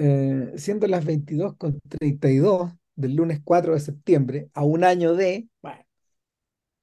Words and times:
eh, 0.00 0.52
siendo 0.56 0.88
las 0.88 1.04
22 1.06 1.56
con 1.58 1.80
32 1.88 2.72
del 2.96 3.16
lunes 3.16 3.40
4 3.44 3.74
de 3.74 3.80
septiembre, 3.80 4.50
a 4.54 4.64
un 4.64 4.84
año 4.84 5.14
de, 5.16 5.48
bueno, 5.62 5.84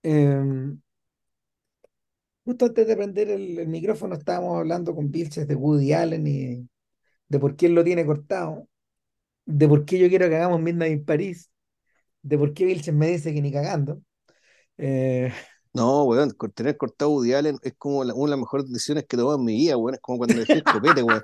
em, 0.04 0.82
justo 2.46 2.66
antes 2.66 2.88
de 2.88 2.96
prender 2.96 3.30
el, 3.30 3.60
el 3.60 3.68
micrófono 3.68 4.16
estábamos 4.16 4.58
hablando 4.58 4.96
con 4.96 5.12
Vilches 5.12 5.48
de 5.48 5.56
Woody 5.56 5.94
Allen 5.94 6.26
y 6.28 6.68
de 7.30 7.40
por 7.40 7.56
qué 7.56 7.68
él 7.68 7.76
lo 7.76 7.84
tiene 7.86 8.06
cortado, 8.06 8.68
de 9.46 9.68
por 9.70 9.86
qué 9.86 10.00
yo 10.00 10.10
quiero 10.10 10.30
que 10.30 10.36
hagamos 10.38 10.62
Midnight 10.62 10.94
in 11.00 11.06
París, 11.06 11.52
de 12.24 12.38
por 12.40 12.54
qué 12.54 12.66
Vilches 12.66 12.94
me 12.96 13.10
dice 13.10 13.34
que 13.34 13.42
ni 13.44 13.52
cagando. 13.54 14.02
Eh, 14.78 15.34
No, 15.74 16.04
weón, 16.06 16.32
tener 16.56 16.76
cortado 16.78 17.12
Woody 17.12 17.34
Allen 17.34 17.58
es 17.62 17.74
como 17.78 18.04
la- 18.04 18.14
una 18.16 18.26
de 18.26 18.30
las 18.32 18.40
mejores 18.40 18.68
decisiones 18.72 19.06
que 19.06 19.16
he 19.16 19.20
tomado 19.20 19.38
en 19.38 19.46
mi 19.46 19.54
vida, 19.56 19.78
weón. 19.78 19.96
Es 19.96 20.02
como 20.02 20.18
cuando 20.18 20.40
dejé 20.40 20.58
el 20.60 20.66
copete, 20.68 21.04
weón. 21.04 21.24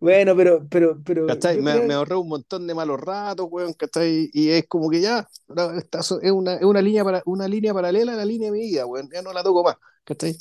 Bueno, 0.00 0.36
pero, 0.36 0.66
pero, 0.68 1.00
pero 1.04 1.26
Me, 1.60 1.94
ahorré 1.94 2.16
un 2.16 2.28
montón 2.28 2.66
de 2.66 2.74
malos 2.74 3.00
ratos, 3.00 3.46
weón, 3.50 3.72
¿cachai? 3.74 4.30
Y 4.32 4.50
es 4.50 4.66
como 4.66 4.90
que 4.90 5.00
ya, 5.00 5.26
no, 5.48 5.72
esta 5.72 6.00
es 6.00 6.10
una, 6.10 6.54
es 6.54 6.64
una 6.64 6.82
línea 6.82 7.04
para, 7.04 7.22
una 7.26 7.48
línea 7.48 7.72
paralela 7.72 8.12
a 8.12 8.16
la 8.16 8.24
línea 8.24 8.50
de 8.50 8.58
mi 8.58 8.64
vida, 8.64 8.86
weón. 8.86 9.08
Ya 9.12 9.22
no 9.22 9.32
la 9.32 9.42
toco 9.42 9.62
más, 9.62 9.76
¿cachai? 10.04 10.36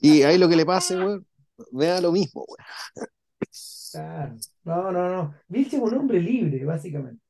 Y 0.00 0.22
ahí 0.22 0.38
lo 0.38 0.48
que 0.48 0.56
le 0.56 0.66
pase, 0.66 0.96
weón, 0.96 1.26
me 1.72 1.86
da 1.86 2.00
lo 2.00 2.12
mismo, 2.12 2.44
weón. 2.46 3.08
ah, 3.94 4.34
no, 4.64 4.92
no, 4.92 5.08
no, 5.08 5.34
Vilches 5.48 5.74
es 5.74 5.80
un 5.80 5.94
hombre 5.94 6.20
libre, 6.20 6.64
básicamente. 6.64 7.22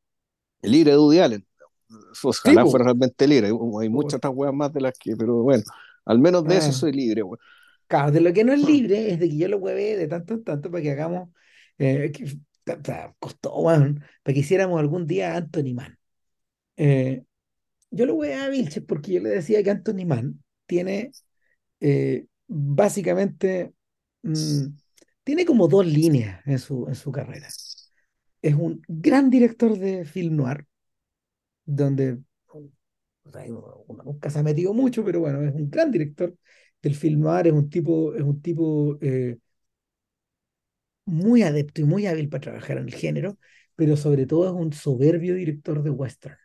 El 0.62 0.72
libre 0.72 0.92
de 0.92 0.98
Woody 0.98 1.18
Allen. 1.20 1.46
Sí, 2.12 2.26
Ojalá 2.26 2.66
fuera 2.66 2.84
realmente 2.86 3.28
libre. 3.28 3.46
Hay 3.48 3.52
hay 3.52 3.88
muchas 3.88 4.14
otras 4.14 4.32
weas 4.34 4.52
más 4.52 4.72
de 4.72 4.80
las 4.80 4.98
que, 4.98 5.14
pero 5.16 5.42
bueno, 5.42 5.62
al 6.04 6.18
menos 6.18 6.44
de 6.44 6.56
eso 6.56 6.72
soy 6.72 6.92
libre, 6.92 7.22
weón. 7.22 7.38
Claro, 7.88 8.10
de 8.10 8.20
lo 8.20 8.32
que 8.32 8.42
no 8.42 8.52
es 8.52 8.64
libre 8.64 9.12
es 9.12 9.20
de 9.20 9.28
que 9.28 9.36
yo 9.36 9.48
lo 9.48 9.58
hueve 9.58 9.96
de 9.96 10.08
tanto 10.08 10.34
en 10.34 10.44
tanto 10.44 10.70
para 10.70 10.82
que 10.82 10.90
hagamos, 10.90 11.28
eh, 11.78 12.12
que, 12.12 12.38
costó, 13.18 13.56
weón, 13.56 14.02
para 14.22 14.34
que 14.34 14.40
hiciéramos 14.40 14.80
algún 14.80 15.06
día 15.06 15.34
a 15.34 15.36
Anthony 15.38 15.74
Mann. 15.74 15.98
Eh, 16.76 17.24
yo 17.90 18.06
lo 18.06 18.14
huevé 18.14 18.34
a 18.34 18.48
Vilches 18.48 18.84
porque 18.84 19.12
yo 19.12 19.20
le 19.20 19.30
decía 19.30 19.62
que 19.62 19.70
Anthony 19.70 20.04
Mann 20.06 20.42
tiene 20.66 21.12
eh, 21.80 22.26
básicamente, 22.46 23.72
mm, 24.22 24.66
tiene 25.24 25.44
como 25.44 25.68
dos 25.68 25.86
líneas 25.86 26.40
en 26.46 26.58
su, 26.58 26.86
en 26.88 26.94
su 26.94 27.12
carrera. 27.12 27.48
Es 28.42 28.54
un 28.54 28.82
gran 28.88 29.30
director 29.30 29.78
de 29.78 30.04
film 30.04 30.36
noir, 30.36 30.66
donde 31.64 32.18
o 33.26 33.30
sea, 33.30 33.44
uno 33.86 34.02
nunca 34.04 34.30
se 34.30 34.38
ha 34.38 34.42
metido 34.42 34.72
mucho, 34.72 35.04
pero 35.04 35.20
bueno, 35.20 35.42
es 35.42 35.54
un 35.54 35.68
gran 35.68 35.90
director 35.90 36.34
del 36.82 36.94
film 36.94 37.20
noir, 37.20 37.48
es 37.48 37.52
un 37.52 37.68
tipo, 37.68 38.14
es 38.14 38.22
un 38.22 38.40
tipo 38.40 38.98
eh, 39.00 39.38
muy 41.06 41.42
adepto 41.42 41.80
y 41.82 41.84
muy 41.84 42.06
hábil 42.06 42.28
para 42.28 42.42
trabajar 42.42 42.78
en 42.78 42.88
el 42.88 42.94
género, 42.94 43.38
pero 43.76 43.96
sobre 43.96 44.26
todo 44.26 44.46
es 44.46 44.52
un 44.52 44.72
soberbio 44.74 45.34
director 45.34 45.82
de 45.82 45.90
western. 45.90 46.36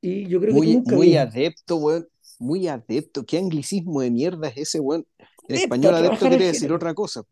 Y 0.00 0.26
yo 0.28 0.40
creo 0.40 0.58
que 0.60 0.66
nunca 0.66 0.96
muy 0.96 1.06
vi 1.06 1.16
adepto, 1.16 1.76
weón. 1.76 2.08
Muy 2.38 2.68
adepto. 2.68 3.24
¿Qué 3.24 3.38
anglicismo 3.38 4.00
de 4.02 4.10
mierda 4.10 4.48
es 4.48 4.56
ese, 4.58 4.80
weón? 4.80 5.06
En 5.48 5.56
adepto 5.56 5.56
español, 5.56 5.94
adepto 5.94 6.28
quiere 6.28 6.46
decir 6.46 6.72
otra 6.72 6.94
cosa. 6.94 7.22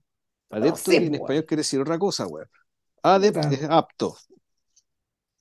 No 0.57 0.57
Adepto 0.59 0.77
sé, 0.77 0.97
en 0.97 1.15
pues, 1.17 1.21
español 1.21 1.47
quiere 1.47 1.61
decir 1.63 1.81
otra 1.81 1.99
cosa, 1.99 2.27
weón. 2.27 2.49
Adept 3.03 3.37
Puta, 3.37 3.51
es 3.53 3.65
apto. 3.65 4.17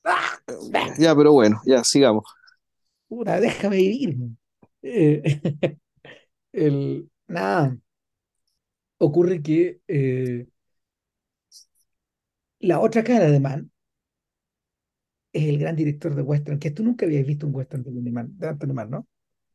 ah, 0.05 0.37
bah, 0.71 0.95
Ya, 0.97 1.15
pero 1.15 1.31
bueno, 1.33 1.61
ya, 1.65 1.83
sigamos. 1.83 2.23
puta, 3.07 3.39
déjame 3.39 3.77
vivir. 3.77 4.17
Eh, 4.81 5.23
el, 6.53 7.09
nada, 7.27 7.77
ocurre 8.97 9.41
que 9.41 9.79
eh, 9.87 10.47
la 12.63 12.79
otra 12.79 13.03
cara 13.03 13.29
de 13.29 13.39
Mann 13.39 13.71
es 15.33 15.49
el 15.49 15.59
gran 15.59 15.75
director 15.75 16.15
de 16.15 16.21
western, 16.21 16.59
que 16.59 16.71
tú 16.71 16.83
nunca 16.83 17.05
habías 17.05 17.25
visto 17.25 17.45
un 17.45 17.55
western 17.55 17.83
de 17.83 17.89
Anthony 17.89 18.11
Mann, 18.11 18.37
de 18.37 18.47
Anthony 18.47 18.73
Mann, 18.73 18.89
¿no? 18.89 19.07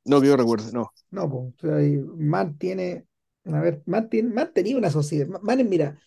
No 0.05 0.21
que 0.21 0.27
yo 0.27 0.37
recuerde, 0.37 0.73
no. 0.73 0.93
No, 1.11 1.31
pues, 1.31 1.55
o 1.55 1.79
sea, 1.79 2.03
Mann 2.17 2.59
tiene, 2.59 3.07
a 3.45 3.61
ver, 3.61 3.83
Mann, 3.87 4.11
tiene, 4.11 4.35
Mann 4.35 4.53
tenía 4.53 4.77
una 4.77 4.91
sociedad, 4.91 5.27
Mann, 5.41 5.69
mira, 5.69 5.99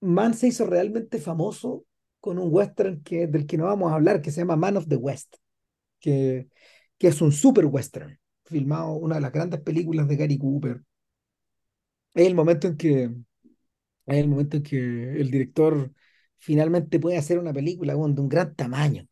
Mann 0.00 0.32
se 0.32 0.48
hizo 0.48 0.64
realmente 0.64 1.18
famoso 1.18 1.84
con 2.20 2.38
un 2.38 2.48
western 2.50 3.02
que, 3.02 3.26
del 3.26 3.46
que 3.46 3.58
no 3.58 3.64
vamos 3.64 3.92
a 3.92 3.96
hablar, 3.96 4.22
que 4.22 4.30
se 4.30 4.40
llama 4.40 4.56
Man 4.56 4.78
of 4.78 4.88
the 4.88 4.96
West, 4.96 5.36
que, 5.98 6.48
que 6.96 7.08
es 7.08 7.20
un 7.20 7.32
super 7.32 7.66
western, 7.66 8.18
filmado, 8.44 8.92
una 8.92 9.16
de 9.16 9.20
las 9.20 9.32
grandes 9.32 9.60
películas 9.60 10.08
de 10.08 10.16
Gary 10.16 10.38
Cooper. 10.38 10.82
Es 12.14 12.26
el 12.26 12.34
momento 12.34 12.66
en 12.66 12.76
que, 12.78 13.10
es 14.10 14.18
el 14.24 14.28
momento 14.28 14.56
en 14.58 14.62
que 14.62 14.76
el 15.20 15.30
director 15.30 15.92
finalmente 16.38 16.98
puede 17.00 17.18
hacer 17.18 17.38
una 17.38 17.52
película 17.52 17.94
bueno, 17.94 18.14
de 18.14 18.20
un 18.22 18.28
gran 18.28 18.54
tamaño, 18.54 19.06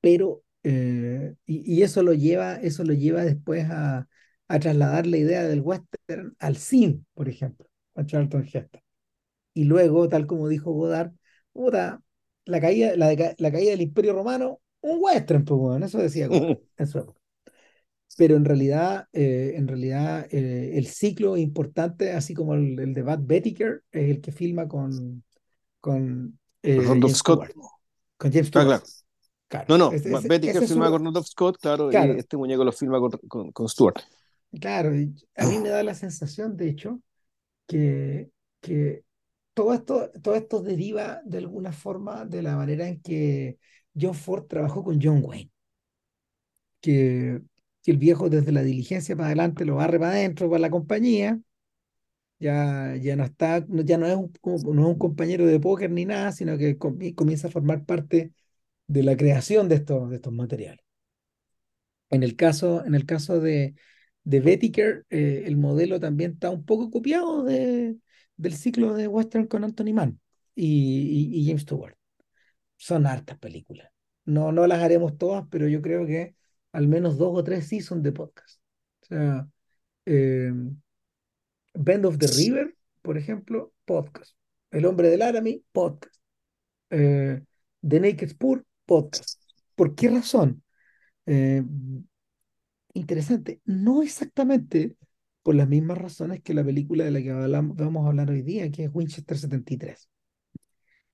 pero, 0.00 0.42
eh, 0.62 1.34
y, 1.46 1.74
y 1.78 1.82
eso 1.82 2.02
lo 2.02 2.12
lleva, 2.14 2.56
eso 2.56 2.84
lo 2.84 2.92
lleva 2.94 3.24
después 3.24 3.66
a, 3.70 4.08
a 4.48 4.58
trasladar 4.58 5.06
la 5.06 5.16
idea 5.18 5.42
del 5.44 5.60
western 5.60 6.36
al 6.38 6.56
cine, 6.56 7.02
por 7.14 7.28
ejemplo, 7.28 7.66
a 7.94 8.04
Charlton 8.04 8.44
Heston. 8.44 8.80
Y 9.54 9.64
luego, 9.64 10.08
tal 10.08 10.26
como 10.28 10.48
dijo 10.48 10.72
Godard, 10.72 11.12
puta, 11.52 12.02
la 12.46 12.60
caída, 12.60 12.96
la, 12.96 13.16
caída 13.52 13.72
del 13.72 13.82
Imperio 13.82 14.14
Romano, 14.14 14.60
un 14.82 14.98
western, 15.02 15.44
pues, 15.46 15.60
weón, 15.60 15.84
eso 15.84 15.98
decía 15.98 16.28
Godard 16.28 16.58
en 16.78 16.88
su 16.88 17.00
época. 17.00 17.20
Pero 18.16 18.36
en 18.36 18.44
realidad, 18.44 19.08
eh, 19.12 19.54
en 19.56 19.66
realidad 19.68 20.26
eh, 20.30 20.72
el 20.78 20.86
ciclo 20.86 21.36
importante, 21.36 22.12
así 22.12 22.34
como 22.34 22.54
el, 22.54 22.78
el 22.78 22.94
de 22.94 23.02
Bud 23.02 23.20
Bettiker, 23.20 23.82
es 23.92 24.10
el 24.10 24.20
que 24.20 24.32
filma 24.32 24.68
con, 24.68 25.24
con 25.80 26.38
eh, 26.62 26.80
James 27.00 27.18
Scott. 27.18 27.46
Stewart. 27.46 27.54
Con 28.18 28.32
James 28.32 28.48
Ah, 28.54 28.64
Stewart, 28.64 28.66
claro. 28.66 28.84
claro. 29.48 29.68
No, 29.68 29.78
no. 29.78 29.92
Es 29.92 30.02
filma 30.68 30.90
su- 30.90 30.90
con 30.90 31.04
Randolph 31.04 31.26
Scott, 31.26 31.58
claro, 31.60 31.92
y 31.92 31.96
claro, 31.96 32.14
este 32.18 32.36
muñeco 32.36 32.64
lo 32.64 32.72
filma 32.72 33.00
con, 33.00 33.10
con, 33.28 33.52
con 33.52 33.68
Stewart. 33.68 33.96
claro. 34.60 34.94
y 34.96 35.14
A 35.36 35.46
mí 35.46 35.58
me 35.58 35.68
da 35.70 35.82
la 35.82 35.94
sensación, 35.94 36.56
de 36.56 36.68
hecho, 36.68 37.00
que, 37.66 38.30
que 38.60 39.04
todo 39.54 39.74
esto, 39.74 40.10
todo 40.22 40.36
esto 40.36 40.62
deriva 40.62 41.22
de 41.26 41.38
alguna 41.40 41.72
forma 41.72 42.26
de 42.26 42.42
la 42.42 42.56
manera 42.56 42.88
en 42.88 43.02
que 43.02 43.58
John 44.00 44.14
Ford 44.14 44.46
trabajó 44.48 44.84
con 44.84 45.00
John 45.02 45.22
Wayne, 45.24 45.52
que, 46.80 47.40
que 47.84 47.92
el 47.92 47.98
viejo 47.98 48.30
desde 48.30 48.52
la 48.52 48.64
diligencia 48.64 49.16
para 49.16 49.28
adelante 49.28 49.66
lo 49.66 49.76
barre 49.76 50.00
para 50.00 50.12
adentro 50.12 50.50
para 50.50 50.60
la 50.60 50.70
compañía, 50.70 51.40
ya, 52.38 52.96
ya 52.96 53.16
no 53.16 53.24
está, 53.24 53.64
ya 53.68 53.98
no 53.98 54.06
es 54.06 54.16
un, 54.16 54.32
no 54.44 54.82
es 54.82 54.88
un 54.88 54.98
compañero 54.98 55.46
de 55.46 55.60
póker 55.60 55.90
ni 55.90 56.04
nada, 56.04 56.32
sino 56.32 56.58
que 56.58 56.78
comi- 56.78 57.14
comienza 57.14 57.48
a 57.48 57.50
formar 57.50 57.84
parte 57.84 58.32
de 58.88 59.02
la 59.02 59.16
creación 59.16 59.68
de 59.68 59.76
estos, 59.76 60.10
de 60.10 60.16
estos 60.16 60.32
materiales. 60.32 60.84
En 62.10 62.22
el 62.22 62.36
caso, 62.36 62.84
en 62.84 62.94
el 62.94 63.06
caso 63.06 63.40
de, 63.40 63.74
de 64.24 64.40
Bettiker, 64.40 65.06
eh, 65.10 65.44
el 65.46 65.56
modelo 65.56 65.98
también 66.00 66.32
está 66.32 66.50
un 66.50 66.64
poco 66.64 66.90
copiado 66.90 67.42
de, 67.44 67.96
del 68.36 68.54
ciclo 68.56 68.94
de 68.94 69.08
Western 69.08 69.46
con 69.46 69.64
Anthony 69.64 69.92
Mann 69.94 70.20
y, 70.54 71.30
y- 71.34 71.40
y 71.40 71.46
James 71.46 71.62
Stewart. 71.62 71.96
Son 72.78 73.06
hartas 73.06 73.38
películas. 73.38 73.90
No, 74.26 74.52
no 74.52 74.66
las 74.66 74.82
haremos 74.82 75.18
todas, 75.18 75.46
pero 75.50 75.68
yo 75.68 75.82
creo 75.82 76.06
que 76.06 76.36
al 76.74 76.88
menos 76.88 77.16
dos 77.18 77.30
o 77.38 77.44
tres 77.44 77.68
sí 77.68 77.80
son 77.80 78.02
de 78.02 78.12
podcast. 78.12 78.60
O 79.02 79.06
sea, 79.06 79.48
eh, 80.06 80.52
Bend 81.74 82.04
of 82.06 82.18
the 82.18 82.26
River, 82.26 82.76
por 83.02 83.16
ejemplo, 83.18 83.72
podcast. 83.84 84.36
El 84.70 84.86
hombre 84.86 85.08
del 85.08 85.20
Laramie, 85.20 85.62
podcast. 85.72 86.16
Eh, 86.90 87.42
The 87.86 88.00
Naked 88.00 88.30
Spur, 88.30 88.64
podcast. 88.86 89.40
¿Por 89.74 89.94
qué 89.94 90.08
razón? 90.08 90.62
Eh, 91.26 91.62
interesante. 92.94 93.60
No 93.64 94.02
exactamente 94.02 94.96
por 95.42 95.54
las 95.54 95.68
mismas 95.68 95.98
razones 95.98 96.42
que 96.42 96.54
la 96.54 96.64
película 96.64 97.04
de 97.04 97.10
la 97.10 97.22
que 97.22 97.30
hablamos- 97.30 97.76
vamos 97.76 98.04
a 98.04 98.08
hablar 98.08 98.30
hoy 98.30 98.42
día, 98.42 98.70
que 98.70 98.84
es 98.84 98.90
Winchester 98.92 99.36
73. 99.38 100.08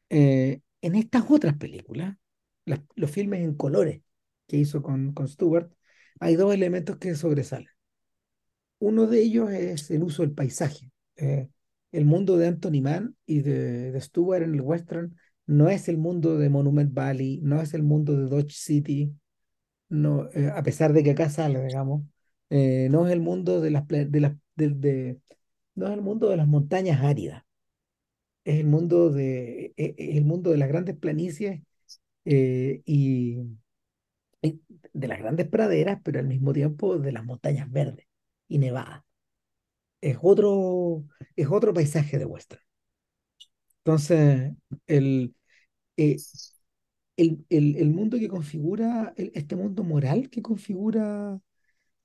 Eh, 0.09 0.61
en 0.83 0.95
estas 0.95 1.25
otras 1.31 1.57
películas, 1.57 2.17
las- 2.65 2.81
los 2.95 3.11
filmes 3.11 3.41
en 3.41 3.55
colores 3.55 4.03
que 4.51 4.59
hizo 4.59 4.83
con, 4.83 5.15
con 5.15 5.29
hay 6.21 6.37
dos 6.37 6.55
elementos 6.55 6.99
que 6.99 7.15
sobresalen. 7.17 7.69
Uno 8.79 9.07
de 9.07 9.21
ellos 9.23 9.51
es 9.53 9.91
el 9.91 10.03
uso 10.03 10.23
del 10.23 10.33
paisaje. 10.33 10.91
Eh, 11.17 11.49
el 11.93 12.05
mundo 12.05 12.37
de 12.37 12.47
Anthony 12.49 12.81
Mann 12.83 13.17
y 13.27 13.41
de, 13.43 13.93
de 13.93 13.99
en 14.43 14.55
el 14.55 14.61
western 14.63 15.17
no 15.47 15.69
es 15.69 15.89
el 15.89 15.99
mundo 15.99 16.39
de 16.39 16.49
Monument 16.49 16.93
Valley, 16.95 17.41
no 17.43 17.61
es 17.61 17.75
el 17.75 17.83
mundo 17.83 18.17
de 18.17 18.29
Dodge 18.29 18.53
City, 18.55 19.13
no, 19.91 20.31
eh, 20.33 20.51
a 20.55 20.63
pesar 20.63 20.93
de 20.95 21.03
que 21.05 21.13
acá 21.13 21.31
sale, 21.31 21.63
digamos, 21.67 22.05
eh, 22.51 22.89
no 22.91 23.07
es 23.07 23.13
el 23.15 23.21
mundo 23.21 23.61
de 23.61 23.71
las, 23.73 23.87
de 23.89 24.21
las 24.21 24.35
de- 24.57 25.21
no 25.77 25.87
es 25.89 25.95
el 25.95 26.03
mundo 26.03 26.31
de 26.31 26.37
las 26.39 26.49
montañas 26.49 27.03
áridas, 27.05 27.45
es 28.45 28.61
el 28.61 28.67
mundo 28.67 29.11
de, 29.11 29.67
eh, 29.67 29.75
eh, 29.77 29.95
el 30.19 30.25
mundo 30.25 30.51
de 30.51 30.59
las 30.59 30.69
grandes 30.69 30.97
planicies 30.97 31.63
y 32.87 33.39
de 34.43 35.09
las 35.09 35.19
grandes 35.19 35.49
praderas, 35.49 36.01
pero 36.05 36.21
al 36.21 36.27
mismo 36.27 36.53
tiempo 36.53 36.99
de 36.99 37.13
las 37.13 37.25
montañas 37.25 37.71
verdes 37.71 38.07
y 38.49 38.59
nevadas. 38.59 39.03
es 40.03 40.19
otro, 40.23 41.05
es 41.37 41.49
otro 41.51 41.73
paisaje 41.75 42.19
de 42.19 42.25
western. 42.27 42.63
Entonces, 43.85 44.53
el, 44.87 45.35
eh, 45.99 46.19
el, 47.17 47.45
el, 47.51 47.77
el 47.77 47.91
mundo 47.91 48.19
que 48.19 48.29
configura, 48.29 49.13
este 49.17 49.57
mundo 49.57 49.85
moral 49.85 50.31
que 50.31 50.43
configura 50.43 51.39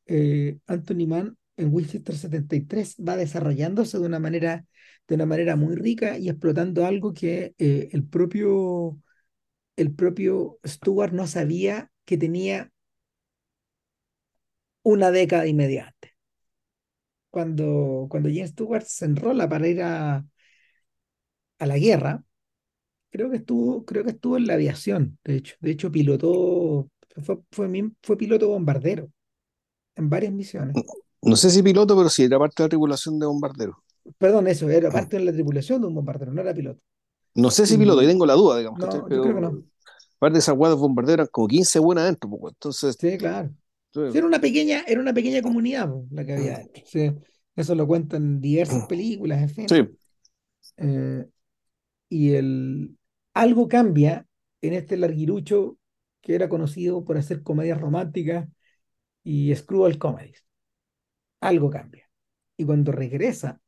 eh, 0.08 0.60
Anthony 0.68 1.08
Mann 1.08 1.38
en 1.58 1.74
Winchester 1.74 2.16
73 2.18 2.98
va 3.08 3.18
desarrollándose 3.18 4.00
de 4.00 4.06
una 4.08 4.20
manera, 4.20 4.66
de 5.08 5.16
una 5.16 5.26
manera 5.28 5.56
muy 5.56 5.76
rica 5.76 6.18
y 6.20 6.30
explotando 6.30 6.86
algo 6.86 7.14
que 7.14 7.56
eh, 7.60 7.90
el 7.94 8.06
propio, 8.08 9.00
el 9.78 9.94
propio 9.96 10.60
Stewart 10.66 11.14
no 11.14 11.28
sabía 11.28 11.92
que 12.06 12.18
tenía 12.18 12.72
una 14.84 15.12
década 15.12 15.48
y 15.48 15.54
media 15.54 15.88
antes. 15.88 16.12
Cuando, 17.30 18.08
cuando 18.10 18.30
James 18.30 18.52
Stewart 18.52 18.86
se 18.86 19.06
enrola 19.06 19.50
para 19.50 19.68
ir 19.68 19.82
a, 19.82 20.26
a 21.60 21.66
la 21.66 21.78
guerra, 21.78 22.24
creo 23.10 23.30
que 23.30 23.38
estuvo, 23.38 23.84
creo 23.84 24.04
que 24.04 24.12
estuvo 24.12 24.38
en 24.38 24.48
la 24.48 24.54
aviación, 24.54 25.18
de 25.24 25.38
hecho. 25.38 25.56
De 25.60 25.72
hecho, 25.72 25.92
pilotó, 25.92 26.90
fue, 27.24 27.40
fue, 28.02 28.18
piloto 28.18 28.48
bombardero 28.48 29.10
en 29.96 30.10
varias 30.10 30.34
misiones. 30.34 30.76
No 31.22 31.36
sé 31.36 31.50
si 31.50 31.64
piloto, 31.64 31.98
pero 31.98 32.10
sí, 32.10 32.24
era 32.24 32.38
parte 32.38 32.62
de 32.62 32.66
la 32.66 32.70
tripulación 32.70 33.20
de 33.20 33.26
bombarderos. 33.26 33.76
Perdón, 34.18 34.48
eso, 34.48 34.70
era 34.70 34.92
parte 34.92 35.18
de 35.18 35.26
la 35.26 35.34
tripulación 35.34 35.82
de 35.82 35.88
un 35.88 35.96
bombardero, 35.96 36.32
no 36.32 36.42
era 36.42 36.54
piloto. 36.54 36.80
No 37.34 37.50
sé 37.52 37.66
si 37.66 37.78
piloto, 37.78 38.00
ahí 38.00 38.06
Y 38.06 38.10
tengo 38.10 38.26
la 38.26 38.34
duda, 38.34 38.60
digamos, 38.60 38.80
no, 38.80 38.92
yo 38.92 39.06
creo 39.06 39.24
que 39.24 39.42
no. 39.42 39.64
Parte 40.26 40.36
de 40.36 40.40
esas 40.40 40.56
guardas 40.56 40.80
bombarderos 40.80 41.14
eran 41.16 41.28
como 41.32 41.48
15 41.48 41.80
buenas 41.80 42.04
adentro, 42.04 42.30
pues, 42.30 42.54
entonces, 42.54 42.98
Sí, 43.00 43.18
claro. 43.18 43.50
era 43.94 44.26
una 44.26 44.40
pequeña, 44.40 44.84
era 44.88 45.00
una 45.00 45.14
pequeña 45.14 45.42
comunidad 45.42 45.90
la 46.12 46.26
que 46.26 46.34
había 46.34 46.58
dentro. 46.60 46.84
Sí, 46.86 47.12
eso 47.56 47.76
lo 47.76 47.88
cuentan 47.88 48.42
diversas 48.42 48.88
películas, 48.88 49.42
en 49.42 49.50
fin. 49.50 49.68
sí, 49.68 49.98
Eh, 50.78 51.26
y 52.10 52.34
el, 52.34 52.98
algo 53.34 53.68
cambia 53.68 54.26
en 54.62 54.74
este 54.74 54.98
larguirucho 54.98 55.78
que 56.22 56.36
era 56.36 56.50
conocido 56.50 57.06
por 57.06 57.18
hacer 57.18 57.44
comedias 57.44 57.80
románticas 57.80 58.48
y 59.24 59.56
screwball 59.56 59.98
comedies. 59.98 60.44
Algo 61.42 61.70
cambia. 61.70 62.10
Y 62.58 62.66
cuando 62.66 62.92
regresa, 62.92 63.62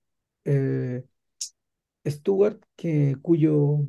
eh, 0.45 1.03
Stewart, 2.07 2.60
que, 2.75 3.18
cuyo, 3.21 3.80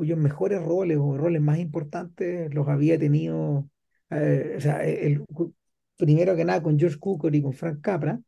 cuyos 0.00 0.16
mejores 0.16 0.62
roles 0.62 0.96
o 0.98 1.18
roles 1.18 1.42
más 1.42 1.58
importantes 1.58 2.54
los 2.54 2.66
había 2.68 2.98
tenido, 2.98 3.68
eh, 4.08 4.54
o 4.56 4.60
sea, 4.62 4.82
el, 4.82 5.22
primero 5.98 6.34
que 6.34 6.46
nada 6.46 6.62
con 6.62 6.78
George 6.78 6.98
Cukor 6.98 7.34
y 7.34 7.42
con 7.42 7.52
Frank 7.52 7.82
Capra, 7.82 8.18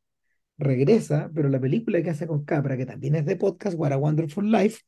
regresa, 0.59 1.31
pero 1.35 1.49
la 1.49 1.59
película 1.59 2.03
que 2.03 2.11
hace 2.11 2.27
con 2.27 2.45
Capra, 2.45 2.77
que 2.77 2.85
también 2.85 3.15
es 3.15 3.25
de 3.25 3.37
podcast, 3.37 3.75
What 3.79 3.93
a 3.93 3.97
Wonderful 3.97 4.53
Life, 4.53 4.83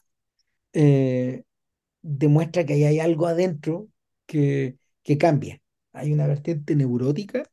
eh, 0.74 1.44
demuestra 2.02 2.66
que 2.66 2.74
ahí 2.74 2.84
hay 2.84 3.00
algo 3.00 3.28
adentro 3.28 3.88
que, 4.26 4.76
que 5.02 5.16
cambia. 5.16 5.62
Hay 5.94 6.12
una 6.12 6.26
vertiente 6.26 6.76
neurótica, 6.76 7.44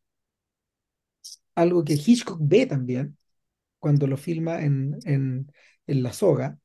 algo 1.55 1.85
que 1.85 1.93
Hitchcock 1.93 2.39
ve 2.41 2.65
también 2.65 3.17
cuando 3.79 4.07
lo 4.07 4.17
filma 4.17 4.61
en, 4.61 4.99
en, 5.05 5.49
en 5.87 6.03
La 6.03 6.11
Soga 6.11 6.59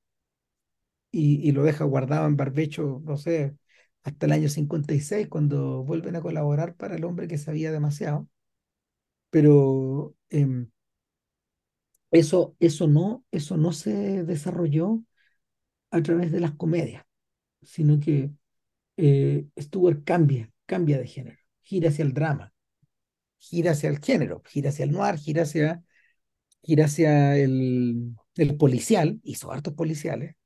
y, 1.19 1.53
lo 1.53 1.65
deja 1.65 1.85
guardado 1.85 2.27
en 2.27 2.37
barbecho, 2.37 3.03
no 3.05 3.17
sé, 3.17 3.57
hasta 4.05 4.27
el 4.27 4.33
año 4.33 4.49
56 4.49 5.29
cuando 5.29 5.83
vuelven 5.85 6.17
a 6.17 6.21
colaborar 6.23 6.75
para 6.77 6.97
El 6.97 7.05
hombre 7.05 7.29
que 7.29 7.39
sabía 7.39 7.73
demasiado. 7.73 8.29
Pero 9.31 10.15
em, 10.31 10.71
eso, 12.11 12.57
eso, 12.61 12.87
no, 12.89 13.25
eso 13.31 13.57
no 13.57 13.73
se 13.73 14.25
desarrolló 14.25 15.03
a 15.91 16.03
través 16.03 16.33
de 16.33 16.41
las 16.41 16.53
comedias, 16.55 17.05
sino 17.63 18.01
que 18.01 18.31
eh, 18.99 19.47
Stewart 19.59 20.05
cambia, 20.05 20.53
cambia 20.67 20.99
de 20.99 21.09
género, 21.09 21.39
gira 21.63 21.91
hacia 21.91 22.05
el 22.05 22.15
drama, 22.15 22.55
gira 23.39 23.73
hacia 23.73 23.91
el 23.91 24.01
género, 24.01 24.43
gira 24.47 24.71
hacia 24.71 24.85
el 24.87 24.93
noir, 24.93 25.19
gira 25.19 25.43
hacia, 25.45 25.85
gira 26.63 26.87
hacia 26.87 27.37
el, 27.39 28.17
el 28.37 28.57
policial, 28.57 29.21
hizo 29.25 29.53
hartos 29.53 29.75
policiales, 29.75 30.37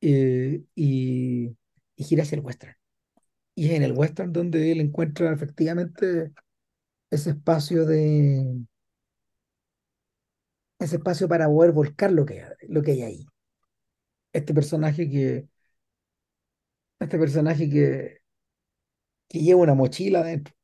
eh, 0.00 0.64
y, 0.74 1.56
y 1.96 2.04
gira 2.04 2.22
hacia 2.24 2.36
el 2.36 2.44
western. 2.44 2.74
Y 3.56 3.66
es 3.68 3.72
en 3.74 3.84
el 3.84 3.92
western 3.92 4.32
donde 4.32 4.72
él 4.72 4.80
encuentra 4.80 5.32
efectivamente 5.32 6.32
ese 7.10 7.30
espacio 7.30 7.86
de 7.86 8.66
ese 10.78 10.96
espacio 10.96 11.28
para 11.28 11.46
poder 11.48 11.72
volcar 11.72 12.10
lo 12.12 12.24
que, 12.26 12.42
lo 12.68 12.82
que 12.82 12.92
hay 12.92 13.02
ahí. 13.02 13.26
Este 14.32 14.54
personaje 14.54 15.08
que, 15.10 15.48
este 17.00 17.18
personaje 17.18 17.68
que, 17.70 18.18
que 19.28 19.40
lleva 19.40 19.60
una 19.62 19.74
mochila 19.74 20.22
dentro, 20.24 20.54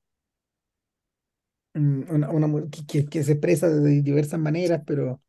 mm, 1.74 2.02
una, 2.10 2.30
una 2.30 2.48
que- 2.86 3.06
que 3.06 3.22
se 3.24 3.32
expresa 3.32 3.68
de 3.68 4.02
diversas 4.02 4.40
maneras, 4.40 4.82
pero, 4.86 5.22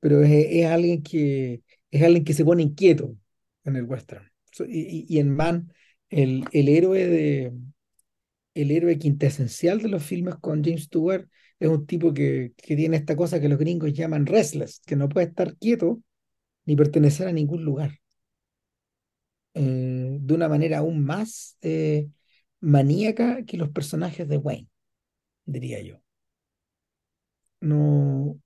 pero 0.00 0.22
es, 0.22 0.30
es 0.50 0.66
alguien 0.66 1.02
que 1.04 1.62
es 1.90 2.02
alguien 2.04 2.24
que 2.24 2.34
se 2.34 2.44
pone 2.44 2.62
inquieto 2.64 3.16
en 3.70 3.76
el 3.76 3.84
western. 3.84 4.30
Y, 4.68 5.06
y 5.08 5.18
en 5.18 5.34
Man, 5.34 5.72
el, 6.10 6.44
el 6.52 6.68
héroe 6.68 7.06
de 7.06 7.52
el 8.54 8.70
héroe 8.72 8.98
quintesencial 8.98 9.80
de 9.82 9.88
los 9.88 10.02
filmes 10.02 10.36
con 10.36 10.64
James 10.64 10.84
Stewart 10.84 11.28
es 11.60 11.68
un 11.68 11.86
tipo 11.86 12.12
que, 12.14 12.52
que 12.56 12.76
tiene 12.76 12.96
esta 12.96 13.16
cosa 13.16 13.40
que 13.40 13.48
los 13.48 13.58
gringos 13.58 13.92
llaman 13.92 14.26
restless, 14.26 14.80
que 14.86 14.96
no 14.96 15.08
puede 15.08 15.26
estar 15.28 15.56
quieto 15.58 16.00
ni 16.66 16.76
pertenecer 16.76 17.28
a 17.28 17.32
ningún 17.32 17.64
lugar. 17.64 17.92
eh, 19.54 20.18
de 20.20 20.34
una 20.34 20.48
manera 20.48 20.78
aún 20.78 21.04
más 21.04 21.56
eh, 21.62 22.08
maníaca 22.60 23.44
que 23.44 23.56
los 23.56 23.70
personajes 23.70 24.28
de 24.28 24.36
Wayne, 24.38 24.68
diría 25.46 25.82
yo. 25.82 26.00
No, 27.60 28.38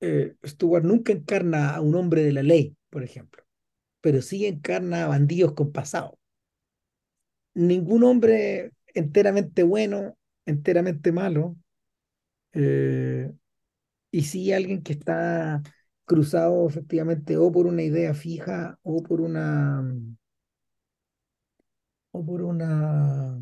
eh, 0.00 0.36
Stewart 0.44 0.84
nunca 0.84 1.12
encarna 1.12 1.74
a 1.74 1.80
un 1.80 1.94
hombre 1.94 2.22
de 2.22 2.32
la 2.32 2.42
ley, 2.42 2.76
por 2.90 3.02
ejemplo, 3.02 3.44
pero 4.06 4.22
sí 4.22 4.46
encarna 4.46 5.02
a 5.02 5.08
bandidos 5.08 5.54
con 5.54 5.72
pasado. 5.72 6.16
Ningún 7.54 8.04
hombre 8.04 8.70
enteramente 8.94 9.64
bueno, 9.64 10.16
enteramente 10.44 11.10
malo, 11.10 11.56
eh, 12.52 13.32
y 14.12 14.22
sí 14.24 14.52
alguien 14.52 14.82
que 14.82 14.94
está 14.94 15.62
cruzado 16.04 16.68
efectivamente 16.68 17.36
o 17.36 17.52
por 17.52 17.66
una 17.66 17.82
idea 17.82 18.14
fija 18.14 18.78
o 18.84 19.02
por 19.02 19.20
una 19.22 19.82
o 22.12 22.24
por 22.24 22.42
una 22.42 23.40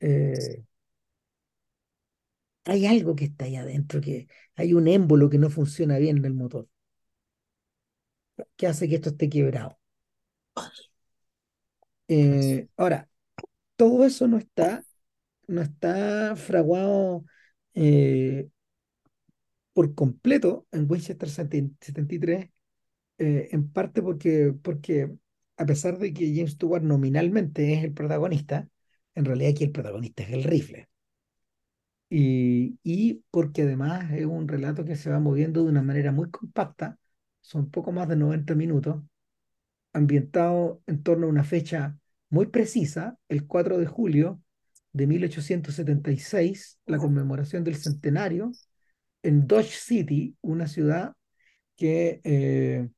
eh, 0.00 0.64
hay 2.64 2.86
algo 2.86 3.16
que 3.16 3.24
está 3.26 3.44
ahí 3.46 3.56
adentro, 3.56 4.00
que 4.00 4.28
hay 4.56 4.74
un 4.74 4.88
émbolo 4.88 5.30
que 5.30 5.38
no 5.38 5.50
funciona 5.50 5.98
bien 5.98 6.18
en 6.18 6.24
el 6.26 6.34
motor, 6.34 6.68
que 8.56 8.66
hace 8.66 8.88
que 8.88 8.96
esto 8.96 9.10
esté 9.10 9.28
quebrado. 9.28 9.78
Eh, 12.08 12.68
ahora, 12.76 13.08
todo 13.76 14.04
eso 14.06 14.28
no 14.28 14.38
está, 14.38 14.84
no 15.48 15.62
está 15.62 16.36
fraguado 16.36 17.24
eh, 17.74 18.48
por 19.72 19.94
completo 19.94 20.66
en 20.72 20.86
Winchester 20.90 21.28
73, 21.28 22.50
eh, 23.18 23.48
en 23.52 23.70
parte 23.72 24.02
porque, 24.02 24.54
porque 24.62 25.10
a 25.56 25.66
pesar 25.66 25.98
de 25.98 26.12
que 26.14 26.34
James 26.34 26.52
Stewart 26.52 26.82
nominalmente 26.82 27.74
es 27.74 27.84
el 27.84 27.92
protagonista, 27.94 28.68
en 29.14 29.24
realidad 29.24 29.52
aquí 29.52 29.64
el 29.64 29.72
protagonista 29.72 30.22
es 30.24 30.30
el 30.32 30.44
rifle. 30.44 30.88
Y, 32.08 32.78
y 32.84 33.24
porque 33.30 33.62
además 33.62 34.12
es 34.12 34.26
un 34.26 34.46
relato 34.48 34.84
que 34.84 34.96
se 34.96 35.10
va 35.10 35.18
moviendo 35.20 35.62
de 35.64 35.70
una 35.70 35.82
manera 35.82 36.12
muy 36.12 36.30
compacta, 36.30 36.98
son 37.44 37.70
poco 37.70 37.92
más 37.92 38.08
de 38.08 38.16
90 38.16 38.54
minutos, 38.54 39.02
ambientado 39.92 40.82
en 40.86 41.02
torno 41.02 41.26
a 41.26 41.30
una 41.30 41.44
fecha 41.44 41.98
muy 42.30 42.46
precisa, 42.46 43.18
el 43.28 43.46
4 43.46 43.76
de 43.76 43.86
julio 43.86 44.40
de 44.94 45.06
1876, 45.06 46.80
la 46.86 46.98
conmemoración 46.98 47.62
del 47.62 47.76
centenario, 47.76 48.50
en 49.22 49.46
Dodge 49.46 49.72
City, 49.72 50.34
una 50.40 50.66
ciudad 50.66 51.12
que, 51.76 52.22
eh, 52.24 52.88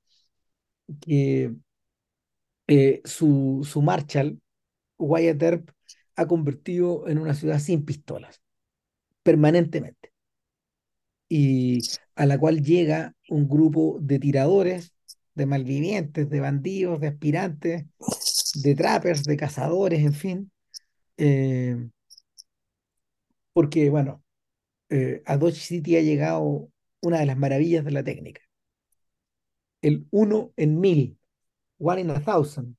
que 1.01 1.57
eh, 2.69 3.03
su, 3.05 3.67
su 3.69 3.83
Marshall, 3.83 4.41
Wyatt 4.97 5.43
Earp, 5.43 5.71
ha 6.15 6.27
convertido 6.27 7.09
en 7.09 7.19
una 7.19 7.35
ciudad 7.35 7.59
sin 7.59 7.85
pistolas, 7.85 8.41
permanentemente. 9.25 10.13
Y 11.29 11.81
a 12.15 12.27
la 12.27 12.39
cual 12.39 12.63
llega 12.63 13.15
un 13.29 13.49
grupo 13.49 13.99
de 14.01 14.19
tiradores, 14.19 14.95
de 15.35 15.47
malvivientes, 15.47 16.31
de 16.31 16.41
bandidos, 16.41 17.01
de 17.01 17.09
aspirantes, 17.09 17.85
de 18.63 18.75
trappers, 18.75 19.25
de 19.25 19.37
cazadores, 19.37 20.01
en 20.01 20.15
fin, 20.15 20.53
eh, 21.19 21.89
porque, 23.53 23.91
bueno, 23.91 24.23
eh, 24.91 25.23
a 25.27 25.37
Dodge 25.37 25.57
City 25.61 25.97
ha 25.97 26.03
llegado 26.03 26.71
una 27.01 27.21
de 27.21 27.27
las 27.27 27.39
maravillas 27.39 27.85
de 27.85 27.91
la 27.91 28.05
técnica. 28.05 28.43
El 29.83 30.07
uno 30.11 30.53
en 30.57 30.81
mil, 30.81 31.19
one 31.79 32.03
in 32.03 32.11
a 32.11 32.21
thousand. 32.23 32.77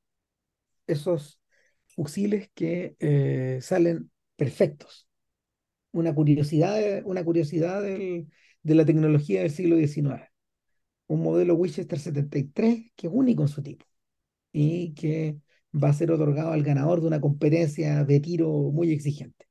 Esos 0.88 1.40
fusiles 1.88 2.50
que 2.54 2.96
eh, 3.00 3.60
salen 3.62 4.12
perfectos. 4.36 5.07
Una 5.98 6.14
curiosidad, 6.16 7.02
una 7.06 7.24
curiosidad 7.24 7.82
del- 7.84 8.28
de 8.64 8.76
la 8.76 8.86
tecnología 8.86 9.42
del 9.42 9.52
siglo 9.52 9.76
XIX. 9.78 10.32
Un 11.08 11.24
modelo 11.24 11.56
Winchester 11.56 12.00
73 12.00 12.92
que 12.96 13.08
es 13.08 13.14
único 13.14 13.44
en 13.44 13.48
su 13.50 13.64
tipo 13.64 13.86
y 14.54 14.94
que 14.96 15.40
va 15.74 15.90
a 15.90 15.94
ser 15.94 16.12
otorgado 16.12 16.52
al 16.54 16.64
ganador 16.64 17.02
de 17.02 17.08
una 17.08 17.22
competencia 17.22 18.04
de 18.06 18.20
tiro 18.22 18.50
muy 18.72 18.92
exigente. 18.92 19.48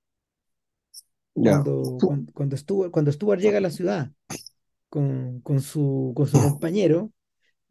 Cuando, 1.38 2.02
cuando, 2.04 2.32
cuando, 2.32 2.56
Stuart, 2.56 2.90
cuando 2.90 3.12
Stuart 3.12 3.40
llega 3.40 3.58
a 3.58 3.60
la 3.60 3.70
ciudad 3.70 4.10
con, 4.90 5.40
con 5.42 5.60
su, 5.62 6.12
con 6.16 6.28
su 6.28 6.40
compañero, 6.40 7.12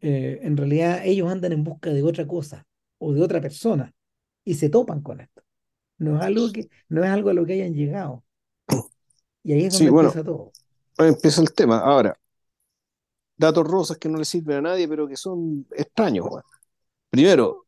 eh, 0.00 0.40
en 0.42 0.56
realidad 0.58 1.02
ellos 1.06 1.30
andan 1.32 1.52
en 1.52 1.64
busca 1.64 1.92
de 1.92 2.02
otra 2.04 2.26
cosa 2.26 2.66
o 2.98 3.14
de 3.14 3.22
otra 3.22 3.40
persona 3.42 3.94
y 4.44 4.54
se 4.56 4.70
topan 4.70 5.02
con 5.02 5.20
esto. 5.22 5.42
No 5.98 6.18
es 6.18 6.22
algo 6.24 6.52
que, 6.52 6.70
no 6.90 7.04
es 7.04 7.10
algo 7.10 7.30
a 7.30 7.34
lo 7.34 7.46
que 7.46 7.54
hayan 7.54 7.74
llegado. 7.74 8.24
Y 9.46 9.52
ahí 9.54 9.64
es 9.66 9.72
Sí, 9.72 9.72
donde 9.72 9.88
bueno, 9.88 10.12
empieza 10.12 10.22
todo. 10.24 10.52
ahí 10.98 11.08
empieza 11.08 11.42
el 11.42 11.52
tema. 11.54 11.80
Ahora, 11.80 12.18
datos 13.36 13.66
rosas 13.66 13.98
que 13.98 14.08
no 14.08 14.18
le 14.18 14.24
sirven 14.24 14.58
a 14.58 14.60
nadie, 14.62 14.88
pero 14.88 15.06
que 15.08 15.16
son 15.16 15.66
extraños, 15.72 16.26
weón. 16.28 16.42
Primero, 17.10 17.66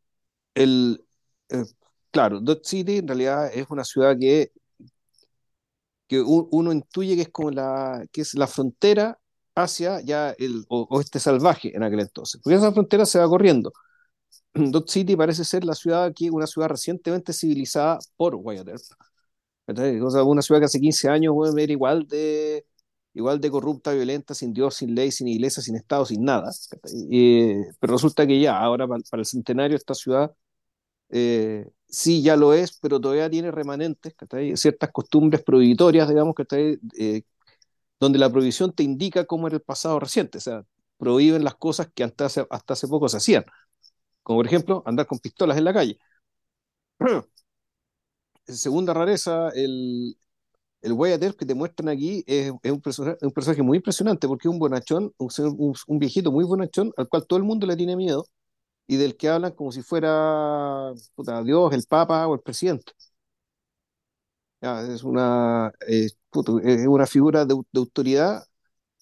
el, 0.55 1.05
eh, 1.51 1.65
claro, 2.13 2.41
Dodge 2.41 2.65
City 2.65 2.99
en 2.99 3.09
realidad 3.09 3.51
es 3.55 3.67
una 3.71 3.85
ciudad 3.85 4.17
que, 4.21 4.53
que 6.07 6.21
u- 6.21 6.49
uno 6.53 6.73
intuye 6.73 7.17
que 7.17 7.23
es 7.23 7.29
como 7.31 7.51
la, 7.51 8.05
que 8.13 8.23
es 8.23 8.35
la 8.35 8.47
frontera 8.47 9.19
hacia 9.55 10.01
ya 10.01 10.31
el 10.39 10.65
oeste 10.69 11.19
salvaje 11.21 11.75
en 11.77 11.83
aquel 11.83 12.01
entonces, 12.01 12.41
porque 12.43 12.57
esa 12.57 12.73
frontera 12.73 13.05
se 13.07 13.19
va 13.19 13.29
corriendo. 13.29 13.73
Dodge 14.55 14.91
City 14.93 15.17
parece 15.17 15.45
ser 15.45 15.65
la 15.65 15.75
ciudad 15.75 16.13
que 16.17 16.31
una 16.31 16.47
ciudad 16.49 16.69
recientemente 16.71 17.33
civilizada 17.33 17.99
por 18.17 18.35
Wyatt 18.37 18.69
Earp. 18.69 18.83
Una 19.69 20.43
ciudad 20.43 20.61
que 20.61 20.67
hace 20.67 20.81
15 20.81 21.09
años 21.09 21.35
weón, 21.37 21.59
era 21.59 21.73
igual 21.73 22.07
de, 22.07 22.67
igual 23.15 23.41
de 23.41 23.51
corrupta, 23.51 23.93
violenta, 23.93 24.35
sin 24.35 24.53
Dios, 24.53 24.77
sin 24.77 24.95
ley, 24.95 25.11
sin 25.11 25.29
iglesia, 25.29 25.63
sin 25.63 25.77
Estado, 25.77 26.05
sin 26.07 26.25
nada. 26.25 26.51
Y, 27.11 27.65
pero 27.79 27.95
resulta 27.95 28.27
que 28.27 28.41
ya, 28.41 28.59
ahora 28.59 28.87
para, 28.89 29.03
el 29.13 29.27
centenario, 29.27 29.77
esta 29.77 29.95
ciudad 29.95 30.33
eh, 31.11 31.67
sí 31.89 32.23
ya 32.23 32.37
lo 32.37 32.55
es, 32.55 32.79
pero 32.81 33.01
todavía 33.01 33.31
tiene 33.31 33.51
remanentes, 33.51 34.15
ciertas 34.57 34.91
costumbres 34.93 35.43
prohibitorias, 35.43 36.09
digamos, 36.09 36.35
¿cachai? 36.35 36.79
Eh, 36.99 37.23
donde 38.01 38.19
la 38.19 38.31
prohibición 38.31 38.73
te 38.75 38.83
indica 38.83 39.25
cómo 39.27 39.47
era 39.49 39.57
el 39.57 39.63
pasado 39.63 39.99
reciente, 40.01 40.39
o 40.39 40.41
sea, 40.41 40.65
prohíben 40.99 41.45
las 41.45 41.55
cosas 41.57 41.89
que 41.95 42.05
hasta 42.05 42.27
hace, 42.27 42.47
hasta 42.51 42.75
hace 42.75 42.89
poco 42.89 43.09
se 43.09 43.19
hacían, 43.19 43.45
como 44.23 44.41
por 44.41 44.47
ejemplo 44.47 44.83
andar 44.87 45.07
con 45.07 45.19
pistolas 45.19 45.59
en 45.59 45.65
la 45.65 45.73
calle. 45.75 45.99
Segunda 48.49 48.95
rareza, 48.95 49.51
el, 49.51 50.17
el 50.83 50.93
Earp 50.93 51.37
que 51.39 51.47
te 51.47 51.55
muestran 51.55 51.89
aquí 51.91 52.25
es, 52.27 52.53
es 52.63 52.73
un, 52.73 52.81
personaje, 52.81 53.19
un, 53.23 53.33
personaje, 53.33 53.63
muy 53.63 53.79
impresionante 53.79 54.29
porque 54.29 54.49
es 54.49 54.53
un 54.53 54.59
bonachón, 54.59 55.13
un, 55.19 55.31
un, 55.59 55.75
un, 55.87 55.99
viejito 55.99 56.33
muy 56.33 56.45
bonachón 56.45 56.93
al 56.97 57.09
cual 57.09 57.27
todo 57.27 57.39
el 57.39 57.45
mundo 57.45 57.67
le 57.67 57.77
tiene 57.77 57.97
miedo 57.97 58.27
y 58.87 58.97
del 58.97 59.17
que 59.17 59.29
hablan 59.29 59.53
como 59.53 59.73
si 59.73 59.83
fuera 59.83 60.93
puta, 61.15 61.43
Dios, 61.45 61.73
el 61.75 61.85
Papa 61.89 62.27
o 62.29 62.35
el 62.35 62.41
presidente. 62.41 62.93
Ya, 64.61 64.83
es, 64.83 65.05
una, 65.05 65.73
puta, 66.31 66.53
es 66.65 66.87
una 66.87 67.07
figura 67.07 67.45
de, 67.45 67.55
de, 67.55 67.79
autoridad, 67.79 68.43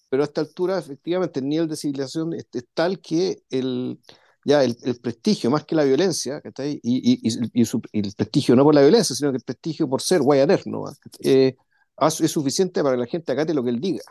pero 0.09 0.23
a 0.23 0.25
esta 0.27 0.41
altura 0.41 0.79
efectivamente 0.79 1.39
el 1.39 1.49
nivel 1.49 1.67
de 1.67 1.77
civilización 1.77 2.33
es, 2.33 2.47
es 2.53 2.65
tal 2.73 3.01
que 3.01 3.43
el, 3.49 3.99
ya 4.47 4.63
el, 4.63 4.77
el, 4.83 4.97
prestigio, 5.01 5.51
más 5.51 5.65
que 5.65 5.75
la 5.75 5.83
violencia, 5.83 6.41
y, 6.59 6.79
y, 6.81 7.19
y, 7.21 7.61
y, 7.61 7.65
su, 7.65 7.81
y, 7.91 7.99
el 7.99 8.13
prestigio 8.13 8.55
no 8.55 8.63
por 8.63 8.73
la 8.73 8.81
violencia, 8.81 9.13
sino 9.13 9.29
que 9.31 9.37
el 9.37 9.43
prestigio 9.43 9.89
por 9.89 10.01
ser 10.01 10.21
Wyatt 10.21 10.49
Earp, 10.49 10.65
¿no? 10.67 10.85
Eh, 11.19 11.57
es 11.99 12.31
suficiente 12.31 12.81
para 12.81 12.95
que 12.95 13.01
la 13.01 13.07
gente 13.07 13.33
acate 13.33 13.53
lo 13.53 13.61
que 13.61 13.71
él 13.71 13.81
diga. 13.81 14.03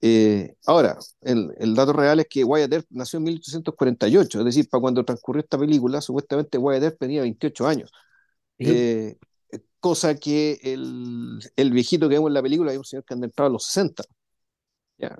Eh, 0.00 0.56
ahora, 0.66 0.98
el, 1.20 1.54
el, 1.56 1.72
dato 1.72 1.92
real 1.92 2.18
es 2.18 2.26
que 2.28 2.42
Wyatt 2.42 2.72
Earp 2.72 2.86
nació 2.90 3.18
en 3.18 3.22
1848, 3.22 4.40
es 4.40 4.44
decir, 4.44 4.68
para 4.68 4.80
cuando 4.80 5.04
transcurrió 5.04 5.42
esta 5.44 5.56
película, 5.56 6.00
supuestamente 6.00 6.58
Wyatt 6.58 6.82
Earp 6.82 6.98
tenía 6.98 7.22
28 7.22 7.66
años. 7.68 7.92
Sí. 8.58 8.64
Eh, 8.66 9.16
cosa 9.78 10.16
que 10.16 10.58
el, 10.64 11.38
el, 11.54 11.70
viejito 11.70 12.08
que 12.08 12.16
vemos 12.16 12.28
en 12.30 12.34
la 12.34 12.42
película 12.42 12.72
es 12.72 12.78
un 12.78 12.84
señor 12.84 13.04
que 13.04 13.14
anda 13.14 13.26
entrado 13.26 13.50
a 13.50 13.52
los 13.52 13.66
60. 13.66 14.02
¿ya? 14.98 15.10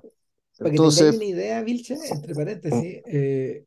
Para 0.58 0.70
Entonces, 0.70 1.04
que 1.04 1.10
tengáis 1.12 1.32
una 1.32 1.40
idea, 1.40 1.62
Vilche, 1.62 1.96
entre 2.10 2.34
paréntesis, 2.34 3.02
eh, 3.06 3.64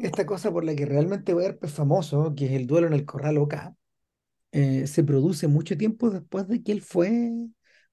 esta 0.00 0.26
cosa 0.26 0.52
por 0.52 0.64
la 0.64 0.74
que 0.74 0.86
realmente 0.86 1.32
Earp 1.32 1.64
es 1.64 1.72
famoso, 1.72 2.34
que 2.34 2.46
es 2.46 2.52
el 2.52 2.66
duelo 2.66 2.86
en 2.86 2.92
el 2.94 3.04
Corral 3.04 3.38
Oca, 3.38 3.74
eh, 4.52 4.86
se 4.86 5.04
produce 5.04 5.48
mucho 5.48 5.76
tiempo 5.76 6.10
después 6.10 6.48
de 6.48 6.62
que 6.62 6.72
él 6.72 6.82
fue 6.82 7.32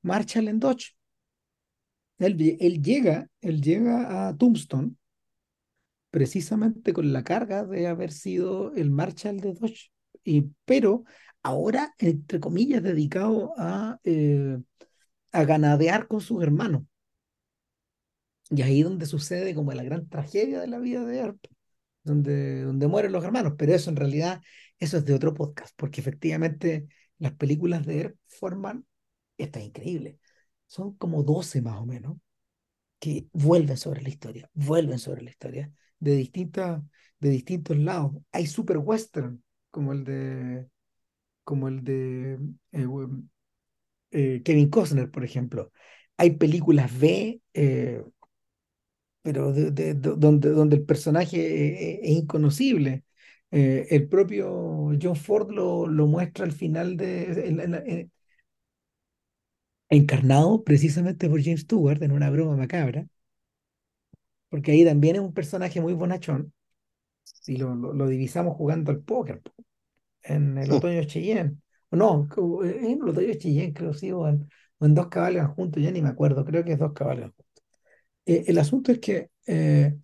Marshall 0.01 0.47
en 0.47 0.59
Dodge. 0.59 0.95
Él, 2.19 2.57
él, 2.59 2.81
llega, 2.81 3.27
él 3.41 3.61
llega 3.61 4.27
a 4.29 4.37
Tombstone 4.37 4.95
precisamente 6.09 6.93
con 6.93 7.11
la 7.11 7.23
carga 7.23 7.65
de 7.65 7.87
haber 7.87 8.11
sido 8.11 8.73
el 8.75 8.91
Marshall 8.91 9.39
de 9.39 9.53
Dodge, 9.53 9.91
y, 10.23 10.51
pero 10.65 11.03
ahora, 11.41 11.95
entre 11.97 12.39
comillas, 12.39 12.83
dedicado 12.83 13.53
a, 13.57 13.99
eh, 14.03 14.57
a 15.31 15.43
ganadear 15.43 16.07
con 16.07 16.21
sus 16.21 16.41
hermanos. 16.43 16.83
Y 18.49 18.61
ahí 18.61 18.83
donde 18.83 19.05
sucede 19.05 19.55
como 19.55 19.73
la 19.73 19.83
gran 19.83 20.07
tragedia 20.07 20.61
de 20.61 20.67
la 20.67 20.79
vida 20.79 21.03
de 21.03 21.17
Earp, 21.17 21.39
donde, 22.03 22.63
donde 22.63 22.87
mueren 22.87 23.11
los 23.11 23.23
hermanos, 23.23 23.53
pero 23.57 23.73
eso 23.73 23.89
en 23.89 23.95
realidad, 23.95 24.41
eso 24.79 24.97
es 24.97 25.05
de 25.05 25.13
otro 25.13 25.33
podcast, 25.33 25.73
porque 25.77 26.01
efectivamente 26.01 26.87
las 27.17 27.33
películas 27.33 27.85
de 27.85 28.01
Earp 28.01 28.17
forman, 28.27 28.85
esto 29.37 29.59
es 29.59 29.65
increíble, 29.65 30.19
son 30.67 30.95
como 30.97 31.23
12 31.23 31.61
más 31.61 31.79
o 31.79 31.85
menos, 31.85 32.17
que 32.99 33.27
vuelven 33.33 33.77
sobre 33.77 34.01
la 34.01 34.09
historia, 34.09 34.49
vuelven 34.53 34.99
sobre 34.99 35.23
la 35.23 35.29
historia, 35.29 35.71
de, 35.99 36.15
distintas, 36.15 36.81
de 37.19 37.29
distintos 37.29 37.77
lados. 37.77 38.13
Hay 38.31 38.47
super 38.47 38.77
western, 38.77 39.43
como 39.71 39.91
el 39.93 40.03
de, 40.03 40.67
como 41.43 41.67
el 41.67 41.83
de 41.83 42.39
eh, 42.71 42.87
eh, 44.11 44.41
Kevin 44.43 44.69
Costner, 44.69 45.09
por 45.11 45.23
ejemplo. 45.23 45.71
Hay 46.17 46.31
películas 46.37 46.97
B, 46.97 47.41
eh, 47.53 48.03
pero 49.23 49.53
de, 49.53 49.71
de, 49.71 49.95
de, 49.95 50.15
donde, 50.17 50.51
donde 50.51 50.77
el 50.77 50.85
personaje 50.85 51.99
es, 51.99 51.99
es 52.03 52.11
inconocible. 52.11 53.05
Eh, 53.51 53.87
el 53.91 54.09
propio 54.09 54.91
John 55.01 55.17
Ford 55.17 55.51
lo, 55.51 55.87
lo 55.87 56.07
muestra 56.07 56.45
al 56.45 56.53
final 56.53 56.97
de. 56.97 57.49
En, 57.49 57.61
en, 57.61 57.75
en, 57.75 58.13
encarnado 59.89 60.63
precisamente 60.65 61.29
por 61.29 61.41
James 61.41 61.61
Stewart 61.61 62.01
en 62.03 62.11
una 62.11 62.29
broma 62.29 62.57
macabra, 62.57 63.07
porque 64.49 64.71
ahí 64.71 64.85
también 64.85 65.15
es 65.15 65.21
un 65.21 65.33
personaje 65.33 65.81
muy 65.81 65.93
bonachón, 65.93 66.53
y 67.47 67.57
lo, 67.57 67.75
lo, 67.75 67.93
lo 67.93 68.07
divisamos 68.07 68.55
jugando 68.57 68.91
al 68.91 69.01
póker 69.01 69.41
en 70.23 70.57
el 70.57 70.71
otoño 70.73 71.03
Cheyenne. 71.05 71.57
O 71.91 71.97
no, 71.97 72.29
en 72.63 73.01
el 73.03 73.09
otoño 73.09 73.33
Cheyenne, 73.35 73.73
creo 73.73 73.93
sí, 73.93 74.11
o 74.11 74.27
en, 74.27 74.49
o 74.79 74.85
en 74.85 74.95
dos 74.95 75.07
cabalgan 75.09 75.49
juntos, 75.55 75.83
ya 75.83 75.91
ni 75.91 76.01
me 76.01 76.09
acuerdo, 76.09 76.45
creo 76.45 76.63
que 76.65 76.73
es 76.73 76.79
dos 76.79 76.93
cabalgan 76.93 77.31
juntos. 77.31 77.42
Eh, 78.25 78.45
el 78.47 78.57
asunto 78.57 78.91
es 78.91 78.99
que 78.99 79.29
eh, 79.45 79.95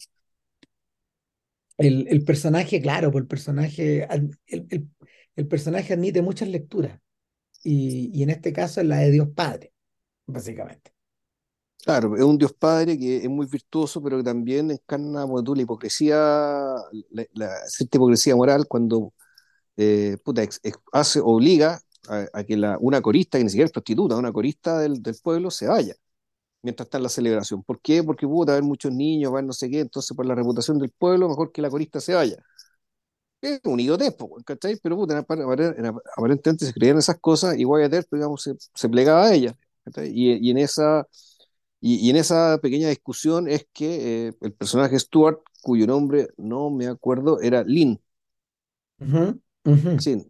el, 1.78 2.08
el, 2.10 2.24
personaje, 2.24 2.82
claro, 2.82 3.12
pues 3.12 3.24
el 3.24 3.28
personaje, 3.28 4.08
el, 4.48 4.90
el, 5.36 5.48
personaje 5.48 5.94
admite 5.94 6.22
muchas 6.22 6.50
lecturas, 6.50 7.00
y, 7.64 8.12
y 8.14 8.24
en 8.24 8.30
este 8.30 8.52
caso 8.52 8.82
es 8.82 8.88
la 8.88 8.98
de 8.98 9.12
Dios 9.12 9.30
Padre, 9.34 9.74
básicamente. 10.26 10.92
Claro, 11.84 12.16
es 12.18 12.24
un 12.24 12.38
Dios 12.38 12.54
Padre 12.54 13.00
que 13.00 13.18
es 13.18 13.30
muy 13.30 13.48
virtuoso, 13.48 14.04
pero 14.04 14.18
que 14.18 14.24
también 14.24 14.70
encarna 14.72 15.26
la 15.26 15.62
hipocresía, 15.62 16.18
la, 17.34 17.68
cierta 17.68 17.98
hipocresía 17.98 18.36
moral 18.36 18.68
cuando 18.68 19.14
eh, 19.78 20.18
puta, 20.24 20.44
ex, 20.44 20.60
hace, 20.92 21.22
obliga 21.24 21.80
a, 22.10 22.28
a 22.34 22.44
que 22.44 22.58
la, 22.58 22.78
una 22.82 23.02
corista, 23.02 23.38
que 23.38 23.46
ni 23.46 23.50
siquiera 23.50 23.68
es 23.68 23.72
prostituta, 23.72 24.18
una 24.18 24.34
corista 24.34 24.80
del, 24.80 25.02
del, 25.02 25.16
pueblo 25.24 25.52
se 25.52 25.68
vaya 25.68 25.96
mientras 26.62 26.88
está 26.88 26.98
en 26.98 27.04
la 27.04 27.10
celebración. 27.10 27.64
¿Por 27.64 27.80
qué? 27.82 28.04
Porque 28.04 28.28
puta, 28.28 28.54
haber 28.54 28.64
muchos 28.64 28.92
niños, 28.92 29.34
va 29.34 29.42
no 29.42 29.54
sé 29.54 29.70
qué, 29.70 29.80
entonces 29.82 30.16
por 30.16 30.26
la 30.26 30.36
reputación 30.36 30.80
del 30.80 30.92
pueblo, 30.92 31.30
mejor 31.30 31.52
que 31.52 31.62
la 31.62 31.70
corista 31.70 32.00
se 32.02 32.14
vaya. 32.14 32.38
Es 33.42 33.62
un 33.64 33.80
idiotez, 33.80 34.16
¿cachai? 34.46 34.78
Pero 34.84 34.98
puta, 34.98 35.18
aparentemente 35.20 36.66
se 36.66 36.74
creían 36.74 36.98
esas 36.98 37.20
cosas 37.20 37.58
y 37.58 37.64
Earp, 37.64 38.08
digamos, 38.12 38.44
se, 38.44 38.56
se 38.74 38.90
plegaba 38.90 39.28
a 39.28 39.34
ellas. 39.34 39.56
Y, 40.04 40.46
y 40.46 40.52
en 40.52 40.58
esa 40.58 41.08
y, 41.82 41.96
y, 42.06 42.10
en 42.10 42.18
esa 42.18 42.60
pequeña 42.62 42.90
discusión 42.90 43.48
es 43.48 43.66
que 43.72 44.28
eh, 44.28 44.34
el 44.42 44.54
personaje 44.54 45.00
Stuart, 45.00 45.40
cuyo 45.62 45.88
nombre 45.88 46.28
no 46.38 46.70
me 46.70 46.88
acuerdo, 46.88 47.40
era 47.40 47.64
Lynn. 47.64 48.02
Uh 49.00 49.06
-huh, 49.06 49.40
uh 49.66 49.72
-huh. 49.72 50.00
Sí, 50.00 50.22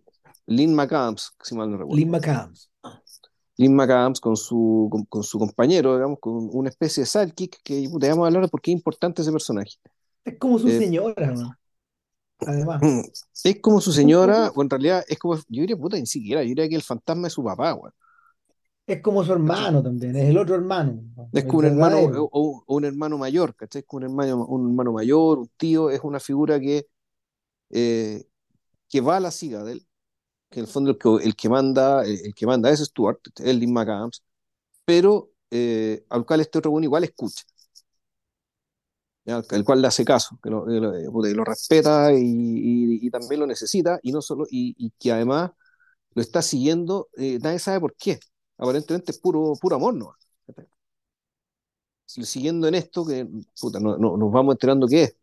Lynn 0.45 0.75
McAdams, 0.75 1.31
si 1.41 1.55
mal 1.55 1.71
no 1.71 1.77
recuerdo. 1.77 1.98
Lynn 1.98 2.12
McAdams. 2.12 2.69
Lynn 3.59 3.75
McAdams 3.75 4.21
con 4.21 4.37
su, 4.37 4.89
con, 4.91 5.05
con 5.05 5.23
su 5.23 5.39
compañero, 5.39 5.95
digamos, 5.95 6.19
con 6.21 6.49
una 6.53 6.69
especie 6.69 7.03
de 7.03 7.07
sidekick 7.07 7.61
que 7.63 7.89
puta, 7.91 8.09
vamos 8.09 8.25
a 8.25 8.27
hablar 8.29 8.43
de 8.43 8.49
por 8.49 8.61
qué 8.61 8.71
es 8.71 8.77
importante 8.77 9.21
ese 9.23 9.31
personaje. 9.33 9.73
Es 10.23 10.37
como 10.39 10.59
su 10.59 10.69
Eh, 10.69 10.71
señora, 10.71 11.31
¿no? 11.33 11.57
Además, 12.45 12.85
es 13.43 13.61
como 13.61 13.81
su 13.81 13.91
señora, 13.91 14.51
o 14.55 14.61
en 14.61 14.69
realidad 14.69 15.03
es 15.07 15.17
como, 15.19 15.35
yo 15.35 15.61
diría, 15.61 15.77
puta, 15.77 15.97
ni 15.97 16.05
siquiera, 16.05 16.41
yo 16.43 16.49
diría 16.49 16.69
que 16.69 16.75
el 16.75 16.81
fantasma 16.83 17.27
es 17.27 17.33
su 17.33 17.43
papá, 17.43 17.73
weón. 17.73 17.93
es 18.87 19.01
como 19.01 19.23
su 19.23 19.31
¿cachai? 19.43 19.69
hermano 19.71 19.81
también, 19.83 20.15
es 20.17 20.25
el 20.29 20.37
otro 20.37 20.55
hermano, 20.55 21.01
¿no? 21.15 21.31
Es 21.33 21.45
como 21.45 21.59
un 21.59 21.65
hermano 21.65 21.97
o 22.31 22.63
un 22.67 22.85
hermano 22.85 23.17
mayor, 23.17 23.55
¿cachai? 23.55 23.81
Es 23.81 23.85
como 23.87 23.99
un 23.99 24.03
hermano, 24.05 24.45
un 24.45 24.69
hermano 24.69 24.93
mayor, 24.93 25.39
un 25.39 25.49
tío, 25.57 25.89
es 25.91 26.01
una 26.03 26.19
figura 26.19 26.59
que, 26.59 26.87
eh, 27.71 28.25
que 28.89 29.01
va 29.01 29.17
a 29.17 29.21
la 29.21 29.31
siga 29.31 29.63
de 29.65 29.73
él, 29.73 29.87
que 30.49 30.59
en 30.59 30.65
el 30.65 30.71
fondo 30.71 30.91
el 30.91 30.97
que, 30.97 31.09
el 31.25 31.35
que 31.35 31.49
manda, 31.49 32.03
el, 32.05 32.19
el 32.27 32.33
que 32.35 32.45
manda 32.47 32.69
es 32.71 32.79
Stuart, 32.79 33.19
es 33.39 33.55
Lynn 33.55 33.73
McAdams, 33.73 34.23
pero 34.85 35.31
eh, 35.51 36.05
al 36.09 36.25
cual 36.25 36.41
este 36.41 36.59
otro 36.59 36.71
bueno 36.71 36.85
igual 36.85 37.03
escucha, 37.05 37.43
¿ya? 39.25 39.41
El 39.51 39.63
cual 39.63 39.81
le 39.81 39.87
hace 39.87 40.05
caso, 40.05 40.39
que 40.41 40.49
lo, 40.49 40.67
eh, 40.69 41.43
respeta 41.45 42.11
y, 42.13 43.09
también 43.11 43.41
lo 43.41 43.47
necesita, 43.47 43.99
y 44.03 44.11
no 44.11 44.21
solo, 44.21 44.45
y, 44.49 44.91
que 44.99 45.11
además 45.11 45.51
lo 46.15 46.21
está 46.21 46.41
siguiendo, 46.41 47.09
eh, 47.17 47.39
nadie 47.41 47.59
sabe 47.59 47.79
por 47.81 47.95
qué. 47.95 48.19
Aparentemente 48.57 49.11
es 49.11 49.19
puro, 49.19 49.53
puro 49.61 49.77
amor, 49.77 49.95
¿no? 49.95 50.15
Siguiendo 52.05 52.67
en 52.67 52.75
esto, 52.75 53.05
que 53.05 53.25
puta, 53.59 53.79
no, 53.79 53.97
no- 53.97 54.17
nos 54.17 54.31
vamos 54.31 54.53
enterando 54.55 54.87
qué 54.87 55.03
es. 55.03 55.15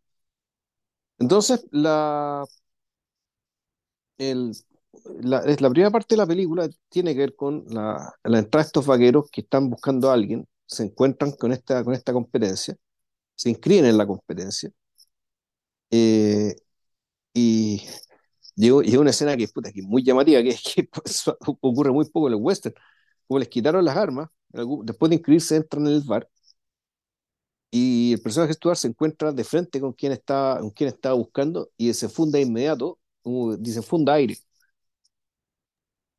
Entonces, 1.19 1.65
la, 1.71 2.43
el, 4.17 4.51
la, 5.21 5.41
la 5.43 5.69
primera 5.69 5.91
parte 5.91 6.15
de 6.15 6.17
la 6.17 6.27
película 6.27 6.69
tiene 6.89 7.13
que 7.13 7.19
ver 7.21 7.35
con 7.35 7.65
la, 7.69 8.13
la 8.23 8.39
entrada 8.39 8.63
de 8.63 8.67
estos 8.67 8.85
vaqueros 8.85 9.29
que 9.31 9.41
están 9.41 9.69
buscando 9.69 10.09
a 10.09 10.13
alguien, 10.13 10.47
se 10.65 10.83
encuentran 10.83 11.31
con 11.33 11.51
esta, 11.51 11.83
con 11.83 11.93
esta 11.93 12.13
competencia, 12.13 12.75
se 13.35 13.49
inscriben 13.51 13.85
en 13.87 13.97
la 13.97 14.07
competencia, 14.07 14.71
eh, 15.91 16.55
y 17.33 17.83
llegó, 18.55 18.81
llegó 18.83 19.01
una 19.01 19.11
escena 19.11 19.37
que, 19.37 19.47
puta, 19.49 19.71
que 19.71 19.81
es 19.81 19.87
muy 19.87 20.03
llamativa, 20.03 20.41
que, 20.43 20.55
que 20.75 20.83
pues, 20.93 21.23
ocurre 21.61 21.91
muy 21.91 22.05
poco 22.09 22.27
en 22.27 22.35
el 22.35 22.41
western, 22.41 22.75
como 23.27 23.39
les 23.39 23.49
quitaron 23.49 23.85
las 23.85 23.97
armas, 23.97 24.29
después 24.85 25.09
de 25.11 25.15
inscribirse 25.17 25.55
entran 25.57 25.87
en 25.87 25.93
el 25.95 26.01
bar, 26.03 26.29
y 27.71 28.13
el 28.13 28.21
personaje 28.21 28.53
Stuart 28.53 28.77
se 28.77 28.87
encuentra 28.87 29.31
de 29.31 29.43
frente 29.43 29.79
con 29.81 29.93
quien 29.93 30.11
está, 30.13 30.57
con 30.61 30.71
quien 30.71 30.89
estaba 30.89 31.15
buscando, 31.15 31.69
y 31.77 31.93
se 31.93 32.09
funda 32.09 32.37
de 32.39 32.45
inmediato, 32.45 32.99
dice, 33.59 33.81
funda 33.81 34.13
aire. 34.13 34.37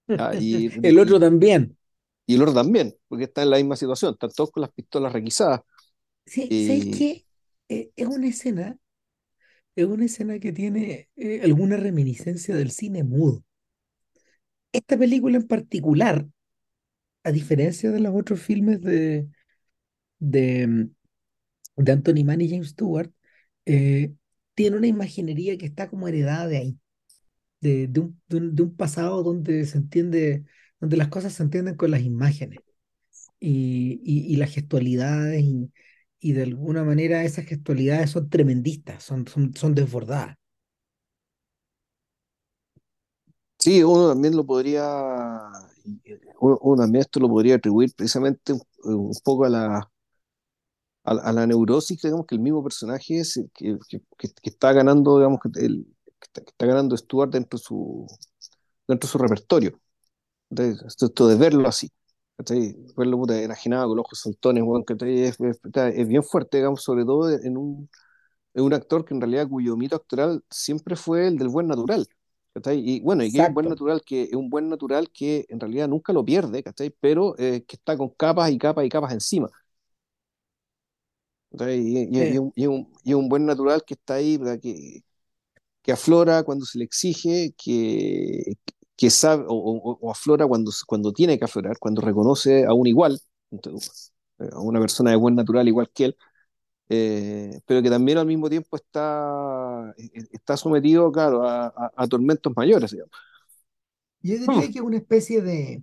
Y, 0.38 0.72
El 0.82 0.98
otro 0.98 1.18
y, 1.18 1.20
también. 1.20 1.76
y 2.26 2.34
el 2.36 2.42
otro 2.42 2.54
también, 2.54 2.94
porque 3.08 3.24
está 3.24 3.42
en 3.42 3.50
la 3.50 3.56
misma 3.58 3.76
situación, 3.76 4.12
están 4.14 4.30
todos 4.32 4.50
con 4.50 4.60
las 4.62 4.72
pistolas 4.72 5.12
requisadas. 5.12 5.60
Sí, 6.26 6.54
¿sabes 6.58 6.86
Y 6.88 6.96
qué? 6.96 7.26
Eh, 7.68 7.90
es 7.96 8.06
una 8.06 8.28
escena, 8.28 8.78
es 9.76 9.86
una 9.86 10.04
escena 10.06 10.38
que 10.40 10.52
tiene 10.52 11.08
eh, 11.16 11.42
alguna 11.44 11.76
reminiscencia 11.78 12.56
del 12.56 12.70
cine 12.72 13.04
mudo. 13.04 13.44
Esta 14.72 14.98
película 14.98 15.36
en 15.38 15.46
particular, 15.48 16.26
a 17.24 17.32
diferencia 17.32 17.90
de 17.90 18.00
los 18.00 18.14
otros 18.16 18.40
filmes 18.42 18.80
de, 18.82 19.28
de, 20.18 20.88
de 21.76 21.92
Anthony 21.92 22.24
Mann 22.24 22.40
y 22.42 22.50
James 22.50 22.70
Stewart, 22.70 23.12
eh, 23.66 24.14
tiene 24.54 24.76
una 24.78 24.88
imaginería 24.88 25.58
que 25.58 25.66
está 25.66 25.88
como 25.90 26.08
heredada 26.08 26.48
de 26.48 26.58
ahí, 26.58 26.78
de, 27.60 27.88
de 27.88 28.00
un, 28.00 28.20
de 28.28 28.62
un- 28.62 28.76
pasado 28.76 29.22
donde 29.22 29.64
se 29.66 29.78
entiende, 29.78 30.44
donde 30.80 30.96
las 30.96 31.08
cosas 31.08 31.32
se 31.34 31.42
entienden 31.42 31.76
con 31.76 31.90
las 31.90 32.02
imágenes 32.02 32.60
y, 33.40 34.00
y, 34.04 34.36
las 34.36 34.52
gestualidades 34.54 35.42
y, 35.44 35.72
y 36.20 36.32
de 36.32 36.42
alguna 36.44 36.84
manera 36.84 37.24
esas 37.24 37.46
gestualidades 37.46 38.10
son 38.10 38.28
tremendistas, 38.30 39.02
son, 39.04 39.26
son, 39.28 39.54
son 39.54 39.74
desbordadas. 39.74 40.36
sí, 43.58 43.82
uno 43.82 44.08
también 44.08 44.36
lo 44.36 44.44
podría, 44.46 44.84
uno, 46.40 46.76
también 46.76 47.02
esto 47.02 47.20
lo 47.20 47.28
podría 47.28 47.56
atribuir 47.56 47.92
precisamente 47.94 48.52
un, 48.84 49.12
poco 49.24 49.44
a 49.44 49.48
la, 49.48 49.90
a, 51.04 51.32
la 51.32 51.46
neurosis, 51.46 52.00
digamos, 52.02 52.26
que 52.26 52.34
el 52.34 52.40
mismo 52.40 52.62
personaje 52.62 53.18
es, 53.20 53.40
que, 53.54 53.78
que, 53.88 54.00
que, 54.18 54.28
está 54.50 54.72
ganando, 54.72 55.16
digamos, 55.18 55.40
el, 55.56 55.86
que, 56.20 56.40
está, 56.40 56.66
ganando 56.66 56.96
Stuart 56.96 57.30
dentro 57.30 57.58
de 57.58 57.64
su, 57.64 58.06
dentro 58.86 59.06
de 59.06 59.12
su 59.12 59.18
repertorio. 59.18 59.80
Entonces, 60.50 60.82
esto, 60.86 61.06
esto 61.06 61.28
de 61.28 61.36
verlo 61.36 61.68
así. 61.68 61.90
¿cachai? 62.36 62.76
Verlo 62.96 63.18
puta, 63.18 63.40
enajenado 63.42 63.88
con 63.88 63.96
los 63.96 64.04
ojos 64.06 64.20
saltones, 64.20 64.64
¿cachai? 64.86 65.22
es, 65.24 65.40
es, 65.40 65.60
es 65.74 66.08
bien 66.08 66.22
fuerte, 66.22 66.58
digamos, 66.58 66.82
sobre 66.82 67.04
todo 67.04 67.30
en 67.30 67.56
un, 67.56 67.90
en 68.54 68.64
un 68.64 68.74
actor 68.74 69.04
que 69.04 69.14
en 69.14 69.20
realidad 69.20 69.48
cuyo 69.48 69.76
mito 69.76 69.96
actoral 69.96 70.42
siempre 70.50 70.96
fue 70.96 71.28
el 71.28 71.38
del 71.38 71.48
buen 71.48 71.66
natural. 71.68 72.06
¿cachai? 72.54 72.80
Y 72.80 73.00
bueno, 73.00 73.24
y 73.24 73.32
que 73.32 73.40
es 73.40 73.48
un 73.48 73.54
buen 73.54 73.68
natural 73.68 74.02
que 74.04 74.22
es 74.24 74.34
un 74.34 74.50
buen 74.50 74.68
natural 74.68 75.10
que 75.12 75.46
en 75.48 75.60
realidad 75.60 75.88
nunca 75.88 76.12
lo 76.12 76.24
pierde, 76.24 76.62
¿cachai? 76.62 76.90
Pero 77.00 77.34
eh, 77.38 77.64
que 77.66 77.76
está 77.76 77.96
con 77.96 78.10
capas 78.10 78.50
y 78.50 78.58
capas 78.58 78.84
y 78.84 78.88
capas 78.88 79.12
encima. 79.12 79.48
Y, 81.50 82.08
y, 82.16 82.38
un, 82.38 82.52
y, 82.54 82.66
un, 82.66 82.92
y 83.04 83.14
un 83.14 83.28
buen 83.28 83.46
natural 83.46 83.82
que 83.84 83.94
está 83.94 84.14
ahí. 84.14 84.38
Que, 84.60 85.02
que 85.88 85.92
aflora 85.94 86.44
cuando 86.44 86.66
se 86.66 86.78
le 86.78 86.84
exige, 86.84 87.54
que, 87.58 88.54
que 88.96 89.10
sabe, 89.10 89.44
o, 89.48 89.54
o, 89.54 89.98
o 90.02 90.12
aflora 90.12 90.46
cuando, 90.46 90.70
cuando 90.86 91.12
tiene 91.14 91.38
que 91.40 91.46
aflorar, 91.46 91.78
cuando 91.80 92.02
reconoce 92.02 92.66
a 92.66 92.74
un 92.74 92.86
igual, 92.88 93.18
entonces, 93.50 94.12
a 94.40 94.60
una 94.60 94.80
persona 94.80 95.12
de 95.12 95.16
buen 95.16 95.34
natural 95.36 95.66
igual 95.68 95.90
que 95.94 96.06
él, 96.06 96.18
eh, 96.90 97.60
pero 97.66 97.82
que 97.82 97.90
también 97.90 98.18
al 98.18 98.26
mismo 98.26 98.50
tiempo 98.50 98.76
está, 98.76 99.94
está 100.32 100.56
sometido, 100.56 101.12
claro, 101.12 101.44
a, 101.48 101.66
a, 101.68 101.92
a 101.96 102.08
tormentos 102.08 102.52
mayores, 102.56 102.92
digamos. 102.92 103.12
yo 104.22 104.38
diría 104.38 104.66
que 104.70 104.78
es 104.78 104.84
una 104.84 104.96
especie 104.98 105.42
de, 105.42 105.82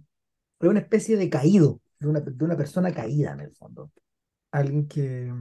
es 0.62 0.70
una 0.70 0.82
especie 0.82 1.18
de 1.18 1.30
caído, 1.32 1.82
de 2.00 2.08
una, 2.08 2.22
de 2.22 2.46
una 2.46 2.58
persona 2.58 2.94
caída 2.94 3.34
en 3.34 3.42
el 3.42 3.52
fondo. 3.56 3.92
Alguien 4.52 4.88
que, 4.88 5.34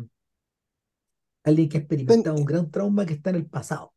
alguien 1.42 1.68
que 1.70 1.78
ha 1.78 2.32
un 2.34 2.44
gran 2.44 2.70
trauma 2.70 3.06
que 3.06 3.14
está 3.14 3.30
en 3.30 3.36
el 3.36 3.46
pasado. 3.46 3.93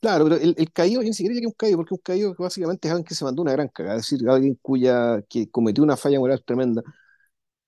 Claro, 0.00 0.24
pero 0.24 0.36
el, 0.36 0.54
el 0.58 0.72
caído, 0.72 1.02
yo 1.02 1.08
ni 1.08 1.14
siquiera 1.14 1.34
diría 1.34 1.42
que 1.42 1.46
es 1.48 1.52
un 1.52 1.56
caído, 1.56 1.76
porque 1.78 1.94
un 1.94 2.00
caído 2.00 2.34
básicamente 2.38 2.88
es 2.88 2.92
alguien 2.92 3.04
que 3.06 3.14
se 3.14 3.24
mandó 3.24 3.42
una 3.42 3.52
gran 3.52 3.68
cagada, 3.68 3.96
es 3.98 4.08
decir, 4.10 4.28
alguien 4.28 4.58
cuya, 4.62 5.22
que 5.28 5.50
cometió 5.50 5.82
una 5.84 5.96
falla 5.96 6.18
moral 6.18 6.42
tremenda. 6.44 6.82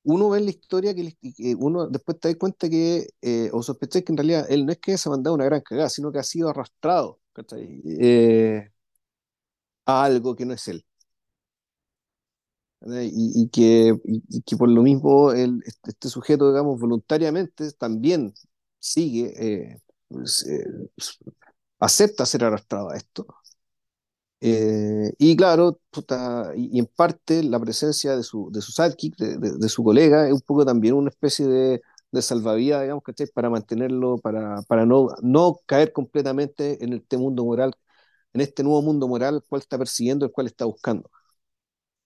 Uno 0.04 0.30
ve 0.30 0.38
en 0.40 0.46
la 0.46 0.50
historia 0.52 0.94
que, 0.94 1.14
que 1.36 1.54
uno 1.56 1.88
después 1.88 2.20
te 2.20 2.28
da 2.30 2.36
cuenta 2.38 2.68
que, 2.70 3.08
eh, 3.22 3.50
o 3.52 3.62
sospechas 3.62 4.02
que 4.04 4.12
en 4.12 4.18
realidad 4.18 4.46
él 4.50 4.66
no 4.66 4.72
es 4.72 4.78
que 4.78 4.98
se 4.98 5.08
ha 5.08 5.12
mandado 5.12 5.34
una 5.36 5.44
gran 5.46 5.60
cagada, 5.62 5.90
sino 5.90 6.12
que 6.12 6.18
ha 6.20 6.24
sido 6.24 6.50
arrastrado. 6.50 7.20
Eh, 8.00 8.70
a 9.86 10.04
algo 10.04 10.34
que 10.36 10.44
no 10.46 10.54
es 10.54 10.66
él. 10.68 10.84
Y, 12.84 13.42
y 13.44 13.48
que, 13.50 13.94
y, 14.04 14.22
y 14.28 14.42
que 14.42 14.56
por 14.56 14.68
lo 14.68 14.82
mismo 14.82 15.30
el, 15.32 15.62
este, 15.66 15.90
este 15.90 16.08
sujeto, 16.08 16.48
digamos, 16.50 16.80
voluntariamente 16.80 17.70
también 17.72 18.34
sigue, 18.80 19.32
eh, 19.72 19.80
pues, 20.08 20.44
eh, 20.48 20.64
acepta 21.82 22.26
ser 22.26 22.44
arrastrado 22.44 22.90
a 22.90 22.96
esto. 22.96 23.26
Eh, 24.44 25.12
y 25.18 25.36
claro, 25.36 25.80
puta, 25.90 26.52
y, 26.56 26.76
y 26.76 26.78
en 26.80 26.86
parte 26.86 27.44
la 27.44 27.60
presencia 27.60 28.16
de 28.16 28.24
su, 28.24 28.50
de 28.50 28.60
su 28.60 28.72
sidekick, 28.72 29.16
de, 29.16 29.38
de, 29.38 29.52
de 29.58 29.68
su 29.68 29.84
colega, 29.84 30.26
es 30.26 30.32
un 30.34 30.40
poco 30.40 30.64
también 30.66 30.94
una 30.94 31.10
especie 31.10 31.46
de, 31.46 31.80
de 32.10 32.22
salvavidas, 32.22 32.82
digamos, 32.82 33.04
¿cachai? 33.04 33.28
Para 33.28 33.50
mantenerlo, 33.50 34.18
para, 34.18 34.62
para 34.62 34.84
no, 34.84 35.08
no 35.22 35.60
caer 35.66 35.92
completamente 35.92 36.82
en 36.84 36.92
este 36.94 37.16
mundo 37.18 37.44
moral, 37.44 37.72
en 38.32 38.40
este 38.42 38.62
nuevo 38.64 38.82
mundo 38.82 39.08
moral, 39.08 39.36
el 39.36 39.42
cual 39.44 39.62
está 39.62 39.78
persiguiendo, 39.78 40.26
el 40.26 40.32
cual 40.32 40.48
está 40.48 40.64
buscando. 40.66 41.10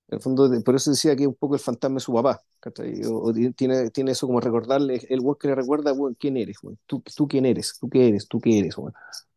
En 0.08 0.16
el 0.18 0.22
fondo, 0.22 0.48
por 0.64 0.76
eso 0.76 0.90
decía 0.90 1.16
que 1.16 1.22
es 1.24 1.28
un 1.28 1.34
poco 1.34 1.54
el 1.54 1.60
fantasma 1.60 1.96
de 1.96 2.00
su 2.00 2.14
papá, 2.14 2.40
¿cachai? 2.60 3.02
O, 3.06 3.18
o 3.24 3.32
tiene, 3.56 3.90
tiene 3.90 4.12
eso 4.12 4.26
como 4.28 4.40
recordarle, 4.40 5.04
el 5.08 5.18
weón 5.20 5.36
que 5.38 5.48
le 5.48 5.54
recuerda, 5.56 5.92
weón, 5.92 6.14
¿quién 6.14 6.36
eres, 6.36 6.58
weón? 6.62 6.78
¿Tú, 6.86 7.02
tú 7.16 7.26
quién 7.26 7.44
eres? 7.46 7.76
¿Tú 7.80 7.88
qué 7.90 8.08
eres? 8.08 8.28
¿Tú 8.28 8.40
qué 8.40 8.58
eres, 8.60 8.78
weón? 8.78 8.92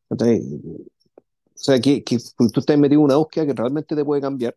O 0.09 0.15
sea, 1.61 1.79
que, 1.81 2.03
que 2.03 2.17
tú 2.53 2.59
estás 2.59 2.77
metido 2.77 3.01
en 3.01 3.05
una 3.05 3.17
búsqueda 3.17 3.45
que 3.45 3.53
realmente 3.53 3.95
te 3.95 4.05
puede 4.05 4.21
cambiar. 4.21 4.55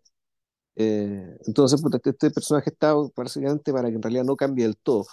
Eh, 0.77 1.39
entonces, 1.47 1.83
puta, 1.83 1.99
este, 1.99 2.11
este 2.11 2.31
personaje 2.33 2.71
está 2.71 2.95
básicamente 3.17 3.73
para 3.73 3.89
que 3.91 3.97
en 3.97 4.03
realidad 4.03 4.25
no 4.25 4.37
cambie 4.37 4.65
del 4.67 4.77
todo. 4.79 5.07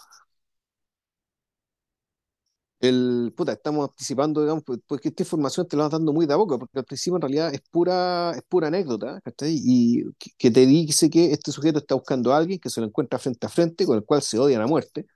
El, 2.82 3.34
puta, 3.36 3.52
estamos 3.54 3.90
anticipando, 3.90 4.40
digamos, 4.42 4.64
pues, 4.66 4.80
porque 4.88 5.10
esta 5.10 5.24
información 5.24 5.68
te 5.68 5.76
la 5.76 5.84
vas 5.84 5.92
dando 5.92 6.14
muy 6.14 6.26
de 6.26 6.34
a 6.34 6.38
poco, 6.38 6.58
porque 6.58 6.80
al 6.80 6.86
principio 6.86 7.18
en 7.18 7.22
realidad 7.24 7.54
es 7.54 7.60
pura, 7.70 8.32
es 8.38 8.42
pura 8.48 8.68
anécdota, 8.68 9.20
¿cachai? 9.22 9.60
Y 9.62 10.06
que, 10.18 10.30
que 10.38 10.50
te 10.52 10.66
dice 10.66 11.10
que 11.10 11.34
este 11.34 11.52
sujeto 11.52 11.80
está 11.80 11.96
buscando 11.96 12.32
a 12.34 12.38
alguien 12.38 12.58
que 12.60 12.70
se 12.70 12.80
lo 12.80 12.88
encuentra 12.88 13.20
frente 13.20 13.46
a 13.46 13.50
frente, 13.50 13.86
con 13.86 13.98
el 13.98 14.06
cual 14.06 14.22
se 14.22 14.40
odian 14.40 14.62
a 14.62 14.68
muerte. 14.68 15.08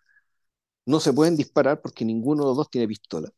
No 0.85 0.99
se 1.01 1.13
pueden 1.13 1.37
disparar 1.37 1.81
porque 1.81 2.05
ninguno 2.05 2.43
de 2.43 2.49
los 2.49 2.57
dos 2.57 2.69
tiene 2.69 2.87
pistola. 2.87 3.29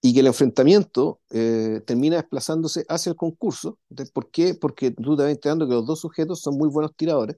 Y 0.00 0.14
que 0.14 0.20
el 0.20 0.26
enfrentamiento 0.28 1.20
eh, 1.30 1.82
termina 1.86 2.16
desplazándose 2.16 2.84
hacia 2.88 3.10
el 3.10 3.16
concurso. 3.16 3.78
¿Por 4.12 4.30
qué? 4.30 4.54
Porque 4.54 4.90
tú 4.92 5.16
te 5.16 5.22
vas 5.24 5.32
enterando 5.32 5.66
que 5.68 5.74
los 5.74 5.86
dos 5.86 6.00
sujetos 6.00 6.40
son 6.40 6.56
muy 6.56 6.68
buenos 6.68 6.94
tiradores 6.96 7.36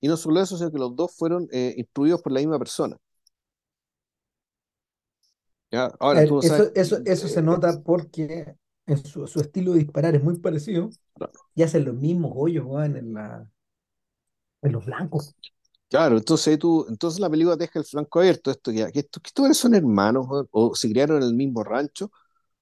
Y 0.00 0.08
no 0.08 0.16
solo 0.18 0.40
eso, 0.42 0.58
sino 0.58 0.72
que 0.72 0.78
los 0.78 0.96
dos 0.96 1.14
fueron 1.16 1.48
eh, 1.52 1.74
instruidos 1.78 2.22
por 2.22 2.32
la 2.32 2.40
misma 2.40 2.58
persona. 2.60 2.96
¿ya? 5.70 5.90
Ahora, 6.00 6.24
tú 6.24 6.34
ver, 6.34 6.36
no 6.36 6.42
eso, 6.42 6.54
sabes, 6.56 6.72
eso, 6.74 6.98
eso 7.04 7.28
se 7.28 7.40
eh, 7.40 7.42
nota 7.42 7.82
porque 7.82 8.56
en 8.86 8.96
su, 8.98 9.26
su 9.26 9.40
estilo 9.40 9.72
de 9.72 9.80
disparar 9.80 10.14
es 10.14 10.22
muy 10.22 10.38
parecido 10.38 10.90
y 11.54 11.62
hacen 11.62 11.84
los 11.84 11.94
mismos 11.96 12.32
hoyos, 12.36 12.66
en 12.84 13.14
la, 13.14 13.50
en 14.62 14.72
los 14.72 14.86
blancos. 14.86 15.34
Claro, 15.88 16.16
entonces 16.18 16.58
tú, 16.58 16.86
entonces 16.88 17.20
la 17.20 17.30
película 17.30 17.56
deja 17.56 17.78
el 17.78 17.84
flanco 17.84 18.20
abierto, 18.20 18.50
esto 18.50 18.72
que, 18.72 18.90
que, 18.92 19.00
esto, 19.00 19.20
que 19.20 19.28
estos 19.28 19.56
son 19.56 19.74
hermanos, 19.74 20.26
o 20.50 20.74
se 20.74 20.88
criaron 20.90 21.18
en 21.18 21.24
el 21.24 21.34
mismo 21.34 21.64
rancho, 21.64 22.10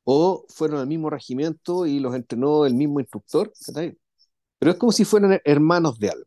o 0.05 0.47
fueron 0.51 0.81
al 0.81 0.87
mismo 0.89 1.11
regimiento 1.11 1.87
y 1.87 2.01
los 2.01 2.15
entrenó 2.15 2.67
el 2.67 2.75
mismo 2.75 3.01
instructor. 3.01 3.53
Pero 4.59 4.73
es 4.73 4.79
como 4.79 4.93
si 4.93 5.05
fueran 5.05 5.41
hermanos 5.45 5.99
de 5.99 6.11
algo, 6.11 6.27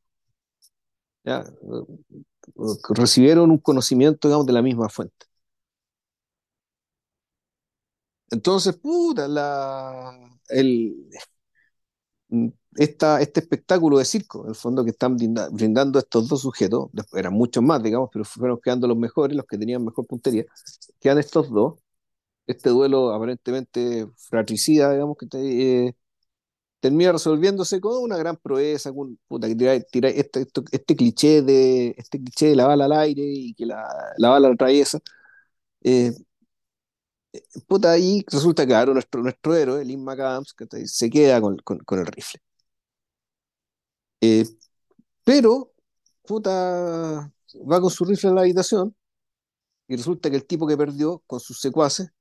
¿ya? 1.23 1.43
Recibieron 2.89 3.49
un 3.49 3.57
conocimiento, 3.57 4.27
digamos, 4.27 4.45
de 4.45 4.53
la 4.53 4.61
misma 4.61 4.87
fuente. 4.89 5.25
Entonces, 8.31 8.75
puta, 8.77 9.27
la, 9.27 10.11
el, 10.49 11.09
esta, 12.75 13.21
este 13.21 13.39
espectáculo 13.41 13.97
de 13.97 14.05
circo, 14.05 14.43
en 14.43 14.49
el 14.49 14.55
fondo, 14.55 14.83
que 14.83 14.91
están 14.91 15.17
brinda- 15.17 15.49
brindando 15.49 15.99
estos 15.99 16.27
dos 16.27 16.41
sujetos, 16.41 16.89
eran 17.13 17.33
muchos 17.33 17.63
más, 17.63 17.81
digamos, 17.83 18.09
pero 18.11 18.25
fueron 18.25 18.59
quedando 18.63 18.87
los 18.87 18.97
mejores, 18.97 19.35
los 19.35 19.45
que 19.45 19.57
tenían 19.57 19.83
mejor 19.83 20.05
puntería, 20.07 20.45
quedan 20.99 21.17
estos 21.19 21.49
dos, 21.51 21.79
este 22.47 22.69
duelo 22.71 23.13
aparentemente 23.13 24.07
fratricida, 24.17 24.93
digamos, 24.93 25.17
que 25.17 25.27
te- 25.27 25.87
eh, 25.89 25.95
termina 26.79 27.11
resolviéndose 27.13 27.81
con 27.81 28.01
una 28.03 28.17
gran 28.17 28.37
proeza, 28.37 28.93
con, 28.93 29.19
puta, 29.27 29.47
que 29.47 29.55
tira, 29.55 29.79
tira 29.81 30.09
este, 30.09 30.47
este 30.71 30.95
cliché 30.95 31.41
de, 31.41 31.95
este 31.97 32.19
cliché 32.19 32.47
de 32.49 32.55
la 32.55 32.67
bala 32.67 32.85
al 32.85 32.93
aire 32.93 33.21
y 33.25 33.53
que 33.53 33.65
la, 33.65 33.87
la 34.17 34.29
bala 34.29 34.49
atraviesa. 34.49 34.99
Eh, 35.83 36.13
puta, 37.67 37.91
ahí 37.91 38.23
resulta 38.31 38.65
claro, 38.65 38.93
nuestro, 38.93 39.21
nuestro 39.21 39.55
héroe, 39.55 39.85
Lynn 39.85 40.03
McAdams, 40.03 40.53
que 40.53 40.65
se 40.87 41.09
queda 41.09 41.41
con, 41.41 41.57
con, 41.57 41.79
con 41.79 41.99
el 41.99 42.05
rifle. 42.07 42.41
Eh, 44.21 44.45
pero, 45.23 45.73
puta, 46.27 47.31
va 47.71 47.81
con 47.81 47.89
su 47.91 48.05
rifle 48.05 48.29
a 48.31 48.33
la 48.33 48.41
habitación 48.41 48.95
y 49.87 49.97
resulta 49.97 50.29
que 50.29 50.37
el 50.37 50.45
tipo 50.47 50.67
que 50.67 50.77
perdió 50.77 51.23
con 51.27 51.39
sus 51.39 51.59
secuaces 51.61 52.11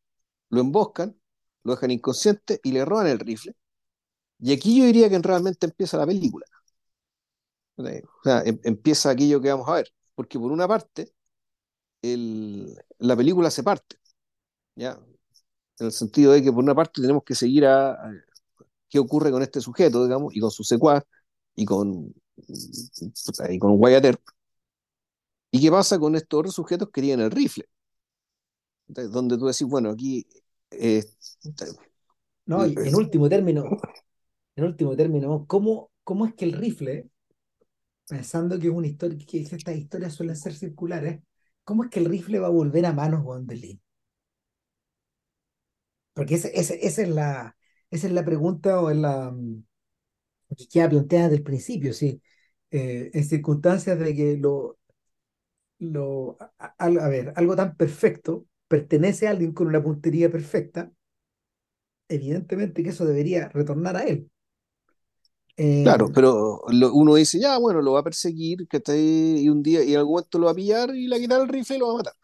lo 0.51 0.61
emboscan, 0.61 1.19
lo 1.65 1.75
dejan 1.75 1.93
inconsciente 1.93 2.61
y 2.65 2.73
le 2.73 2.85
roban 2.85 3.09
el 3.09 3.21
rifle. 3.21 3.57
Y 4.41 4.53
aquí 4.55 4.79
yo 4.81 4.87
diría 4.87 5.11
que 5.11 5.19
realmente 5.21 5.67
empieza 5.67 5.99
la 5.99 6.07
película. 6.07 6.47
O 7.77 8.23
sea, 8.25 8.43
em- 8.45 8.61
empieza 8.65 9.11
aquello 9.11 9.41
que 9.41 9.51
vamos 9.51 9.69
a 9.69 9.75
ver. 9.75 9.89
Porque 10.15 10.39
por 10.39 10.51
una 10.53 10.67
parte, 10.69 11.13
el- 12.03 12.77
la 12.99 13.17
película 13.17 13.51
se 13.51 13.63
parte, 13.65 13.97
¿ya? 14.79 14.99
En 15.81 15.87
el 15.87 15.93
sentido 15.93 16.33
de 16.33 16.43
que 16.43 16.53
por 16.53 16.65
una 16.65 16.75
parte 16.75 17.01
tenemos 17.03 17.25
que 17.25 17.35
seguir 17.35 17.67
a, 17.67 17.93
a 17.93 18.13
qué 18.91 18.99
ocurre 18.99 19.31
con 19.33 19.43
este 19.43 19.61
sujeto, 19.61 20.05
digamos, 20.05 20.37
y 20.37 20.41
con 20.41 20.51
su 20.51 20.65
secuaz, 20.65 21.05
y 21.57 21.65
con, 21.67 22.15
y 23.51 23.59
con 23.59 23.73
Wyatt 23.79 24.05
Earp, 24.07 24.23
y 25.51 25.61
qué 25.61 25.71
pasa 25.71 25.99
con 25.99 26.15
estos 26.17 26.39
otros 26.41 26.55
sujetos 26.55 26.91
que 26.93 27.03
tienen 27.03 27.27
el 27.27 27.31
rifle, 27.31 27.65
¿sí? 28.89 29.03
donde 29.11 29.39
tú 29.39 29.47
decís, 29.47 29.67
bueno, 29.67 29.91
aquí 29.91 30.27
eh, 30.71 31.05
No, 32.47 32.67
y 32.67 32.75
en 32.83 32.95
último 32.95 33.29
término, 33.29 33.65
en 34.57 34.65
último 34.65 34.97
término, 34.97 35.47
¿cómo, 35.47 35.91
cómo 36.05 36.27
es 36.27 36.35
que 36.35 36.45
el 36.47 36.53
rifle, 36.55 37.11
pensando 38.09 38.59
que 38.59 38.69
es 38.69 38.73
una 38.73 38.87
historia, 38.87 39.19
que 39.27 39.41
estas 39.41 39.77
historias 39.77 40.15
suelen 40.15 40.37
ser 40.37 40.55
circulares, 40.55 41.21
¿cómo 41.65 41.85
es 41.85 41.91
que 41.91 42.01
el 42.01 42.07
rifle 42.07 42.39
va 42.39 42.49
a 42.49 42.51
volver 42.51 42.87
a 42.87 42.93
manos, 42.93 43.25
de? 43.47 43.81
Porque 46.19 46.37
ese, 46.37 46.53
ese- 46.59 46.87
esa 46.87 47.03
es 47.03 47.09
la, 47.11 47.57
esa 47.93 48.09
es 48.09 48.13
la 48.13 48.25
pregunta 48.27 48.81
o 48.81 48.91
es 48.91 48.99
la 48.99 49.31
mm, 49.33 49.65
que 50.57 50.69
queda 50.69 50.89
planteada 50.91 51.25
desde 51.27 51.39
el 51.39 51.43
principio, 51.45 51.93
sí. 51.93 52.23
Eh, 52.71 53.11
en 53.15 53.25
circunstancias 53.25 53.99
de 53.99 54.15
que 54.17 54.37
lo, 54.39 54.79
lo, 55.79 56.37
a, 56.59 56.75
a- 56.79 57.09
ver, 57.09 57.33
algo 57.37 57.57
tan 57.57 57.77
perfecto 57.77 58.47
pertenece 58.69 59.27
a 59.29 59.31
alguien 59.31 59.53
con 59.53 59.67
una 59.69 59.83
puntería 59.83 60.31
perfecta, 60.31 60.91
evidentemente 62.09 62.83
que 62.83 62.91
eso 62.91 63.05
debería 63.07 63.49
retornar 63.51 63.97
a 63.97 64.03
él. 64.05 64.31
Eh, 65.57 65.99
claro, 65.99 66.11
pero 66.13 66.61
lo- 66.69 66.93
uno 66.95 67.15
dice, 67.15 67.39
ya, 67.41 67.59
bueno, 67.59 67.81
lo 67.83 67.93
va 67.93 68.01
a 68.01 68.03
perseguir, 68.05 68.67
que 68.69 68.79
está 68.79 68.93
ahí, 68.93 69.41
y 69.45 69.49
un 69.49 69.63
día, 69.63 69.83
y 69.85 69.93
en 69.93 69.99
algún 69.99 70.15
momento 70.15 70.39
lo 70.39 70.47
va 70.47 70.53
a 70.53 70.55
pillar 70.55 70.91
y 70.95 71.07
le 71.07 71.11
va 71.17 71.19
a 71.19 71.21
quitar 71.21 71.41
el 71.43 71.49
rifle 71.49 71.77
y 71.77 71.79
lo 71.79 71.87
va 71.89 71.93
a 71.95 71.97
matar. 71.99 72.15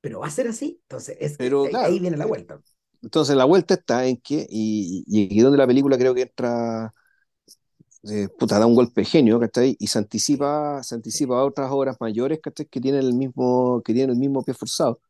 pero 0.00 0.20
va 0.20 0.26
a 0.28 0.30
ser 0.30 0.48
así. 0.48 0.78
Entonces, 0.82 1.16
es, 1.20 1.38
Pero 1.38 1.58
ahí 1.62 1.78
ahí 1.82 1.98
claro, 1.98 2.00
viene 2.00 2.16
la 2.16 2.26
vuelta. 2.26 2.60
Entonces 3.04 3.36
la 3.36 3.44
vuelta 3.44 3.74
está 3.74 4.06
en 4.06 4.16
que, 4.18 4.46
y, 4.50 5.04
y 5.06 5.26
aquí 5.26 5.40
donde 5.40 5.58
la 5.58 5.66
película 5.66 5.98
creo 5.98 6.14
que 6.14 6.22
entra 6.22 6.92
eh, 8.10 8.28
puta, 8.38 8.58
da 8.58 8.66
un 8.66 8.74
golpe 8.74 9.00
de 9.02 9.04
genio, 9.06 9.40
¿cachai? 9.40 9.76
Y 9.78 9.86
se 9.86 9.98
anticipa, 9.98 10.82
se 10.82 10.94
anticipa 10.94 11.38
a 11.38 11.44
otras 11.44 11.70
obras 11.72 11.96
mayores, 12.00 12.40
¿cachai? 12.40 12.66
Que 12.66 12.80
tienen 12.80 13.02
el 13.02 13.14
mismo, 13.14 13.82
que 13.84 13.92
tienen 13.94 14.10
el 14.14 14.18
mismo 14.20 14.42
pie 14.44 14.54
forzado. 14.54 15.00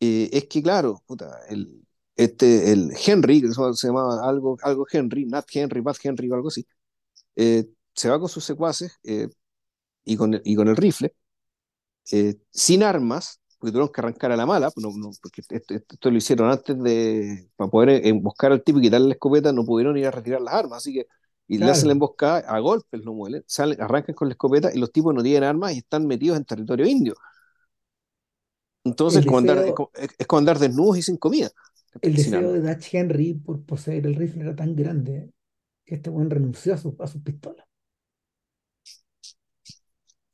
Eh, 0.00 0.28
es 0.32 0.46
que, 0.48 0.62
claro, 0.62 1.02
puta, 1.06 1.38
el, 1.48 1.82
este, 2.16 2.72
el 2.72 2.92
Henry, 3.04 3.40
que 3.42 3.48
se 3.52 3.86
llamaba 3.88 4.28
algo, 4.28 4.56
algo 4.62 4.86
Henry, 4.90 5.24
Nat 5.26 5.46
Henry, 5.52 5.82
Pat 5.82 5.96
Henry 6.02 6.30
o 6.30 6.34
algo 6.34 6.48
así, 6.48 6.66
eh, 7.36 7.66
se 7.94 8.10
va 8.10 8.20
con 8.20 8.28
sus 8.30 8.44
secuaces 8.44 8.92
eh, 9.04 9.28
y, 10.04 10.16
con 10.16 10.34
el, 10.34 10.42
y 10.44 10.56
con 10.56 10.68
el 10.68 10.76
rifle, 10.76 11.14
eh, 12.12 12.36
sin 12.52 12.82
armas, 12.82 13.40
porque 13.58 13.72
tuvieron 13.72 13.88
que 13.92 14.00
arrancar 14.00 14.32
a 14.32 14.36
la 14.36 14.46
mala, 14.46 14.70
no- 14.76 14.92
no, 14.96 15.10
porque 15.22 15.42
esto, 15.48 15.74
esto 15.74 16.10
lo 16.10 16.16
hicieron 16.18 16.50
antes 16.50 16.78
de, 16.82 17.50
para 17.56 17.70
poder 17.70 18.06
emboscar 18.06 18.52
al 18.52 18.62
tipo 18.62 18.78
y 18.78 18.82
quitarle 18.82 19.08
la 19.08 19.14
escopeta, 19.14 19.52
no 19.52 19.64
pudieron 19.64 19.96
ir 19.96 20.06
a 20.06 20.10
retirar 20.10 20.40
las 20.42 20.54
armas, 20.54 20.78
así 20.78 20.94
que, 20.94 21.06
y 21.48 21.58
le 21.58 21.70
hacen 21.70 21.88
la 21.88 21.92
Claro, 21.92 21.94
emboscada, 21.94 22.38
a 22.40 22.58
golpes 22.60 23.04
lo 23.04 23.14
muelen, 23.14 23.42
salen, 23.46 23.80
arrancan 23.80 24.14
con 24.14 24.28
la 24.28 24.32
escopeta 24.34 24.70
y 24.74 24.78
los 24.78 24.92
tipos 24.92 25.14
no 25.14 25.22
tienen 25.22 25.44
armas 25.44 25.74
y 25.74 25.78
están 25.78 26.06
metidos 26.06 26.36
en 26.38 26.44
territorio 26.44 26.86
indio. 26.86 27.14
Entonces, 28.84 29.24
como 29.26 29.38
andar, 29.38 29.58
es, 29.66 29.74
como 29.74 29.90
es 29.94 30.26
como 30.26 30.38
andar 30.38 30.58
desnudos 30.58 30.98
y 30.98 31.02
sin 31.02 31.16
comida, 31.16 31.50
el 32.00 32.14
sin 32.14 32.34
deseo 32.34 32.52
de 32.52 32.60
Dutch 32.62 32.94
Henry 32.94 33.34
por 33.34 33.62
poseer 33.66 34.06
el 34.06 34.14
rifle 34.14 34.42
era 34.42 34.56
tan 34.56 34.74
grande 34.76 35.30
que 35.86 35.96
este 35.96 36.10
buen 36.10 36.30
renunció 36.30 36.74
a 36.74 36.78
su, 36.78 36.96
a 37.00 37.06
sus 37.08 37.22
pistolas. 37.22 37.66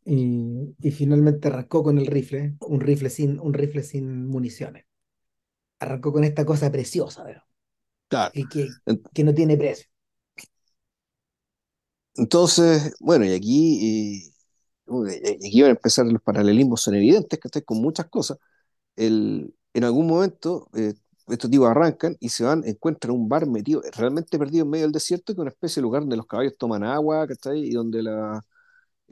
Y, 0.04 0.74
y 0.80 0.90
finalmente 0.90 1.48
arrancó 1.48 1.82
con 1.82 1.98
el 1.98 2.06
rifle, 2.06 2.56
un 2.60 2.80
rifle 2.80 3.10
sin, 3.10 3.38
un 3.38 3.54
rifle 3.54 3.82
sin 3.82 4.26
municiones. 4.26 4.84
Arrancó 5.78 6.12
con 6.12 6.24
esta 6.24 6.44
cosa 6.44 6.70
preciosa. 6.70 7.24
Claro. 8.08 8.32
Que, 8.32 8.44
que, 8.48 8.68
que 9.12 9.24
no 9.24 9.34
tiene 9.34 9.56
precio. 9.56 9.86
Entonces, 12.14 12.94
bueno, 13.00 13.24
y 13.24 13.32
aquí, 13.32 13.78
y, 13.80 14.32
aquí 15.46 15.62
van 15.62 15.70
a 15.70 15.74
empezar 15.74 16.06
los 16.06 16.20
paralelismos, 16.22 16.82
son 16.82 16.94
evidentes, 16.94 17.38
que 17.38 17.62
con 17.62 17.78
muchas 17.78 18.06
cosas. 18.08 18.38
el, 18.96 19.54
en 19.74 19.84
algún 19.84 20.06
momento 20.06 20.68
eh, 20.74 20.94
estos 21.28 21.50
tipos 21.50 21.68
arrancan 21.68 22.16
y 22.20 22.28
se 22.30 22.44
van, 22.44 22.62
encuentran 22.66 23.14
un 23.14 23.28
bar 23.28 23.46
metido, 23.46 23.82
realmente 23.96 24.38
perdido 24.38 24.64
en 24.64 24.70
medio 24.70 24.84
del 24.86 24.92
desierto, 24.92 25.34
que 25.34 25.40
es 25.40 25.42
una 25.42 25.50
especie 25.50 25.80
de 25.80 25.82
lugar 25.82 26.02
donde 26.02 26.16
los 26.16 26.26
caballos 26.26 26.56
toman 26.58 26.84
agua, 26.84 27.26
¿cachai? 27.26 27.60
Y 27.60 27.72
donde, 27.72 28.02
la, 28.02 28.44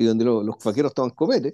y 0.00 0.06
donde 0.06 0.24
lo- 0.24 0.42
los 0.42 0.56
vaqueros 0.64 0.94
toman 0.94 1.10
copete, 1.12 1.52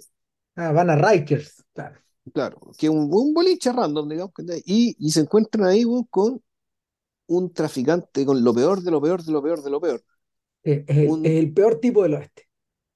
Ah, 0.57 0.71
van 0.73 0.89
a 0.89 0.95
Rikers, 0.97 1.63
claro. 1.73 1.99
claro, 2.33 2.59
que 2.77 2.89
un, 2.89 3.09
un 3.11 3.33
boliche 3.33 3.71
random, 3.71 4.09
digamos. 4.09 4.33
Y, 4.65 4.95
y 4.99 5.11
se 5.11 5.21
encuentran 5.21 5.65
ahí 5.67 5.83
con 6.09 6.41
un 7.27 7.53
traficante, 7.53 8.25
con 8.25 8.43
lo 8.43 8.53
peor 8.55 8.81
de 8.83 8.91
lo 8.91 9.01
peor 9.01 9.23
de 9.23 9.31
lo 9.31 9.43
peor 9.43 9.63
de 9.63 9.69
lo 9.71 9.81
peor. 9.81 10.03
Eh, 10.63 10.85
Es 10.87 10.97
el, 10.97 11.05
Un, 11.11 11.23
es 11.23 11.39
el 11.43 11.51
peor 11.53 11.79
tipo 11.79 12.03
del 12.03 12.13
oeste. 12.15 12.43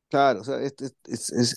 claro, 0.09 0.41
o 0.41 0.43
sea, 0.43 0.59
es, 0.61 0.73
es 1.05 1.55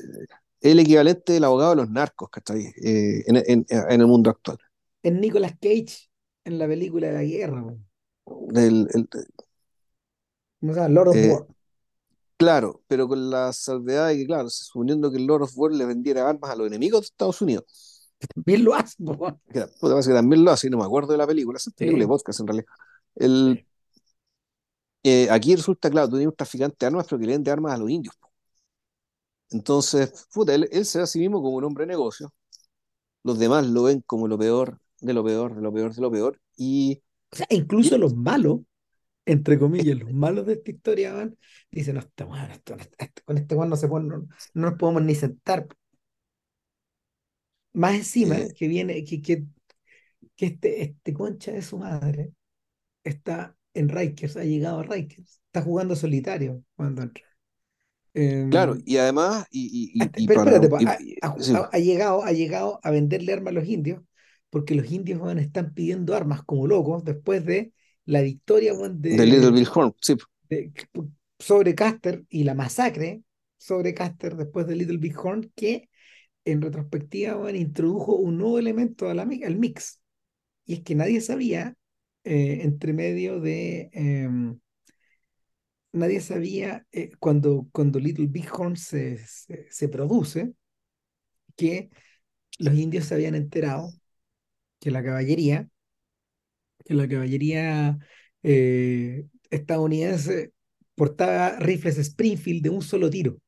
el 0.61 0.78
equivalente 0.80 1.33
del 1.35 1.44
abogado 1.44 1.70
de 1.70 1.76
los 1.76 1.90
narcos, 1.90 2.30
¿cachai? 2.30 2.66
Eh, 2.83 3.22
en, 3.26 3.37
en, 3.46 3.66
en 3.68 4.00
el 4.00 4.07
mundo 4.07 4.30
actual. 4.30 4.59
Es 5.04 5.12
Nicolas 5.12 5.52
Cage 5.61 6.11
en 6.44 6.59
la 6.59 6.66
película 6.66 7.07
de 7.07 7.12
la 7.14 7.22
guerra, 7.22 7.62
weón. 7.62 7.87
El, 8.54 8.88
el, 8.94 9.09
¿Cómo 10.61 10.72
se 10.74 10.80
llama? 10.80 10.88
Lord 10.94 11.09
of 11.11 11.18
eh, 11.18 11.22
War. 11.22 11.46
Claro, 12.37 12.83
pero 12.88 13.07
con 13.07 13.31
la 13.31 13.53
salvedad 13.53 14.09
de 14.09 14.16
que, 14.16 14.27
claro, 14.27 14.51
suponiendo 14.51 15.11
que 15.11 15.18
el 15.18 15.27
Lord 15.27 15.42
of 15.42 15.53
War 15.57 15.73
le 15.73 15.87
vendiera 15.87 16.29
armas 16.29 16.51
a 16.51 16.57
los 16.57 16.66
enemigos 16.66 17.03
de 17.03 17.05
Estados 17.07 17.40
Unidos, 17.40 17.64
Bien 18.35 18.64
lo 18.64 18.75
hace, 18.75 19.03
po, 19.03 19.12
weón. 19.12 19.40
que, 19.53 19.61
que 19.61 20.12
también 20.14 20.44
lo 20.44 20.51
hace, 20.51 20.70
no 20.70 20.79
me 20.79 20.85
acuerdo 20.85 21.12
de 21.12 21.18
la 21.18 21.27
película, 21.27 21.57
esa 21.57 21.70
película 21.70 22.05
de 22.05 22.09
podcast 22.09 22.40
en 22.40 22.47
realidad. 22.47 22.66
El, 23.14 23.66
eh, 25.03 25.29
aquí 25.31 25.55
resulta, 25.55 25.90
claro, 25.90 26.09
tú 26.09 26.16
tienes 26.16 26.29
un 26.29 26.37
traficante 26.37 26.77
de 26.81 26.87
armas, 26.87 27.07
pero 27.09 27.18
que 27.18 27.27
le 27.27 27.33
vende 27.33 27.51
armas 27.51 27.75
a 27.75 27.79
los 27.79 27.90
indios. 27.90 28.14
po. 28.16 28.31
Entonces, 29.51 30.27
puta, 30.33 30.55
él, 30.55 30.68
él 30.73 30.85
se 30.85 30.99
ve 30.99 31.05
a 31.05 31.07
sí 31.07 31.18
mismo 31.18 31.42
como 31.42 31.57
un 31.57 31.64
hombre 31.64 31.83
de 31.85 31.88
negocio, 31.92 32.33
los 33.23 33.38
demás 33.38 33.66
lo 33.66 33.85
ven 33.85 34.03
como 34.07 34.29
lo 34.29 34.38
peor, 34.38 34.79
de 35.01 35.12
lo 35.12 35.25
peor, 35.25 35.55
de 35.55 35.62
lo 35.62 35.73
peor, 35.73 35.94
de 35.94 36.03
lo 36.03 36.11
peor, 36.11 36.40
y, 36.57 37.03
O 37.33 37.37
sea, 37.37 37.47
y 37.51 37.57
incluso 37.57 37.99
los 37.99 38.14
malos 38.14 38.61
entre 39.27 39.59
comillas, 39.59 39.99
los 39.99 40.13
malos 40.13 40.47
de 40.47 40.55
esta 40.55 40.71
historia 40.71 41.13
van, 41.15 41.39
dicen, 41.71 41.95
no, 41.97 42.01
este 42.01 42.25
weón, 42.25 42.51
esto- 42.51 42.75
esto- 42.77 42.97
esto- 42.99 43.23
con 43.25 43.39
este 43.39 43.55
weón 43.55 43.71
no 43.71 43.77
se 43.77 43.89
puede, 43.89 44.05
no, 44.07 44.19
no 44.19 44.71
nos 44.71 44.75
podemos 44.79 45.03
ni 45.03 45.15
sentar. 45.15 45.67
Más 47.73 47.95
encima 47.95 48.37
que 48.57 48.69
viene, 48.69 49.05
que, 49.05 49.21
que, 49.23 49.45
que 50.37 50.47
este, 50.47 50.83
este 50.83 51.15
concha 51.15 51.53
de 51.53 51.63
su 51.63 51.79
madre 51.79 52.33
está 53.05 53.57
en 53.75 53.89
Rikers, 53.91 54.37
ha 54.39 54.45
llegado 54.45 54.81
a 54.81 54.85
Rikers, 54.85 55.43
está 55.47 55.63
jugando 55.63 55.97
solitario 55.97 56.65
cuando 56.77 57.03
entra. 57.03 57.25
claro, 58.49 58.77
Em, 58.77 58.85
y 58.85 58.97
además, 58.99 59.47
y, 59.51 59.67
y, 59.95 59.99
hasta- 59.99 60.21
y, 60.23 60.25
y 60.25 60.29
pero 60.29 60.41
para. 60.41 60.53
espérate, 60.53 60.69
pa, 60.69 60.83
y- 60.83 61.17
ha, 61.73 61.79
llegado, 61.79 62.25
ha 62.25 62.33
llegado 62.33 62.81
a 62.83 62.91
venderle 62.91 63.33
armas 63.33 63.53
a 63.53 63.55
los 63.55 63.67
indios, 63.69 64.03
porque 64.51 64.75
los 64.75 64.91
indios 64.91 65.21
weón, 65.21 65.39
están 65.39 65.75
pidiendo 65.75 66.15
armas 66.15 66.43
como 66.45 66.67
locos 66.67 67.05
después 67.05 67.45
de 67.45 67.73
la 68.07 68.23
victoria 68.23 68.75
de 68.75 69.27
Little 69.27 69.51
Bill 69.53 69.69
Horn, 69.73 69.95
sí, 70.01 70.17
de- 70.49 70.73
sobre 71.38 71.75
Custer 71.75 72.25
y 72.29 72.45
la 72.45 72.55
masacre 72.55 73.23
sobre 73.59 73.95
Custer 73.95 74.37
después 74.37 74.67
de 74.67 74.77
Little 74.77 74.99
Big 74.99 75.19
Horn, 75.19 75.51
que 75.55 75.88
en 76.45 76.61
retrospectiva 76.62 77.51
introdujo 77.53 78.17
un 78.17 78.38
nuevo 78.38 78.59
elemento 78.59 79.09
al 79.09 79.27
mix. 79.57 80.01
Y 80.67 80.75
es 80.75 80.81
que 80.83 80.95
nadie 80.95 81.21
sabía, 81.21 81.75
eh, 82.25 82.61
entre 82.62 82.93
medio 82.93 83.40
de, 83.40 83.90
em, 83.93 84.59
nadie 85.93 86.21
sabía 86.21 86.87
eh, 86.93 87.12
cuando, 87.19 87.69
cuando 87.73 87.99
Little 87.99 88.27
Big 88.27 88.49
Horn 88.53 88.77
se, 88.77 89.19
se, 89.27 89.67
se 89.71 89.88
produce, 89.88 90.53
que 91.57 91.90
los 92.59 92.75
indios 92.75 93.07
se 93.07 93.14
habían 93.14 93.35
enterado 93.35 93.90
que 94.81 94.90
la 94.90 95.05
caballería, 95.05 95.69
la 96.87 97.09
caballería 97.09 97.99
eh, 98.42 99.27
estadounidense 99.51 100.53
portaba 100.94 101.59
rifles 101.59 101.99
Springfield 101.99 102.62
de 102.62 102.70
un 102.70 102.83
solo 102.83 103.11
tiro. 103.11 103.38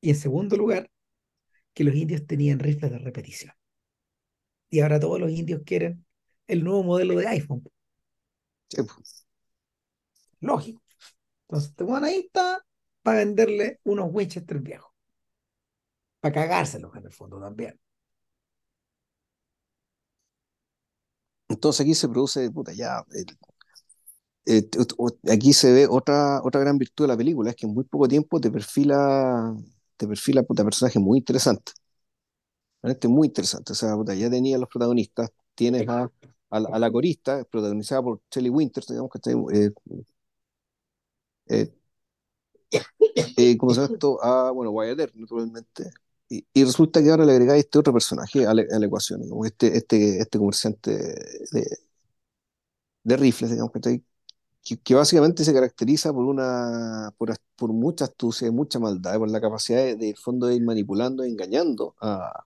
Y 0.00 0.10
en 0.10 0.16
segundo 0.16 0.56
lugar, 0.56 0.90
que 1.72 1.84
los 1.84 1.94
indios 1.94 2.26
tenían 2.26 2.58
rifles 2.58 2.90
de 2.90 2.98
repetición. 2.98 3.52
Y 4.70 4.80
ahora 4.80 5.00
todos 5.00 5.20
los 5.20 5.30
indios 5.30 5.62
quieren 5.64 6.04
el 6.46 6.64
nuevo 6.64 6.82
modelo 6.82 7.16
de 7.16 7.26
iPhone. 7.28 7.62
sí, 8.68 8.82
pues. 8.82 9.26
Lógico. 10.40 10.82
Entonces, 11.48 11.74
te 11.74 11.84
ponen 11.84 12.04
ahí 12.04 12.18
está 12.26 12.64
para 13.02 13.18
venderle 13.18 13.80
unos 13.84 14.08
Winchester 14.12 14.58
viejos. 14.60 14.92
Para 16.20 16.34
cagárselos 16.34 16.94
en 16.96 17.04
el 17.06 17.12
fondo 17.12 17.40
también. 17.40 17.78
Entonces 21.54 21.80
aquí 21.82 21.94
se 21.94 22.08
produce, 22.08 22.50
puta, 22.50 22.72
ya. 22.72 23.04
el- 23.12 23.26
eh, 24.46 24.68
aquí 25.32 25.52
se 25.52 25.72
ve 25.72 25.86
otra, 25.88 26.40
otra 26.42 26.60
gran 26.60 26.78
virtud 26.78 27.04
de 27.04 27.08
la 27.08 27.16
película, 27.16 27.50
es 27.50 27.56
que 27.56 27.66
en 27.66 27.74
muy 27.74 27.84
poco 27.84 28.08
tiempo 28.08 28.40
te 28.40 28.50
perfila, 28.50 29.54
te 29.96 30.06
perfila, 30.08 30.42
puta, 30.42 30.64
personajes 30.64 31.00
muy 31.02 31.18
interesantes. 31.18 31.74
Realmente 32.82 33.08
muy 33.08 33.28
interesante. 33.28 33.72
O 33.72 33.74
sea, 33.76 33.94
puta, 33.94 34.14
ya 34.14 34.30
tenía 34.30 34.58
los 34.58 34.68
protagonistas, 34.68 35.30
tienes 35.54 35.88
a, 35.88 36.10
a 36.50 36.60
la, 36.60 36.68
a 36.70 36.78
la 36.78 36.90
corista, 36.90 37.44
protagonizada 37.44 38.02
por 38.02 38.20
Shelley 38.30 38.50
Winters, 38.50 38.86
digamos 38.88 39.10
que 39.10 39.18
está, 39.18 39.30
eh, 39.30 39.72
eh, 41.48 41.72
eh, 43.36 43.56
¿cómo 43.58 43.72
se 43.74 43.80
llama 43.80 43.92
esto? 43.92 44.22
A, 44.22 44.50
bueno, 44.50 44.70
Wyatt 44.70 45.14
naturalmente. 45.14 45.90
Y, 46.54 46.64
resulta 46.64 47.02
que 47.02 47.10
ahora 47.10 47.24
le 47.24 47.32
agregáis 47.32 47.64
este 47.64 47.78
otro 47.78 47.92
personaje 47.92 48.46
a 48.46 48.54
la, 48.54 48.62
a 48.62 48.84
ecuación, 48.84 49.20
este, 49.44 49.76
este, 49.76 50.18
este 50.18 50.38
comerciante 50.38 50.90
de, 53.04 53.16
rifles, 53.16 53.50
digamos, 53.50 53.72
que, 54.62 54.78
que, 54.82 54.94
básicamente 54.94 55.44
se 55.44 55.52
caracteriza 55.54 56.12
por 56.12 56.24
una 56.24 57.12
por, 57.18 57.34
por 57.56 57.72
mucha 57.72 58.06
astucia 58.06 58.50
mucha 58.52 58.78
maldad, 58.78 59.18
por 59.18 59.30
la 59.30 59.40
capacidad 59.40 59.78
de, 59.84 59.96
de, 59.96 60.14
fondo 60.16 60.46
de 60.46 60.56
ir 60.56 60.62
manipulando 60.62 61.22
e 61.24 61.28
engañando 61.28 61.94
a, 62.00 62.44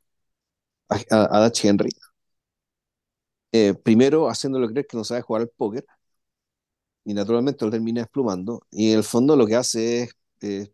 a, 0.88 0.96
a 1.36 1.44
Dutch 1.44 1.64
Henry. 1.64 1.90
Eh, 3.52 3.74
primero 3.74 4.28
haciéndole 4.28 4.68
creer 4.68 4.86
que 4.86 4.96
no 4.96 5.04
sabe 5.04 5.22
jugar 5.22 5.42
al 5.42 5.48
póker 5.48 5.86
y 7.04 7.14
naturalmente 7.14 7.64
lo 7.64 7.70
termina 7.70 8.02
desplumando 8.02 8.62
y 8.70 8.92
en 8.92 8.98
el 8.98 9.04
fondo 9.04 9.36
lo 9.36 9.46
que 9.46 9.56
hace 9.56 10.02
es, 10.02 10.16
eh, 10.42 10.72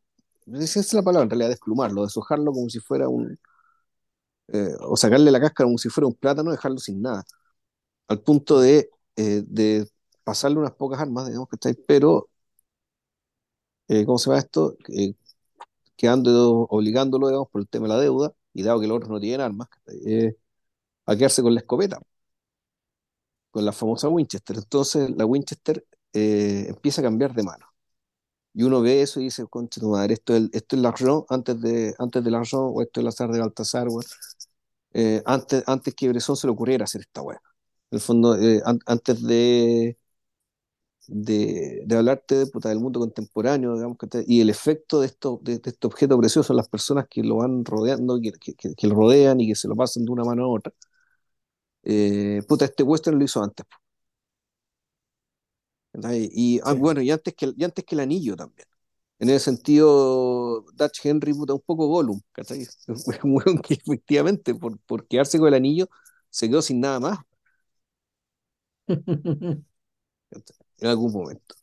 esa 0.54 0.80
es 0.80 0.92
la 0.94 1.02
palabra 1.02 1.24
en 1.24 1.30
realidad, 1.30 1.48
desplumarlo, 1.50 2.02
deshojarlo 2.04 2.52
como 2.52 2.68
si 2.70 2.80
fuera 2.80 3.09
un, 3.09 3.38
eh, 4.48 4.74
o 4.80 4.96
sacarle 4.96 5.30
la 5.30 5.40
cáscara 5.40 5.66
como 5.66 5.78
si 5.78 5.88
fuera 5.88 6.07
un 6.07 6.14
plátano, 6.14 6.50
dejarlo 6.50 6.78
sin 6.78 7.00
nada, 7.02 7.24
al 8.09 8.20
punto 8.22 8.61
de, 8.61 8.90
eh, 9.16 9.42
de 9.46 9.88
pasarle 10.24 10.59
unas 10.59 10.72
pocas 10.74 11.00
armas, 11.00 11.26
digamos 11.28 11.48
que 11.48 11.57
está 11.57 11.70
ahí, 11.70 11.76
pero, 11.88 12.28
eh, 13.88 14.04
¿cómo 14.07 14.18
se 14.18 14.26
llama 14.30 14.38
esto? 14.40 14.76
Quedando, 15.96 16.66
obligándolo, 16.70 17.28
digamos, 17.28 17.48
por 17.50 17.61
el 17.61 17.68
tema 17.68 17.87
de 17.88 17.94
la 17.94 18.00
deuda, 18.00 18.33
y 18.52 18.62
dado 18.62 18.80
que 18.80 18.87
los 18.87 18.96
otros 18.96 19.11
no 19.11 19.20
tienen 19.20 19.40
armas, 19.40 19.68
a 21.07 21.16
quedarse 21.16 21.42
con 21.42 21.54
la 21.54 21.61
escopeta, 21.61 21.98
con 23.50 23.64
la 23.64 23.72
famosa 23.72 24.09
Winchester. 24.09 24.57
Entonces 24.57 25.11
la 25.16 25.26
Winchester 25.26 25.85
empieza 26.12 27.00
a 27.00 27.04
cambiar 27.04 27.35
de 27.35 27.42
mano. 27.42 27.66
Y 28.55 28.62
uno 28.64 28.81
ve 28.83 29.03
eso 29.03 29.21
y 29.21 29.25
dice, 29.25 29.47
concha 29.49 29.81
tu 29.81 29.90
madre, 29.90 30.14
esto 30.14 30.35
es, 30.37 30.49
esto 30.53 30.77
es 30.77 30.83
Larron 30.83 31.25
antes 31.29 31.61
de, 31.61 31.95
antes 31.99 32.23
de 32.25 32.31
o 32.55 32.83
esto 32.83 33.01
es 33.01 33.05
Lazar 33.05 33.31
de 33.33 33.40
Baltasar. 33.40 33.88
Eh, 34.93 35.23
antes, 35.27 35.64
antes 35.67 35.95
que 35.95 36.09
Bresson 36.09 36.37
se 36.37 36.47
le 36.47 36.53
ocurriera 36.53 36.85
hacer 36.85 37.01
esta 37.03 37.23
weá. 37.23 37.40
En 37.90 37.97
el 37.97 38.01
fondo, 38.01 38.37
eh, 38.38 38.62
an- 38.64 38.79
antes 38.87 39.23
de, 39.23 39.99
de, 41.07 41.83
de 41.87 41.97
hablarte 41.97 42.35
de, 42.37 42.47
puta, 42.47 42.71
del 42.71 42.81
mundo 42.81 43.01
contemporáneo, 43.01 43.75
digamos, 43.75 43.99
que 43.99 44.25
y 44.27 44.40
el 44.40 44.49
efecto 44.51 45.01
de, 45.01 45.07
esto, 45.09 45.38
de, 45.43 45.61
este 45.64 45.87
objeto 45.87 46.19
precioso 46.19 46.53
en 46.53 46.57
las 46.59 46.69
personas 46.69 47.07
que 47.09 47.23
lo 47.23 47.37
van 47.37 47.64
rodeando, 47.64 48.19
que- 48.55 48.75
que 48.75 48.87
lo 48.87 48.95
rodean 48.95 49.40
y 49.40 49.49
que 49.49 49.55
se 49.55 49.69
lo 49.69 49.77
pasan 49.77 50.05
de 50.05 50.12
una 50.12 50.25
mano 50.25 50.45
a 50.45 50.49
otra. 50.49 50.73
Eh, 51.83 52.43
puta, 52.49 52.64
este 52.67 52.83
western 52.83 53.19
lo 53.19 53.25
hizo 53.25 53.43
antes. 53.43 53.64
po, 53.67 53.77
Y 56.33 56.61
ah, 56.64 56.72
bueno, 56.72 57.00
y 57.02 57.11
antes 57.11 57.35
que, 57.35 57.46
el- 57.46 57.54
y 57.57 57.64
antes 57.64 57.85
que 57.85 57.94
el 57.94 58.00
anillo 58.00 58.37
también. 58.37 58.66
En 59.20 59.30
ese 59.30 59.40
sentido, 59.46 60.62
Dutch 60.74 61.04
Henry, 61.07 61.33
puta, 61.35 61.54
un 61.54 61.62
poco 61.62 61.87
Gollum, 61.88 62.20
¿cachai? 62.33 62.66
Un 63.24 63.35
weón 63.37 63.59
que 63.62 63.74
efectivamente, 63.74 64.54
por, 64.54 64.78
por 64.80 65.07
quedarse 65.09 65.38
con 65.38 65.48
el 65.48 65.54
anillo, 65.54 65.88
se 66.30 66.48
quedó 66.48 66.62
sin 66.62 66.80
nada 66.80 67.00
más 67.00 67.18
en 70.80 70.88
algún 70.88 71.12
momento. 71.12 71.54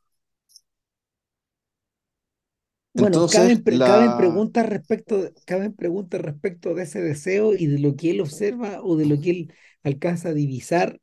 Bueno, 2.93 3.25
Entonces, 3.25 3.29
caben, 3.29 3.63
pre- 3.63 3.81
caben 3.83 4.15
la, 4.15 4.15
preguntas 4.15 4.67
respecto, 4.67 5.17
de- 5.23 5.33
caben 5.45 5.73
preguntas 5.73 6.21
respecto 6.21 6.73
de 6.75 6.83
ese 6.83 7.01
deseo 7.01 7.53
y 7.55 7.67
de 7.67 7.79
lo 7.79 7.95
que 7.95 8.11
él 8.11 8.19
observa 8.21 8.81
o 8.83 8.97
de 8.97 9.05
lo 9.05 9.19
que 9.19 9.29
él 9.31 9.53
alcanza 9.83 10.29
a 10.29 10.33
divisar 10.33 10.99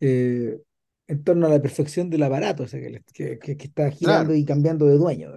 eh, 0.00 0.60
en 1.08 1.24
torno 1.24 1.46
a 1.46 1.50
la 1.50 1.62
perfección 1.62 2.10
del 2.10 2.22
aparato 2.24 2.66
que, 2.66 2.90
le- 2.90 3.04
que, 3.14 3.38
que- 3.38 3.56
que 3.56 3.66
está 3.66 3.90
girando 3.90 4.32
claro, 4.32 4.34
y 4.34 4.44
cambiando 4.44 4.86
de 4.86 4.96
dueño. 4.98 5.30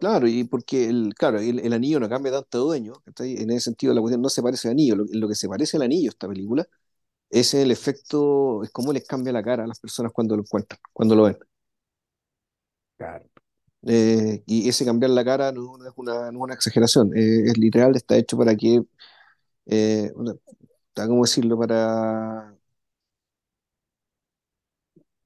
claro, 0.00 0.26
y 0.28 0.44
porque 0.44 0.88
el, 0.88 1.14
claro, 1.16 1.38
el, 1.38 1.58
el 1.60 1.72
anillo 1.72 2.00
no 2.00 2.08
cambia 2.08 2.32
tanto 2.32 2.58
de 2.58 2.64
dueño. 2.64 2.92
En 3.18 3.50
ese 3.50 3.60
sentido 3.60 3.94
la 3.94 4.00
cuestión 4.00 4.22
no 4.22 4.28
se 4.28 4.42
parece 4.42 4.68
al 4.68 4.72
anillo, 4.72 4.96
lo, 4.96 5.04
lo 5.10 5.28
que 5.28 5.34
se 5.34 5.48
parece 5.48 5.76
al 5.76 5.82
anillo 5.84 6.10
esta 6.10 6.28
película 6.28 6.66
es 7.30 7.54
el 7.54 7.70
efecto, 7.72 8.62
es 8.64 8.70
cómo 8.72 8.92
les 8.94 9.06
cambia 9.06 9.32
la 9.34 9.42
cara 9.44 9.64
a 9.64 9.66
las 9.68 9.80
personas 9.80 10.12
cuando 10.12 10.36
lo 10.36 10.42
encuentran, 10.42 10.80
cuando 10.92 11.16
lo 11.16 11.24
ven. 11.24 11.38
Claro. 12.96 13.26
Eh, 13.86 14.42
y 14.46 14.68
ese 14.68 14.84
cambiar 14.84 15.10
la 15.12 15.24
cara 15.24 15.52
no, 15.52 15.78
no 15.78 15.86
es 15.88 15.92
una, 15.96 16.14
no 16.32 16.38
es 16.40 16.44
una 16.44 16.54
exageración, 16.54 17.12
eh, 17.16 17.44
es 17.50 17.58
literal, 17.58 17.94
está 17.96 18.16
hecho 18.16 18.36
para 18.38 18.56
que, 18.56 18.82
eh, 19.66 20.12
una- 20.16 20.34
¿cómo 20.94 21.24
decirlo? 21.24 21.58
Para, 21.58 22.56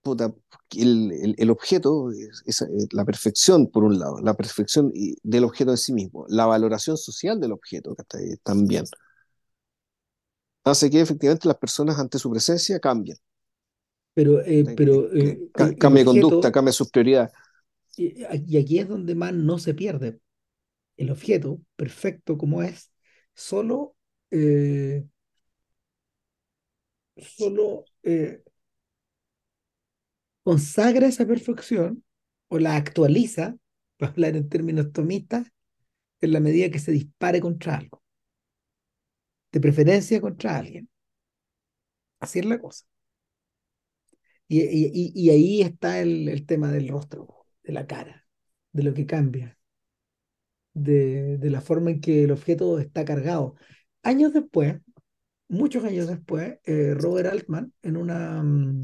puta, 0.03 0.33
el, 0.77 1.13
el- 1.13 1.35
el 1.39 1.51
objeto, 1.51 2.11
es, 2.13 2.43
es, 2.47 2.63
eh, 2.63 2.69
la 2.93 3.05
perfección 3.05 3.69
por 3.71 3.85
un 3.85 3.99
lado, 3.99 4.21
la 4.21 4.35
perfección 4.35 4.93
del 5.23 5.45
objeto 5.45 5.71
en 5.73 5.77
sí 5.79 5.93
mismo, 5.93 6.25
la 6.29 6.47
valoración 6.47 6.97
social 6.97 7.41
del 7.41 7.53
objeto 7.53 7.95
¿cachai? 7.95 8.37
también, 8.43 8.85
hace 10.65 10.89
que 10.91 11.03
efectivamente 11.03 11.49
las 11.49 11.59
personas 11.59 11.99
ante 11.99 12.19
su 12.19 12.31
presencia 12.31 12.81
cambien, 12.81 13.19
Pero, 14.15 14.41
eh, 14.43 14.69
eh, 15.15 15.41
ca- 15.55 15.75
el, 15.77 15.79
el 15.79 15.79
cambie 15.79 16.05
de 16.05 16.05
conducta, 16.05 16.53
cambie 16.53 16.73
sus 16.73 16.91
prioridades. 16.91 17.33
y, 17.97 18.25
y 18.47 18.57
aquí 18.59 18.79
es 18.79 18.89
donde 18.89 19.15
más 19.15 19.33
no 19.35 19.59
se 19.59 19.75
pierde. 19.75 20.21
El 20.99 21.11
objeto, 21.11 21.61
perfecto 21.77 22.39
como 22.39 22.63
es, 22.63 22.93
solo, 23.35 23.97
eh, 24.31 25.05
solo 27.17 27.85
eh, 28.03 28.43
consagra 30.51 31.07
esa 31.07 31.25
perfección 31.27 32.03
o 32.49 32.59
la 32.59 32.75
actualiza, 32.75 33.57
para 33.97 34.11
hablar 34.11 34.35
en 34.35 34.49
términos 34.49 34.93
tomistas, 34.93 35.47
en 36.21 36.33
la 36.33 36.41
medida 36.41 36.71
que 36.73 36.81
se 36.81 36.91
dispare 36.91 37.41
contra 37.41 37.77
algo, 37.77 38.03
de 39.53 39.61
preferencia 39.61 40.21
contra 40.21 40.57
alguien. 40.57 40.89
Así 42.19 42.41
es 42.41 42.47
la 42.47 42.59
cosa. 42.59 42.85
Y, 44.49 44.61
y, 44.63 45.13
y 45.15 45.31
ahí 45.31 45.63
está 45.63 46.01
el, 46.01 46.29
el, 46.29 46.45
tema 46.47 46.73
del 46.73 46.89
rostro, 46.89 47.47
de 47.63 47.73
la 47.73 47.87
cara, 47.87 48.27
de 48.73 48.83
lo 48.83 48.93
que 48.93 49.07
cambia, 49.07 49.57
de, 50.75 51.39
de 51.39 51.51
la 51.51 51.61
forma 51.61 51.93
en 51.93 52.01
que 52.01 52.25
el 52.25 52.33
objeto 52.33 52.81
está 52.81 53.05
cargado. 53.05 53.55
Años 54.03 54.33
después, 54.33 54.81
muchos 55.47 55.85
años 55.85 56.09
después, 56.09 56.59
eh, 56.65 56.95
Robert 56.97 57.29
Altman, 57.33 57.73
en 57.83 57.97
una, 57.97 58.43
mm, 58.43 58.83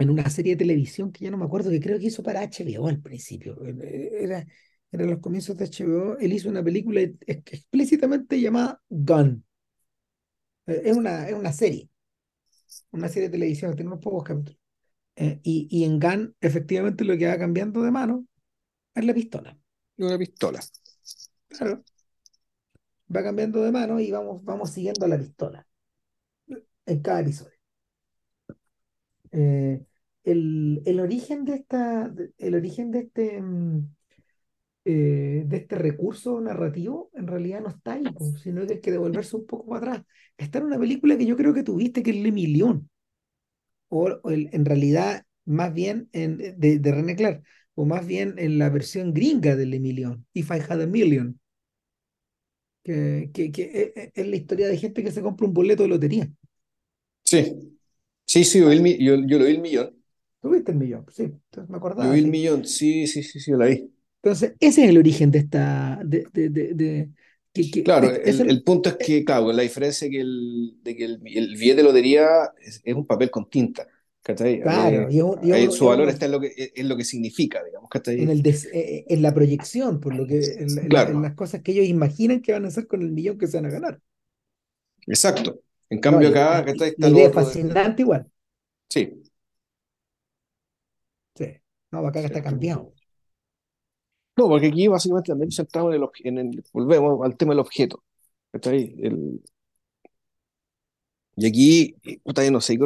en 0.00 0.10
una 0.10 0.28
serie 0.30 0.54
de 0.54 0.58
televisión 0.64 1.12
que 1.12 1.24
ya 1.24 1.30
no 1.30 1.38
me 1.38 1.44
acuerdo, 1.44 1.70
que 1.70 1.80
creo 1.80 1.98
que 1.98 2.06
hizo 2.06 2.22
para 2.22 2.42
HBO 2.42 2.88
al 2.88 3.00
principio, 3.00 3.56
eh, 3.66 4.10
era, 4.22 4.46
era 4.92 5.04
los 5.06 5.20
comienzos 5.20 5.56
de 5.56 5.64
HBO, 5.66 6.18
él 6.18 6.32
hizo 6.32 6.48
una 6.48 6.64
película 6.64 7.00
explícitamente 7.02 8.40
llamada 8.40 8.82
Gun. 8.88 9.44
Eh, 10.66 10.82
es 10.84 10.96
una, 10.96 11.28
es 11.28 11.34
una 11.34 11.52
serie, 11.52 11.88
una 12.92 13.08
serie 13.08 13.28
de 13.28 13.32
televisión, 13.32 13.74
tiene 13.74 13.88
unos 13.90 14.00
pocos 14.02 14.24
capítulos. 14.24 14.58
y, 15.16 15.68
y 15.70 15.84
en 15.84 16.00
Gun, 16.00 16.36
efectivamente, 16.40 17.04
lo 17.04 17.16
que 17.18 17.26
va 17.28 17.38
cambiando 17.38 17.82
de 17.82 17.90
mano 17.92 18.26
es 18.94 19.04
la 19.06 19.14
pistola. 19.14 19.58
Una 19.98 20.18
pistola. 20.18 20.60
Claro 21.48 21.84
va 23.14 23.22
cambiando 23.22 23.62
de 23.62 23.72
mano 23.72 24.00
y 24.00 24.10
vamos, 24.10 24.42
vamos 24.44 24.70
siguiendo 24.70 25.06
la 25.06 25.18
pistola 25.18 25.66
en 26.86 27.00
cada 27.02 27.20
episodio. 27.20 27.58
Eh, 29.32 29.80
el, 30.24 30.82
el, 30.84 31.00
origen 31.00 31.44
de 31.44 31.54
esta, 31.54 32.12
el 32.38 32.54
origen 32.54 32.90
de 32.90 33.00
este, 33.00 33.40
mm, 33.40 33.94
eh, 34.84 35.44
de 35.46 35.56
este 35.56 35.76
recurso 35.76 36.40
narrativo 36.40 37.10
en 37.14 37.26
realidad 37.26 37.60
no 37.60 37.68
está 37.68 37.94
ahí, 37.94 38.04
sino 38.42 38.66
que 38.66 38.74
hay 38.74 38.80
que 38.80 38.90
devolverse 38.90 39.36
un 39.36 39.46
poco 39.46 39.66
para 39.68 39.92
atrás. 39.92 40.06
Está 40.38 40.58
en 40.58 40.64
una 40.66 40.78
película 40.78 41.18
que 41.18 41.26
yo 41.26 41.36
creo 41.36 41.54
que 41.54 41.62
tuviste, 41.62 42.02
que 42.02 42.10
es 42.10 42.16
Le 42.16 42.32
Million, 42.32 42.88
o, 43.88 44.18
el, 44.30 44.48
en 44.52 44.64
realidad 44.64 45.24
más 45.44 45.72
bien 45.74 46.08
en, 46.12 46.38
de, 46.38 46.78
de 46.78 46.92
René 46.92 47.16
Clark, 47.16 47.42
o 47.74 47.84
más 47.84 48.06
bien 48.06 48.34
en 48.38 48.58
la 48.58 48.70
versión 48.70 49.12
gringa 49.12 49.56
de 49.56 49.66
Le 49.66 49.80
Million, 49.80 50.26
If 50.32 50.50
I 50.50 50.60
Had 50.66 50.82
a 50.82 50.86
Million 50.86 51.40
que, 52.82 53.30
que, 53.32 53.52
que 53.52 53.62
e, 53.62 53.92
e, 53.94 54.12
es, 54.14 54.26
la 54.26 54.36
historia 54.36 54.68
de 54.68 54.76
gente 54.76 55.02
que 55.02 55.12
se 55.12 55.22
compra 55.22 55.46
un 55.46 55.54
boleto 55.54 55.82
de 55.82 55.88
lotería. 55.90 56.30
Sí, 57.24 57.76
sí, 58.24 58.44
sí, 58.44 58.60
yo, 58.60 58.72
yo, 58.72 59.26
yo 59.26 59.38
lo 59.38 59.44
vi 59.44 59.52
el 59.52 59.60
millón. 59.60 59.99
¿Tú 60.40 60.50
viste 60.50 60.72
el 60.72 60.78
millón? 60.78 61.06
Sí, 61.10 61.24
entonces 61.24 61.70
me 61.70 61.76
acordaba. 61.76 62.06
Yo 62.06 62.12
vi 62.12 62.20
el 62.20 62.28
millón, 62.28 62.64
sí, 62.64 63.06
sí, 63.06 63.22
sí, 63.22 63.40
sí, 63.40 63.50
lo 63.50 63.66
vi. 63.66 63.90
Entonces, 64.22 64.54
ese 64.60 64.84
es 64.84 64.90
el 64.90 64.98
origen 64.98 65.30
de 65.30 65.38
esta... 65.40 66.00
De, 66.04 66.26
de, 66.32 66.48
de, 66.50 66.74
de 66.74 67.10
que, 67.52 67.68
que, 67.68 67.82
claro, 67.82 68.08
el, 68.08 68.40
el, 68.40 68.48
el, 68.48 68.62
punto 68.62 68.90
es 68.90 68.96
que, 68.96 69.24
claro, 69.24 69.52
la 69.52 69.62
diferencia 69.62 70.08
que 70.08 70.20
el, 70.20 70.78
de 70.84 70.94
que 70.94 71.04
el, 71.04 71.20
el 71.24 71.56
billete 71.56 71.78
de 71.78 71.82
lotería 71.82 72.26
es, 72.62 72.80
es 72.84 72.94
un 72.94 73.06
papel 73.06 73.28
con 73.28 73.50
tinta. 73.50 73.88
Claro, 74.22 74.44
eh, 74.44 75.08
y 75.10 75.20
un, 75.22 75.38
y 75.42 75.52
un, 75.52 75.72
su 75.72 75.86
valor 75.86 76.08
está 76.08 76.26
en 76.26 76.32
lo, 76.32 76.40
que, 76.40 76.72
en 76.74 76.88
lo 76.88 76.96
que 76.96 77.04
significa, 77.04 77.64
digamos. 77.64 77.90
En, 78.06 78.28
el 78.28 78.42
des, 78.42 78.66
eh, 78.66 79.06
en 79.08 79.22
la 79.22 79.32
proyección, 79.32 79.98
por 79.98 80.14
lo 80.14 80.26
que 80.26 80.40
en, 80.40 80.88
claro. 80.88 81.12
en, 81.12 81.22
las 81.22 81.34
cosas 81.34 81.62
que 81.62 81.72
ellos 81.72 81.86
imaginan 81.86 82.42
que 82.42 82.52
van 82.52 82.66
a 82.66 82.68
hacer 82.68 82.86
con 82.86 83.00
el 83.00 83.10
millón 83.12 83.38
que 83.38 83.46
se 83.46 83.56
van 83.56 83.66
a 83.66 83.70
ganar. 83.70 84.00
Exacto. 85.06 85.60
En 85.88 85.98
cambio, 86.00 86.28
no, 86.28 86.36
acá, 86.36 86.58
acá 86.58 86.70
está, 86.72 86.86
está 86.86 87.08
la 87.08 87.16
idea 87.16 87.28
es 87.28 87.34
fascinante 87.34 87.96
de... 87.96 88.02
igual. 88.02 88.26
Sí. 88.88 89.22
No, 91.92 92.06
acá 92.06 92.20
sí. 92.20 92.26
está 92.26 92.42
cambiado. 92.42 92.92
No, 94.36 94.48
porque 94.48 94.68
aquí 94.68 94.88
básicamente 94.88 95.28
también 95.32 95.50
centramos 95.52 95.94
en 95.94 96.02
el, 96.02 96.08
en 96.24 96.38
el 96.38 96.64
volvemos 96.72 97.24
al 97.24 97.36
tema 97.36 97.52
del 97.52 97.60
objeto. 97.60 98.02
¿está 98.52 98.70
ahí? 98.70 98.94
El, 98.98 99.42
y 101.36 101.46
aquí, 101.46 101.94
puta, 102.22 102.48
no 102.50 102.60
sé, 102.60 102.76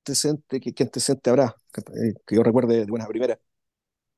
antecedente, 0.00 0.60
¿qué, 0.60 0.72
qué 0.74 0.82
antecedente 0.84 1.30
habrá? 1.30 1.56
Que, 1.72 2.14
yo 2.34 2.42
recuerde 2.42 2.80
de 2.80 2.86
buena 2.86 3.06
primera. 3.06 3.38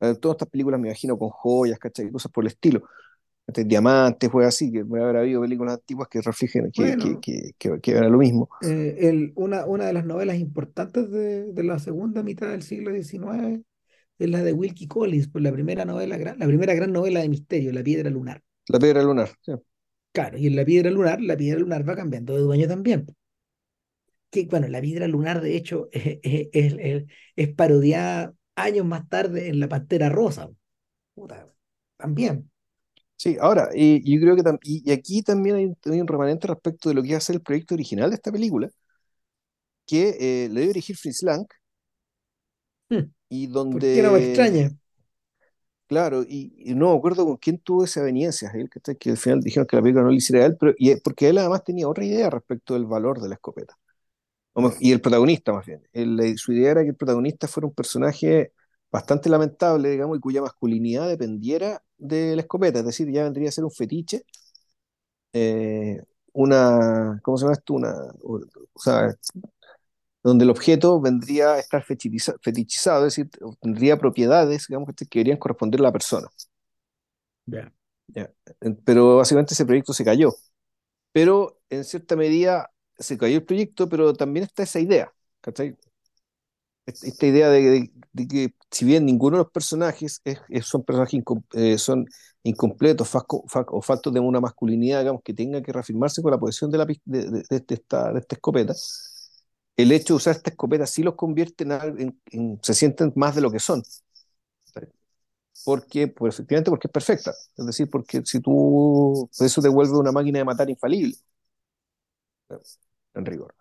Eh, 0.01 0.15
todas 0.21 0.37
estas 0.37 0.49
películas 0.51 0.81
me 0.81 0.89
imagino 0.89 1.19
con 1.19 1.31
joyas, 1.31 1.79
¿cachai? 1.79 2.11
Cosas 2.11 2.33
por 2.33 2.45
el 2.45 2.49
estilo. 2.49 2.85
Diamantes, 3.47 4.31
fue 4.31 4.47
así, 4.47 4.73
que 4.73 4.85
puede 4.85 5.05
haber 5.05 5.17
habido 5.19 5.43
películas 5.43 5.75
antiguas 5.75 6.09
que 6.09 6.23
reflejen 6.23 6.71
que, 6.73 6.83
bueno, 6.83 7.21
que, 7.21 7.53
que, 7.59 7.81
que, 7.81 7.91
era 7.91 8.09
lo 8.09 8.19
mismo. 8.19 8.49
Eh, 8.63 8.97
el, 9.01 9.33
una, 9.37 9.67
una 9.67 9.87
de 9.87 9.93
las 9.93 10.05
novelas 10.05 10.39
importantes 10.39 11.11
de, 11.11 11.53
de, 11.53 11.63
la 11.63 11.79
segunda 11.79 12.23
mitad 12.23 12.49
del 12.49 12.63
siglo 12.63 12.91
XIX 12.91 13.63
es 14.19 14.31
la 14.31 14.43
de 14.43 14.53
Wilkie 14.53 14.89
Collins, 14.89 15.29
pues 15.29 15.45
la 15.45 15.53
primera 15.53 15.85
novela, 15.85 16.17
la 16.17 16.47
primera 16.47 16.75
gran 16.75 16.93
novela 16.93 17.21
de 17.21 17.29
misterio, 17.29 17.73
La 17.73 17.83
Piedra 17.83 18.11
Lunar. 18.11 18.43
La 18.69 18.79
Piedra 18.79 19.03
Lunar, 19.03 19.31
sí. 19.43 19.53
Claro, 20.13 20.39
y 20.39 20.47
en 20.47 20.57
La 20.57 20.65
Piedra 20.65 20.91
Lunar, 20.91 21.21
la 21.21 21.37
Piedra 21.37 21.61
Lunar 21.61 21.89
va 21.89 21.97
cambiando 21.97 22.35
de 22.35 22.41
dueño 22.41 22.67
también 22.67 23.07
que, 24.35 24.47
bueno, 24.47 24.67
la 24.67 24.81
piedra 24.81 25.07
lunar, 25.07 25.41
de 25.41 25.57
hecho, 25.57 25.89
es, 25.93 26.19
es, 26.23 26.49
es, 26.53 27.05
es 27.37 27.55
parodiada 27.55 28.35
años 28.57 28.85
más 28.85 29.09
tarde 29.09 29.49
en 29.49 29.61
La 29.61 29.69
Pantera 29.69 30.09
Rosa. 30.09 30.51
Puta, 31.15 31.49
también. 31.97 32.51
Sí, 33.17 33.37
ahora, 33.41 33.71
y 33.75 34.13
yo 34.13 34.21
creo 34.21 34.37
que 34.37 34.43
y, 34.65 34.91
y, 34.91 34.93
aquí 34.93 35.23
también 35.23 35.57
hay 35.57 35.65
un, 35.67 35.77
hay 35.85 36.01
un, 36.01 36.07
remanente 36.07 36.47
respecto 36.49 36.89
de 36.89 36.95
lo 36.95 37.03
que 37.03 37.09
iba 37.09 37.19
a 37.19 37.21
ser 37.21 37.37
el 37.37 37.43
proyecto 37.43 37.75
original 37.75 38.11
de 38.11 38.17
esta 38.17 38.33
película, 38.33 38.71
que 39.87 40.09
eh, 40.19 40.49
le 40.49 40.61
debe 40.61 40.67
dirigir 40.69 40.97
Fritz 40.97 41.23
Lang, 41.23 41.47
hmm. 42.91 43.05
y 43.29 43.47
donde... 43.47 43.79
¿Por 43.79 43.81
qué 43.81 44.03
no 44.03 44.13
me 44.13 44.27
extraña? 44.27 44.71
Claro, 45.87 46.23
y, 46.23 46.55
y, 46.59 46.75
no 46.75 46.93
me 46.93 46.99
acuerdo 46.99 47.25
con 47.27 47.37
quién 47.37 47.59
tuvo 47.59 47.85
esa 47.85 48.01
aveniencia, 48.01 48.51
él, 48.55 48.69
que, 48.71 48.97
que 48.97 49.11
al 49.11 49.17
final 49.17 49.41
dijeron 49.41 49.67
que 49.67 49.77
la 49.77 49.83
película 49.83 50.05
no 50.05 50.11
le 50.11 50.17
hiciera 50.17 50.43
a 50.45 50.47
él, 50.47 50.57
pero, 50.59 50.75
y, 50.77 50.97
porque 50.97 51.29
él 51.29 51.39
además 51.39 51.63
tenía 51.65 51.89
otra 51.89 52.05
idea 52.05 52.31
respecto 52.31 52.75
del 52.75 52.87
valor 52.87 53.21
de 53.21 53.29
la 53.29 53.35
escopeta 53.35 53.77
y 54.81 54.93
el 54.93 55.01
protagonista 55.01 55.53
más 55.53 55.67
bien. 55.67 55.83
El, 55.93 56.39
su 56.39 56.53
idea 56.53 56.73
era 56.73 56.83
que 56.83 56.91
el 56.91 56.97
protagonista 56.97 57.49
fuera 57.49 57.67
un 57.67 57.75
personaje 57.75 58.53
bastante 58.91 59.29
lamentable, 59.29 59.91
digamos, 59.91 60.19
y 60.19 60.21
cuya 60.21 60.43
masculinidad 60.43 61.09
dependiera 61.09 61.83
de 61.99 62.37
la 62.37 62.43
escopeta, 62.43 62.81
es 62.81 62.87
decir, 62.87 63.11
ya 63.11 63.25
vendría 63.25 63.49
a 63.49 63.53
ser 63.53 63.65
un 63.65 63.71
fetiche, 63.71 64.25
eh, 65.33 66.01
una, 66.33 67.21
¿cómo 67.23 67.37
se 67.37 67.45
llama 67.45 67.55
esto? 67.55 67.75
Una, 67.75 67.95
o, 68.23 68.41
sea, 68.77 69.15
donde 70.23 70.45
el 70.45 70.51
objeto 70.51 71.01
vendría 71.01 71.55
a 71.55 71.59
estar 71.61 71.85
fetichizado, 71.85 72.39
fetichizado 72.43 73.07
es 73.07 73.17
decir, 73.17 73.31
tendría 73.61 73.99
propiedades, 73.99 74.67
digamos, 74.69 74.89
que 74.97 75.07
deberían 75.13 75.39
corresponder 75.39 75.81
a 75.81 75.85
la 75.85 75.93
persona. 75.93 76.29
Yeah. 77.47 77.73
Yeah. 78.15 78.31
Pero 78.85 79.17
básicamente 79.19 79.55
ese 79.55 79.67
proyecto 79.67 79.93
se 79.93 80.05
cayó. 80.05 80.33
Pero 81.13 81.61
en 81.71 81.85
cierta 81.85 82.17
medida 82.17 82.71
se 82.99 83.19
cayó 83.19 83.37
el 83.37 83.45
proyecto, 83.45 83.89
pero 83.89 84.15
también 84.15 84.45
está 84.45 84.63
esa 84.65 84.81
idea, 84.81 85.13
¿cachai? 85.41 85.77
Esta 86.87 87.27
idea 87.27 87.49
de, 87.49 87.63
de, 87.63 87.91
de 88.13 88.29
que 88.29 88.55
si 88.71 88.85
bien 88.85 89.07
ninguno 89.07 89.39
de 89.39 89.45
los 89.45 89.53
personajes 89.53 90.21
es, 90.25 90.41
es, 90.51 90.67
son 90.67 90.85
personajes 90.85 91.15
incom, 91.15 91.43
eh, 91.55 91.79
son 91.79 92.07
incompletos 92.43 93.09
fasco, 93.09 93.43
o 93.69 93.81
faltos 93.83 94.13
de 94.13 94.21
una 94.21 94.41
masculinidad, 94.41 95.01
digamos, 95.01 95.23
que 95.23 95.33
tenga 95.33 95.63
que 95.63 95.73
reafirmarse 95.73 96.21
con 96.21 96.31
la 96.33 96.39
posición 96.39 96.71
de, 96.71 96.79
la, 96.79 96.85
de, 96.87 97.43
esta, 97.69 98.13
de 98.13 98.19
esta 98.21 98.35
escopeta, 98.37 98.75
el 99.77 99.93
hecho 99.93 100.15
de 100.15 100.17
usar 100.19 100.35
esta 100.37 100.51
escopeta 100.51 100.87
sí 100.87 101.03
los 101.03 101.15
convierte 101.15 101.65
en, 101.65 101.73
en, 101.73 102.21
en 102.33 102.59
se 102.63 102.75
sienten 102.75 103.13
más 103.17 103.35
de 103.37 103.41
lo 103.43 103.51
que 103.51 103.59
son. 103.61 103.83
Porque, 105.65 106.09
pues, 106.09 106.35
efectivamente, 106.35 106.71
porque 106.71 106.89
es 106.89 106.93
perfecta. 106.93 107.33
Es 107.57 107.67
decir, 107.67 107.89
porque 107.91 108.23
si 108.25 108.41
tú, 108.41 109.29
eso 109.41 109.63
te 109.63 109.69
vuelve 109.69 109.97
una 109.99 110.13
máquina 110.13 110.39
de 110.39 110.45
matar 110.45 110.69
infalible 110.71 111.15
en 113.15 113.25
rigor. 113.27 113.55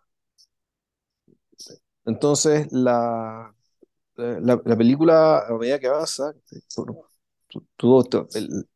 Entonces, 2.06 2.68
la, 2.72 3.54
la, 4.16 4.62
la 4.66 4.78
película, 4.78 5.40
a 5.48 5.54
medida 5.58 5.80
que 5.80 5.88
avanza, 5.88 6.34
el, 8.34 8.68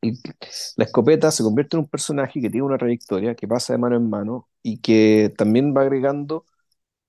la 0.78 0.86
escopeta 0.86 1.32
se 1.32 1.44
convierte 1.44 1.76
en 1.78 1.82
un 1.84 1.90
personaje 1.90 2.42
que 2.42 2.50
tiene 2.50 2.66
una 2.66 2.78
trayectoria, 2.78 3.36
que 3.36 3.48
pasa 3.48 3.74
de 3.74 3.80
mano 3.80 3.96
en 3.98 4.10
mano 4.10 4.48
y 4.64 4.80
que 4.80 5.34
también 5.38 5.74
va 5.76 5.82
agregando, 5.82 6.46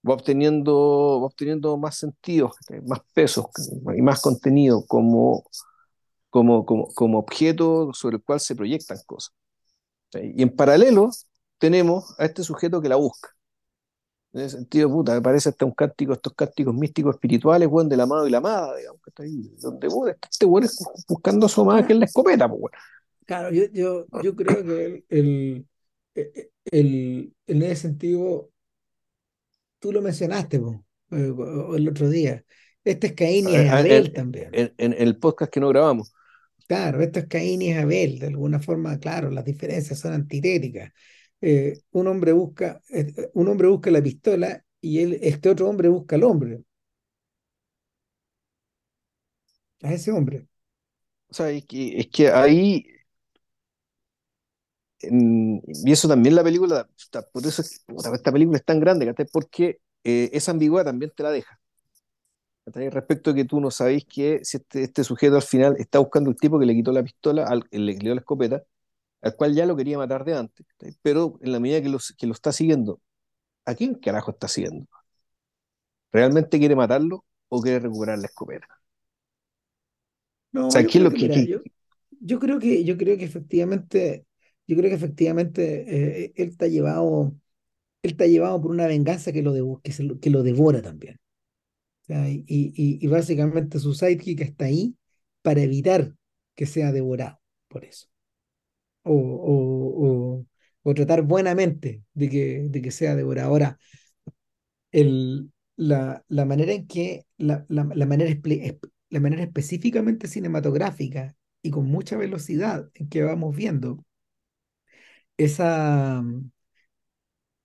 va 0.08 0.14
obteniendo, 0.14 1.20
va 1.20 1.26
obteniendo 1.26 1.76
más 1.78 1.96
sentidos, 1.98 2.52
más 2.86 3.00
pesos 3.14 3.46
y 3.96 4.02
más 4.02 4.22
contenido 4.22 4.84
como, 4.86 5.44
como, 6.30 6.66
como, 6.66 6.88
como 6.94 7.18
objeto 7.20 7.92
sobre 7.94 8.18
el 8.18 8.24
cual 8.24 8.40
se 8.40 8.56
proyectan 8.56 8.98
cosas. 9.06 9.34
Y 10.14 10.42
en 10.42 10.56
paralelo 10.56 11.10
tenemos 11.58 12.14
a 12.20 12.26
este 12.26 12.44
sujeto 12.44 12.82
que 12.82 12.88
la 12.90 12.96
busca. 12.96 13.30
En 14.32 14.40
ese 14.40 14.56
sentido, 14.58 14.90
puta, 14.90 15.14
me 15.14 15.22
parece 15.22 15.48
hasta 15.48 15.64
un 15.64 15.72
cántico, 15.72 16.12
estos 16.12 16.34
cánticos 16.34 16.74
místicos 16.74 17.14
espirituales, 17.14 17.66
weón, 17.68 17.88
del 17.88 18.00
amado 18.00 18.26
y 18.28 18.30
la 18.30 18.38
amada, 18.38 18.76
digamos, 18.76 19.00
que 19.02 19.10
está 19.10 19.22
ahí, 19.22 19.54
donde, 19.58 19.88
weón, 19.88 20.14
este 20.30 20.44
weón 20.44 20.64
es 20.64 20.84
buscando 21.08 21.48
su 21.48 21.62
amada 21.62 21.86
que 21.86 21.94
es 21.94 21.98
la 21.98 22.04
escopeta, 22.04 22.46
pues, 22.48 22.60
weón. 22.60 22.72
Claro, 23.24 23.50
yo, 23.50 23.64
yo, 23.72 24.06
yo 24.22 24.36
creo 24.36 24.64
que 24.64 25.04
el, 25.08 25.66
el, 26.14 26.50
el, 26.64 27.34
en 27.46 27.62
ese 27.62 27.76
sentido, 27.76 28.50
tú 29.78 29.92
lo 29.92 30.02
mencionaste, 30.02 30.60
po, 30.60 30.84
el 31.10 31.88
otro 31.88 32.08
día. 32.10 32.44
Este 32.84 33.08
es 33.08 33.12
Caín 33.14 33.48
y 33.48 33.54
es 33.54 33.70
Abel 33.70 34.06
en, 34.06 34.12
también. 34.12 34.50
En, 34.52 34.74
en, 34.78 34.94
el 34.96 35.18
podcast 35.18 35.52
que 35.52 35.60
no 35.60 35.68
grabamos. 35.68 36.12
Claro, 36.66 37.02
esto 37.02 37.18
es 37.20 37.26
Caín 37.26 37.62
y 37.62 37.72
Abel, 37.72 38.18
de 38.18 38.26
alguna 38.28 38.60
forma, 38.60 38.98
claro, 38.98 39.30
las 39.30 39.44
diferencias 39.44 39.98
son 39.98 40.12
antitéticas 40.12 40.92
eh, 41.40 41.80
un, 41.92 42.06
hombre 42.08 42.32
busca, 42.32 42.82
eh, 42.90 43.30
un 43.34 43.48
hombre 43.48 43.68
busca 43.68 43.90
la 43.90 44.02
pistola 44.02 44.64
y 44.80 45.00
este 45.26 45.50
otro 45.50 45.68
hombre 45.68 45.88
busca 45.88 46.16
al 46.16 46.24
hombre, 46.24 46.62
a 49.82 49.92
ese 49.92 50.12
hombre. 50.12 50.46
O 51.30 51.34
sea, 51.34 51.50
es 51.50 51.66
que, 51.66 51.98
es 51.98 52.08
que 52.08 52.30
ahí, 52.30 52.86
y 55.00 55.92
eso 55.92 56.08
también 56.08 56.34
la 56.34 56.42
película, 56.42 56.88
por 57.32 57.46
eso 57.46 57.62
es 57.62 57.84
esta 58.14 58.32
película 58.32 58.58
es 58.58 58.64
tan 58.64 58.80
grande. 58.80 59.14
Porque 59.32 59.80
eh, 60.04 60.30
esa 60.32 60.52
ambigüedad 60.52 60.86
también 60.86 61.12
te 61.14 61.22
la 61.22 61.30
deja. 61.30 61.60
Respecto 62.66 63.30
a 63.30 63.34
que 63.34 63.44
tú 63.46 63.60
no 63.60 63.70
sabéis 63.70 64.04
que 64.04 64.40
si 64.44 64.58
este, 64.58 64.84
este 64.84 65.02
sujeto 65.02 65.36
al 65.36 65.42
final 65.42 65.76
está 65.78 65.98
buscando 66.00 66.30
el 66.30 66.36
tipo 66.36 66.58
que 66.58 66.66
le 66.66 66.74
quitó 66.74 66.92
la 66.92 67.02
pistola, 67.02 67.46
al, 67.46 67.64
le 67.70 67.94
dio 67.94 68.14
la 68.14 68.20
escopeta, 68.20 68.62
al 69.22 69.36
cual 69.36 69.54
ya 69.54 69.66
lo 69.66 69.76
quería 69.76 69.98
matar 69.98 70.24
de 70.24 70.36
antes. 70.36 70.66
Pero 71.02 71.38
en 71.42 71.52
la 71.52 71.60
medida 71.60 71.82
que, 71.82 71.88
los, 71.88 72.14
que 72.18 72.26
lo 72.26 72.32
está 72.34 72.52
siguiendo, 72.52 73.00
¿a 73.66 73.74
quién 73.76 73.94
carajo 73.96 74.32
está 74.32 74.48
siguiendo? 74.48 74.86
¿Realmente 76.12 76.58
quiere 76.58 76.76
matarlo 76.76 77.24
o 77.48 77.62
quiere 77.62 77.78
recuperar 77.80 78.18
la 78.18 78.26
escopeta? 78.26 78.68
O 78.70 78.78
No, 80.52 80.72
sea, 80.72 80.82
yo 80.82 80.86
¿qué 80.86 80.98
es 80.98 81.04
creo 81.04 81.04
lo 81.04 81.10
que, 81.10 81.18
que, 81.18 81.28
mira, 81.28 81.30
que- 81.30 81.44
yo, 81.44 81.60
yo 82.20 82.38
creo 82.38 82.58
que, 82.58 82.84
yo 82.84 82.96
creo 82.96 83.18
que 83.18 83.24
efectivamente, 83.24 84.26
yo 84.66 84.76
creo 84.76 84.88
que 84.90 84.96
efectivamente 84.96 86.24
eh, 86.26 86.32
él 86.36 86.48
está 86.50 86.66
llevado, 86.68 87.34
él 88.02 88.12
está 88.12 88.26
llevado 88.26 88.60
por 88.62 88.70
una 88.72 88.86
venganza 88.86 89.32
que 89.32 89.42
lo, 89.42 89.80
que 89.82 89.92
se 89.92 90.08
que 90.20 90.30
lo 90.30 90.42
devora 90.44 90.82
también. 90.82 91.16
O 92.04 92.06
sea, 92.06 92.28
y, 92.30 92.44
y, 92.48 92.98
y 93.04 93.08
básicamente 93.08 93.78
su 93.80 93.94
sidekick 93.94 94.42
está 94.42 94.66
ahí 94.66 94.96
para 95.42 95.62
evitar 95.62 96.14
que 96.56 96.66
sea 96.66 96.92
devorado 96.92 97.40
por 97.68 97.84
eso. 97.84 98.08
O, 99.08 99.14
o, 99.14 100.46
o, 100.82 100.94
tratar 100.94 101.22
buenamente 101.22 102.02
de 102.14 102.28
que, 102.30 102.62
de 102.70 102.82
que 102.82 102.90
sea 102.90 103.14
devorado. 103.16 103.48
Ahora, 103.50 103.78
el, 104.92 105.50
la, 105.76 106.24
la 106.28 106.44
manera 106.44 106.72
en 106.72 106.86
que, 106.86 107.26
la, 107.38 107.64
la, 107.68 107.84
la 107.94 108.06
manera, 108.06 108.30
la 109.10 109.20
manera 109.20 109.42
específicamente 109.42 110.28
cinematográfica 110.28 111.36
y 111.62 111.70
con 111.70 111.86
mucha 111.86 112.16
velocidad 112.16 112.90
en 112.94 113.08
que 113.08 113.22
vamos 113.22 113.54
viendo 113.56 114.04
esa, 115.36 116.22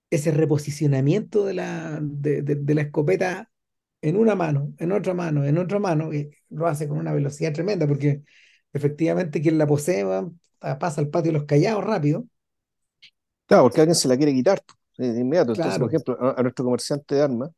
ese 0.09 0.31
reposicionamiento 0.31 1.45
de 1.45 1.53
la, 1.55 1.99
de, 2.01 2.41
de- 2.43 2.75
la 2.75 2.81
escopeta 2.83 3.49
en 4.01 4.17
una 4.17 4.35
mano, 4.35 4.73
en 4.79 4.91
otra 4.91 5.13
mano, 5.13 5.45
en 5.45 5.57
otra 5.57 5.79
mano, 5.79 6.11
lo 6.49 6.67
hace 6.67 6.87
con 6.87 6.97
una 6.99 7.13
velocidad 7.13 7.53
tremenda, 7.53 7.87
porque 7.87 8.23
efectivamente 8.73 9.41
quien 9.41 9.57
la 9.57 9.65
posee 9.67 10.03
pasa 10.79 11.01
al 11.01 11.09
patio 11.09 11.31
de 11.31 11.37
los 11.39 11.45
callados 11.47 11.83
rápido, 11.83 12.25
Claro, 13.45 13.63
porque 13.63 13.81
alguien 13.81 13.95
se 13.95 14.07
la 14.07 14.17
quiere 14.17 14.33
quitar 14.33 14.61
de 14.97 15.19
inmediato. 15.19 15.51
Entonces, 15.53 15.77
por 15.79 15.87
claro, 15.87 15.89
ejemplo, 15.89 16.17
a, 16.19 16.39
a 16.39 16.43
nuestro 16.43 16.65
comerciante 16.65 17.15
de 17.15 17.21
armas, 17.21 17.51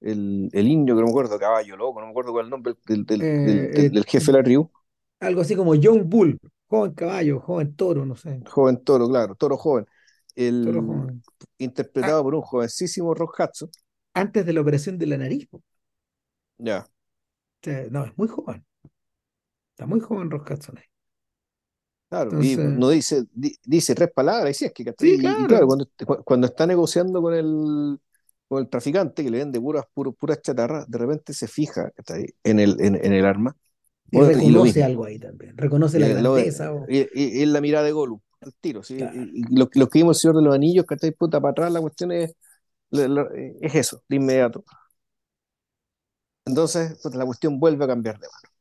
el, 0.00 0.50
el 0.52 0.68
indio, 0.68 0.96
que 0.96 1.00
no 1.02 1.06
me 1.08 1.12
acuerdo, 1.12 1.38
caballo 1.38 1.76
loco, 1.76 2.00
no 2.00 2.06
me 2.08 2.12
acuerdo 2.12 2.32
cuál 2.32 2.44
es 2.44 2.46
el 2.48 2.50
nombre 2.50 2.74
del, 2.86 3.06
del, 3.06 3.30
eh, 3.42 3.70
del- 3.72 3.92
eh, 3.92 3.92
del 3.92 4.04
jefe 4.06 4.32
de 4.32 4.38
la 4.38 4.44
tribu, 4.44 4.70
algo 5.20 5.40
así 5.40 5.56
como 5.56 5.74
Young 5.74 6.02
Bull, 6.08 6.38
joven 6.68 6.92
caballo, 6.94 7.40
joven 7.40 7.74
toro, 7.76 8.04
no 8.06 8.16
sé, 8.16 8.44
joven 8.46 8.82
toro, 8.84 9.08
claro, 9.08 9.34
toro 9.34 9.56
joven, 9.56 9.86
toro 10.60 10.82
el, 10.82 10.82
joven. 10.82 11.24
Ah, 12.00 12.12
interpretado 12.12 12.22
por 12.24 12.34
un 12.34 12.42
jovencísimo 12.42 13.14
Rock 13.14 13.40
Hudson, 13.40 13.70
antes 14.14 14.46
de 14.46 14.52
la 14.54 14.60
operación 14.62 14.96
de 14.98 15.06
la 15.06 15.18
nariz. 15.18 15.46
O 15.52 15.62
ya, 16.58 16.86
sea, 17.62 17.86
no, 17.90 18.04
es 18.04 18.16
muy 18.18 18.28
joven, 18.28 18.64
está 19.70 19.86
muy 19.86 20.00
joven 20.00 20.30
Rock 20.30 20.50
Hudson 20.52 20.78
ahí. 20.78 20.84
Claro, 22.12 22.42
y 22.42 22.56
no 22.58 22.90
dice, 22.90 23.24
di- 23.32 23.56
dice 23.64 23.94
tres 23.94 24.10
palabras, 24.12 24.50
y 24.50 24.54
sí, 24.54 24.64
es 24.66 24.72
que, 24.72 24.84
sí, 24.98 25.16
y, 25.20 25.42
y 25.42 25.46
claro, 25.46 25.66
cuando, 25.66 25.86
cu- 26.06 26.22
cuando 26.24 26.46
está 26.46 26.66
negociando 26.66 27.22
con 27.22 27.34
el, 27.34 27.98
con 28.48 28.62
el 28.62 28.68
traficante 28.68 29.24
que 29.24 29.30
le 29.30 29.38
vende 29.38 29.60
puras, 29.60 29.84
puro- 29.94 30.12
puras 30.12 30.42
chatarras, 30.42 30.88
de 30.90 30.98
repente 30.98 31.32
se 31.34 31.48
fija. 31.48 31.90
En 32.44 32.60
el, 32.60 32.80
en, 32.80 32.96
en 32.96 33.12
el 33.12 33.24
arma, 33.26 33.56
y 34.10 34.20
bueno, 34.20 34.32
reconoce 34.32 34.82
algo 34.84 35.04
ahí 35.04 35.18
también, 35.18 35.56
reconoce 35.56 35.98
la 35.98 36.08
lo- 36.08 36.08
grandeza, 36.08 36.72
o, 36.72 36.86
y- 36.86 37.42
y 37.42 37.46
la 37.46 37.60
mirada 37.60 37.84
de 37.86 37.92
Gollum, 37.92 38.20
al 38.40 38.54
tiro, 38.60 38.82
¿sí? 38.82 38.94
claro. 38.96 39.12
Y, 39.12 39.40
y 39.40 39.56
lo, 39.56 39.68
que 39.70 39.80
vimos 39.98 40.16
el 40.18 40.20
Señor 40.20 40.36
de 40.36 40.42
los 40.42 40.54
Anillos, 40.54 40.84
que 40.86 40.94
estáis 40.94 41.14
puta 41.16 41.40
para 41.40 41.52
atrás, 41.52 41.72
la 41.72 41.80
cuestión 41.80 42.12
es, 42.12 42.34
la- 42.90 43.08
la- 43.08 43.28
es 43.60 43.74
eso, 43.74 44.02
de 44.08 44.16
inmediato. 44.16 44.64
Entonces, 46.44 47.00
la 47.14 47.24
cuestión 47.26 47.58
vuelve 47.60 47.84
a 47.84 47.88
cambiar 47.88 48.18
de 48.18 48.28
mano. 48.28 48.51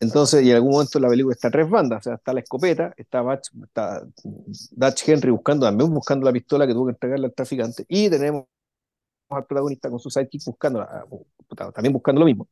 Entonces, 0.00 0.42
y 0.44 0.50
en 0.50 0.56
algún 0.56 0.72
momento 0.72 0.98
la 0.98 1.08
película 1.08 1.34
está 1.34 1.50
tres 1.50 1.68
bandas, 1.68 2.00
o 2.00 2.02
sea, 2.04 2.14
está 2.14 2.32
la 2.32 2.40
escopeta, 2.40 2.94
está, 2.96 3.22
Bach- 3.22 3.50
está 3.64 4.02
Dutch 4.70 5.08
Henry 5.08 5.30
buscando, 5.30 5.66
también 5.66 5.92
buscando 5.92 6.24
la 6.26 6.32
pistola 6.32 6.66
que 6.66 6.72
tuvo 6.72 6.86
que 6.86 6.92
entregarle 6.92 7.26
al 7.26 7.34
traficante, 7.34 7.84
y 7.88 8.08
tenemos 8.10 8.46
al 9.30 9.46
protagonista 9.46 9.90
con 9.90 9.98
su 10.00 10.10
sidekick 10.10 10.44
buscando, 10.46 10.86
puta, 11.48 11.72
también 11.72 11.92
buscando 11.92 12.20
lo 12.20 12.26
mismo. 12.26 12.48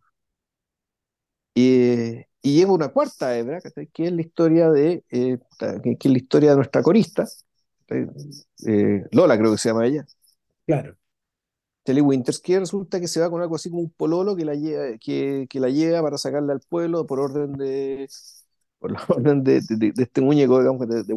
Y, 1.55 2.21
y 2.43 2.55
lleva 2.57 2.73
una 2.73 2.89
cuarta 2.89 3.37
hebra, 3.37 3.61
que 3.93 4.07
es 4.07 4.13
la 4.13 4.23
historia 4.23 4.71
de, 4.71 5.05
eh, 5.11 5.39
que, 5.83 5.97
es 6.01 6.11
la 6.13 6.19
historia 6.19 6.51
de 6.51 6.57
nuestra 6.57 6.83
corista. 6.83 7.27
Eh, 8.67 9.05
Lola 9.13 9.39
creo 9.39 9.53
que 9.53 9.59
se 9.59 9.69
llama 9.69 9.87
ella, 9.87 10.05
Claro. 10.67 10.97
Shelley 11.85 12.03
Winters, 12.03 12.39
que 12.41 12.59
resulta 12.61 13.01
que 13.01 13.09
se 13.09 13.21
va 13.21 13.31
con 13.31 13.43
algo 13.43 13.57
así 13.57 13.71
como 13.71 13.83
un 13.83 13.91
pololo 13.91 14.37
que 14.37 14.45
la 14.45 14.55
lleva, 14.55 14.99
que, 14.99 15.47
que 15.51 15.61
la 15.61 15.69
lleva 15.69 16.03
para 16.03 16.19
sacarla 16.19 16.53
al 16.53 16.61
pueblo 16.61 17.07
por 17.07 17.21
orden 17.21 17.53
de, 17.55 18.09
por 18.79 18.93
la 18.93 19.03
orden 19.09 19.43
de, 19.45 19.61
de- 19.63 19.93
de 19.93 20.03
este 20.05 20.21
muñeco, 20.21 20.59
digamos, 20.61 20.89
de, 20.89 21.03
de. 21.05 21.15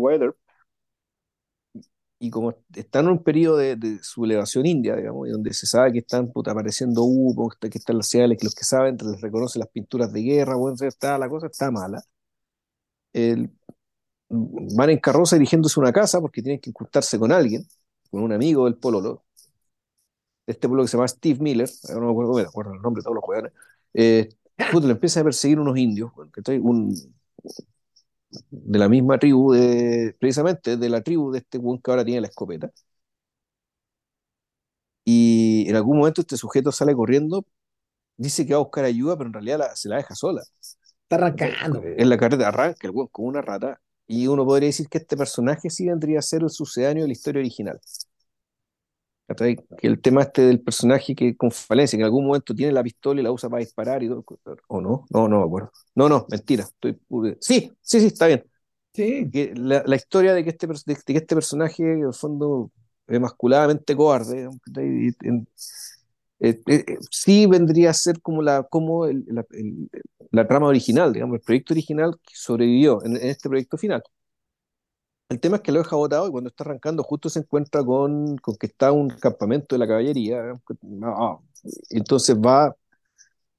Y 2.18 2.30
como 2.30 2.55
están 2.74 3.05
en 3.05 3.11
un 3.11 3.24
periodo 3.24 3.57
de, 3.57 3.76
de 3.76 3.99
sublevación 4.01 4.66
india, 4.66 4.95
digamos, 4.95 5.28
y 5.28 5.32
donde 5.32 5.53
se 5.53 5.68
sabe 5.68 5.91
que 5.91 5.99
están 5.99 6.32
puta, 6.32 6.51
apareciendo 6.51 7.03
humo, 7.03 7.49
que, 7.59 7.68
están 7.78 7.97
las 7.97 8.07
señales, 8.07 8.38
que 8.39 8.45
los 8.45 8.55
que 8.55 8.63
saben 8.63 8.97
les 9.03 9.22
reconocen 9.22 9.59
las 9.59 9.70
pinturas 9.70 10.11
de 10.13 10.22
guerra, 10.22 10.55
bueno, 10.55 10.78
está, 10.82 11.18
la 11.18 11.30
cosa 11.30 11.47
está 11.47 11.70
mala. 11.72 12.01
El- 13.13 13.49
van 14.30 14.91
en 14.91 14.99
carroza 14.99 15.38
dirigiéndose 15.38 15.80
a 15.80 15.84
una 15.84 15.93
casa 15.93 16.22
porque 16.22 16.43
tienen 16.43 16.61
que 16.61 16.72
incrustarse 16.72 17.20
con 17.20 17.34
alguien, 17.34 17.68
con 18.11 18.24
un 18.24 18.34
amigo 18.34 18.66
del 18.66 18.78
pololo, 18.78 19.24
de 20.47 20.53
este 20.53 20.67
pueblo 20.67 20.83
que 20.83 20.89
se 20.89 20.97
llama 20.97 21.07
Steve 21.07 21.39
Miller, 21.41 21.69
ahora 21.89 22.01
no 22.01 22.05
me 22.07 22.11
acuerdo, 22.11 22.33
me 22.35 22.41
acuerdo 22.43 22.73
el 22.73 22.81
nombre 22.81 23.01
de 23.01 23.03
todos 23.03 23.15
los 23.15 23.23
jugadores, 23.23 23.53
eh, 23.93 24.29
le 24.73 24.91
empiezan 24.91 25.21
a 25.21 25.23
perseguir 25.25 25.59
unos 25.59 25.77
indios. 25.77 26.11
Un, 26.61 26.95
de 28.49 28.79
la 28.79 28.89
misma 28.89 29.17
tribu, 29.19 29.53
de, 29.53 30.15
precisamente 30.19 30.77
de 30.77 30.89
la 30.89 31.01
tribu 31.01 31.31
de 31.31 31.39
este 31.39 31.59
que 31.59 31.91
ahora 31.91 32.05
tiene 32.05 32.21
la 32.21 32.27
escopeta. 32.27 32.71
Y 35.03 35.65
en 35.69 35.75
algún 35.75 35.97
momento 35.97 36.21
este 36.21 36.37
sujeto 36.37 36.71
sale 36.71 36.95
corriendo, 36.95 37.45
dice 38.17 38.45
que 38.45 38.53
va 38.53 38.59
a 38.59 38.63
buscar 38.63 38.85
ayuda, 38.85 39.17
pero 39.17 39.27
en 39.29 39.33
realidad 39.33 39.59
la- 39.59 39.75
se 39.75 39.89
la 39.89 39.97
deja 39.97 40.15
sola. 40.15 40.41
Está 41.03 41.15
arrancando. 41.17 41.81
po. 41.81 41.87
En 41.87 42.09
la 42.09 42.17
carreta 42.17 42.47
arranca 42.47 42.87
el 42.87 42.91
buen 42.91 43.07
como 43.07 43.27
una 43.29 43.41
rata, 43.41 43.79
y 44.07 44.27
uno 44.27 44.45
podría 44.45 44.67
decir 44.69 44.87
que 44.89 44.99
este 44.99 45.17
personaje 45.17 45.69
sí 45.69 45.87
vendría 45.87 46.19
a 46.19 46.21
ser 46.21 46.43
el 46.43 46.49
sucedáneo 46.49 47.03
de 47.03 47.07
la 47.09 47.13
historia 47.13 47.39
original. 47.41 47.79
Que 49.78 49.88
el 49.88 49.99
tema 50.01 50.21
este 50.21 50.43
del 50.43 50.61
personaje 50.61 51.15
que 51.15 51.36
con 51.36 51.49
falencia, 51.51 51.97
que 51.97 52.01
en 52.01 52.05
algún 52.05 52.28
momento 52.28 52.53
tiene 52.53 52.71
la 52.71 52.84
pistola 52.84 53.21
y 53.21 53.23
la 53.23 53.32
usa 53.32 53.49
para 53.49 53.61
disparar 53.61 54.03
y 54.03 54.07
todo, 54.07 54.23
o 54.67 54.82
no, 54.82 55.05
no, 55.09 55.28
no 55.28 55.39
me 55.39 55.45
acuerdo. 55.45 55.71
No, 55.95 56.07
no, 56.09 56.28
mentira, 56.30 56.63
estoy 56.63 56.99
Sí, 57.41 57.71
sí, 57.82 57.99
sí, 58.01 58.05
está 58.07 58.28
bien. 58.28 58.43
Sí, 58.93 59.30
Que 59.32 59.53
la, 59.55 59.84
la 59.86 59.95
historia 59.95 60.34
de 60.34 60.43
que 60.43 60.51
este, 60.51 60.67
de, 60.67 60.95
que 60.95 61.17
este 61.17 61.36
personaje, 61.36 61.84
en 61.84 62.03
el 62.05 62.13
fondo, 62.13 62.71
es 63.07 63.19
masculadamente 63.19 63.95
cobarde, 63.95 64.47
¿cachai? 64.63 65.07
Y 65.09 65.28
en- 65.28 65.47
eh, 66.39 66.61
eh, 66.67 66.84
eh, 66.88 66.97
sí 67.11 67.45
vendría 67.47 67.91
a 67.91 67.93
ser 67.93 68.21
como 68.21 68.41
la, 68.41 68.63
como 68.63 69.05
el- 69.05 69.26
la, 69.28 69.45
el- 69.51 69.89
la 70.32 70.47
trama 70.47 70.67
original, 70.67 71.13
digamos, 71.13 71.36
el 71.36 71.41
proyecto 71.41 71.73
original 71.73 72.15
que 72.23 72.34
sobrevivió 72.36 73.03
en, 73.05 73.17
en 73.17 73.28
este 73.30 73.49
proyecto 73.49 73.78
final. 73.78 74.03
El 75.30 75.39
tema 75.39 75.57
es 75.57 75.61
que 75.63 75.71
lo 75.71 75.80
deja 75.80 75.95
botado 75.95 76.28
y 76.28 76.32
cuando 76.32 76.49
está 76.49 76.63
arrancando 76.63 77.03
justo 77.03 77.30
se 77.30 77.39
encuentra 77.39 77.84
con, 77.84 78.38
con 78.38 78.55
que 78.57 78.67
está 78.67 78.91
un 78.91 79.09
campamento 79.09 79.76
de 79.76 79.80
la 79.80 79.88
caballería. 79.88 80.53
Entonces 81.89 82.36
va, 82.38 82.76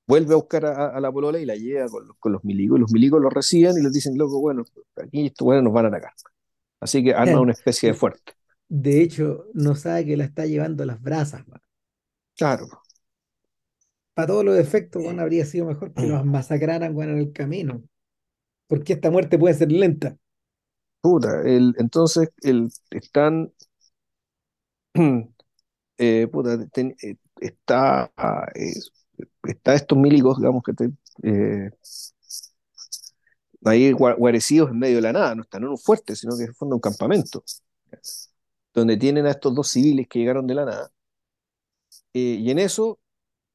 vuelve 0.06 0.34
a 0.34 0.36
buscar 0.36 0.66
a, 0.66 0.88
a 0.96 1.00
la 1.00 1.12
polola 1.12 1.38
y 1.38 1.46
la 1.46 1.56
lleva 1.56 1.88
con 1.88 2.06
los, 2.08 2.16
con 2.18 2.32
los 2.32 2.44
milicos. 2.44 2.80
Los 2.80 2.92
milicos 2.92 3.20
lo 3.20 3.30
reciben 3.30 3.76
y 3.78 3.82
les 3.82 3.92
dicen, 3.92 4.16
loco, 4.18 4.40
bueno, 4.40 4.64
aquí 4.96 5.26
estos 5.26 5.44
bueno, 5.44 5.62
nos 5.62 5.72
van 5.72 5.86
a 5.86 5.88
atacar. 5.88 6.12
Así 6.80 7.02
que 7.04 7.14
arma 7.14 7.40
una 7.40 7.52
especie 7.52 7.90
de 7.90 7.94
fuerte. 7.94 8.34
de 8.68 9.02
hecho, 9.02 9.46
no 9.54 9.74
sabe 9.74 10.04
que 10.06 10.16
la 10.16 10.24
está 10.24 10.46
llevando 10.46 10.82
a 10.84 10.86
las 10.86 11.00
brasas. 11.02 11.46
man. 11.48 11.60
Claro. 12.36 12.66
Para 14.14 14.26
todos 14.28 14.44
los 14.44 14.58
efectos, 14.58 15.02
bueno, 15.02 15.22
habría 15.22 15.44
sido 15.44 15.66
mejor 15.66 15.92
que 15.94 16.06
los 16.06 16.24
masacraran 16.24 16.94
bueno, 16.94 17.12
en 17.12 17.18
el 17.18 17.32
camino. 17.32 17.82
Porque 18.68 18.94
esta 18.94 19.10
muerte 19.10 19.38
puede 19.38 19.54
ser 19.54 19.72
lenta. 19.72 20.16
Puta, 21.00 21.42
el, 21.42 21.74
entonces 21.78 22.30
el, 22.42 22.68
están, 22.90 23.52
eh, 25.98 26.28
puta, 26.32 26.66
ten- 26.68 26.96
eh, 27.02 27.16
está, 27.40 28.12
eh, 28.54 28.74
está 29.44 29.74
estos 29.74 29.98
milicos, 29.98 30.38
digamos, 30.38 30.62
que 30.64 30.74
te, 30.74 30.90
eh, 31.24 31.70
ahí 33.64 33.92
gua- 33.92 34.16
guarecidos 34.16 34.70
en 34.70 34.78
medio 34.78 34.96
de 34.96 35.02
la 35.02 35.12
nada, 35.12 35.34
no 35.34 35.42
están 35.42 35.62
en 35.62 35.68
un 35.70 35.78
fuerte, 35.78 36.16
sino 36.16 36.36
que 36.36 36.44
es 36.44 36.56
fondo 36.56 36.76
un 36.76 36.80
campamento. 36.80 37.42
donde 38.72 38.96
tienen 38.96 39.26
a 39.26 39.32
estos 39.32 39.52
dos 39.56 39.66
civiles 39.68 40.06
que 40.06 40.20
llegaron 40.20 40.46
de 40.46 40.54
la 40.54 40.64
nada. 40.66 40.92
Y 42.12 42.50
en 42.50 42.58
eso 42.58 42.98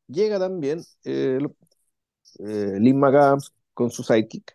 llega 0.07 0.39
también 0.39 0.83
eh, 2.39 2.77
Lynn 2.79 2.99
McAdams 2.99 3.51
con 3.73 3.91
su 3.91 4.03
sidekick. 4.03 4.53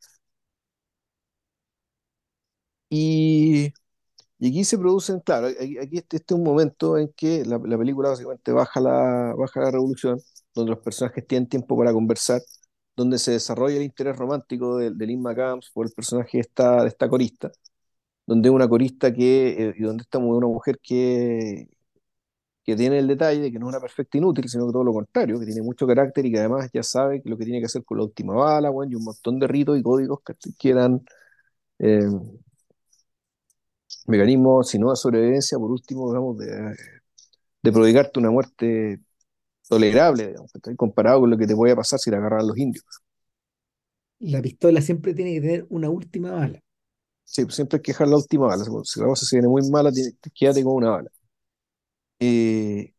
Y, 2.89 3.73
aquí 4.41 4.65
se 4.65 4.79
producen, 4.79 5.21
claro, 5.21 5.49
aquí, 5.49 5.79
este, 5.79 6.17
este 6.19 6.35
es 6.35 6.39
un 6.39 6.45
momento 6.45 6.99
en 6.99 7.09
que 7.17 7.45
la, 7.45 7.59
la 7.59 7.79
película 7.79 8.11
básicamente 8.11 8.53
baja 8.53 8.81
la, 8.81 9.35
baja 9.37 9.61
la 9.61 9.71
revolución, 9.71 10.21
donde 10.55 10.73
los 10.73 10.81
personajes 10.81 11.27
tienen 11.27 11.49
tiempo 11.49 11.77
para 11.77 11.93
conversar, 11.93 12.43
donde 12.97 13.19
se 13.19 13.33
desarrolla 13.33 13.77
el 13.77 13.83
interés 13.85 14.17
romántico 14.17 14.79
de, 14.79 14.91
de 14.93 15.07
Lynn 15.07 15.23
McAdams 15.23 15.71
por 15.73 15.87
el 15.87 15.93
personaje 15.93 16.39
de 16.39 16.43
esta, 16.43 17.09
corista, 17.09 17.53
donde 18.27 18.51
una 18.51 18.69
corista 18.69 19.13
que, 19.15 19.71
eh, 19.71 19.75
y 19.79 19.83
donde 19.83 20.03
está 20.03 20.19
una 20.19 20.47
mujer 20.47 20.79
que, 20.83 21.69
que 22.65 22.77
tiene 22.77 22.99
el 22.99 23.07
detalle 23.07 23.41
de 23.41 23.53
que 23.53 23.59
no 23.59 23.67
es 23.69 23.71
una 23.71 23.81
perfecta 23.81 24.19
inútil, 24.19 24.49
sino 24.49 24.67
que 24.67 24.73
todo 24.73 24.85
lo 24.85 24.93
contrario, 24.93 25.39
que 25.39 25.47
tiene 25.47 25.63
mucho 25.63 25.87
carácter 25.87 26.27
y 26.27 26.33
que 26.33 26.39
además 26.41 26.69
ya 26.73 26.83
sabe 26.83 27.23
lo 27.25 27.37
que 27.39 27.45
tiene 27.45 27.61
que 27.61 27.67
hacer 27.67 27.85
con 27.85 27.99
la 27.99 28.05
última 28.05 28.35
bala, 28.35 28.71
bueno, 28.71 28.93
y 28.93 28.95
un 28.97 29.05
montón 29.05 29.39
de 29.39 29.47
ritos 29.47 29.79
y 29.79 29.83
códigos 29.83 30.21
que, 30.25 30.35
que 30.59 30.71
eran 30.71 31.03
eh, 31.79 32.09
mecanismos, 34.09 34.69
si 34.69 34.79
no 34.79 34.91
de 34.91 34.97
sobrevivencia, 34.97 35.59
por 35.59 35.71
último, 35.71 36.09
digamos, 36.11 36.39
de, 36.39 36.77
de 37.63 37.73
prodigarte 37.73 38.21
una 38.21 38.31
muerte 38.31 39.01
tolerable, 39.69 40.29
digamos, 40.29 40.53
comparado 40.77 41.21
con 41.23 41.31
lo 41.31 41.39
que 41.39 41.47
te 41.49 41.57
puede 41.57 41.77
pasar 41.77 41.99
si 42.01 42.11
te 42.11 42.17
agarran 42.17 42.47
los 42.49 42.59
indios. 42.59 42.85
La 44.21 44.43
pistola 44.43 44.83
siempre 44.83 45.15
tiene 45.15 45.33
que 45.33 45.41
tener 45.41 45.67
una 45.71 45.89
última 45.89 46.31
bala. 46.33 46.61
Sí, 47.25 47.45
pues 47.45 47.57
siempre 47.57 47.77
hay 47.79 47.83
que 47.83 47.93
dejar 47.93 48.09
la 48.09 48.17
última 48.17 48.47
bala. 48.47 48.65
Si 48.85 49.01
la 49.01 49.07
cosa 49.07 49.27
se 49.27 49.37
viene 49.37 49.49
muy 49.49 49.63
mala, 49.71 49.91
quédate 50.35 50.63
con 50.65 50.75
una 50.77 50.91
bala. 50.91 51.11
Eh, 52.19 52.93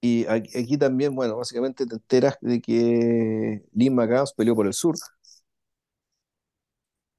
y 0.00 0.26
aquí, 0.26 0.78
también, 0.78 1.14
bueno, 1.14 1.36
básicamente 1.36 1.84
te 1.86 1.94
enteras 1.96 2.36
de 2.40 2.60
que 2.60 3.64
Lynn 3.72 3.94
McAdams 3.96 4.32
peleó 4.34 4.54
por 4.54 4.66
el 4.66 4.72
sur. 4.74 4.94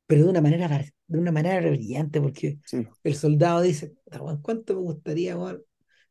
Pero 0.10 0.24
de 0.24 0.30
una 0.32 0.42
manera, 0.42 0.68
de 1.06 1.20
una 1.20 1.32
manera 1.32 1.62
brillante, 1.70 2.20
porque 2.20 2.58
Sí, 2.66 2.88
el 3.04 3.14
soldado 3.16 3.62
dice, 3.62 3.94
¿cuánto 4.42 4.74
me 4.74 4.82
gustaría, 4.82 5.38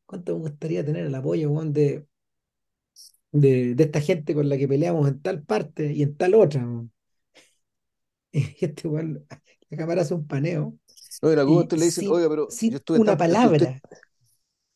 cuánto 0.06 0.34
me 0.34 0.48
gustaría 0.48 0.84
tener 0.84 1.04
el 1.04 1.14
apoyo, 1.16 1.50
de, 1.64 2.06
de, 3.32 3.74
de, 3.74 3.82
esta 3.82 4.00
gente 4.00 4.36
con 4.36 4.48
la 4.48 4.56
que 4.56 4.68
peleamos 4.68 5.08
en 5.08 5.20
tal 5.20 5.42
parte 5.42 5.92
y 5.92 6.04
en 6.04 6.16
tal 6.16 6.34
otra? 6.34 6.64
Y 8.30 8.64
este 8.64 8.86
weón, 8.86 9.26
la 9.68 9.76
cámara 9.76 10.02
hace 10.02 10.14
un 10.14 10.28
paneo. 10.28 10.78
No, 11.20 11.28
algún 11.30 11.46
y 11.46 11.54
momento 11.54 11.74
le 11.74 11.86
dicen, 11.86 12.04
sin, 12.04 12.12
oiga, 12.12 12.28
pero 12.28 12.46
yo 12.46 12.54
sin 12.56 12.74
estuve 12.76 13.00
una 13.00 13.16
tan, 13.16 13.18
estu- 13.18 13.50
usted, 13.50 13.66
palabra, 13.66 13.80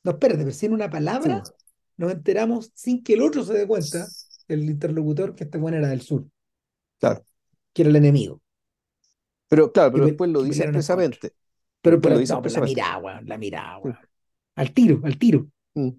no, 0.02 0.10
espérate, 0.10 0.38
pero 0.40 0.52
sin 0.52 0.72
una 0.72 0.90
palabra 0.90 1.42
nos 1.96 2.10
enteramos 2.10 2.72
sin 2.74 3.04
que 3.04 3.14
el 3.14 3.22
otro 3.22 3.44
se 3.44 3.54
dé 3.54 3.68
cuenta, 3.68 4.08
el 4.48 4.68
interlocutor, 4.68 5.36
que 5.36 5.44
este 5.44 5.58
bueno 5.58 5.78
era 5.78 5.88
del 5.88 6.00
sur, 6.00 6.26
claro. 6.98 7.24
que 7.72 7.82
era 7.82 7.90
el 7.90 7.96
enemigo, 7.96 8.40
Pero 9.52 9.72
claro, 9.72 9.92
pero 9.92 10.04
pe- 10.04 10.08
después 10.08 10.30
lo 10.30 10.42
dice 10.42 10.62
expresamente. 10.62 11.34
Pero, 11.82 12.00
Después 12.00 12.12
lo 12.12 12.20
pero 12.20 12.20
dice 12.20 12.36
no, 12.36 12.42
pero 12.42 12.54
la 12.54 12.60
mirada, 12.62 12.98
weón, 12.98 13.26
la 13.28 13.38
mirada, 13.38 13.78
weón. 13.78 13.98
Al 14.56 14.72
tiro, 14.74 15.00
al 15.04 15.18
tiro. 15.18 15.48
Mm, 15.74 15.90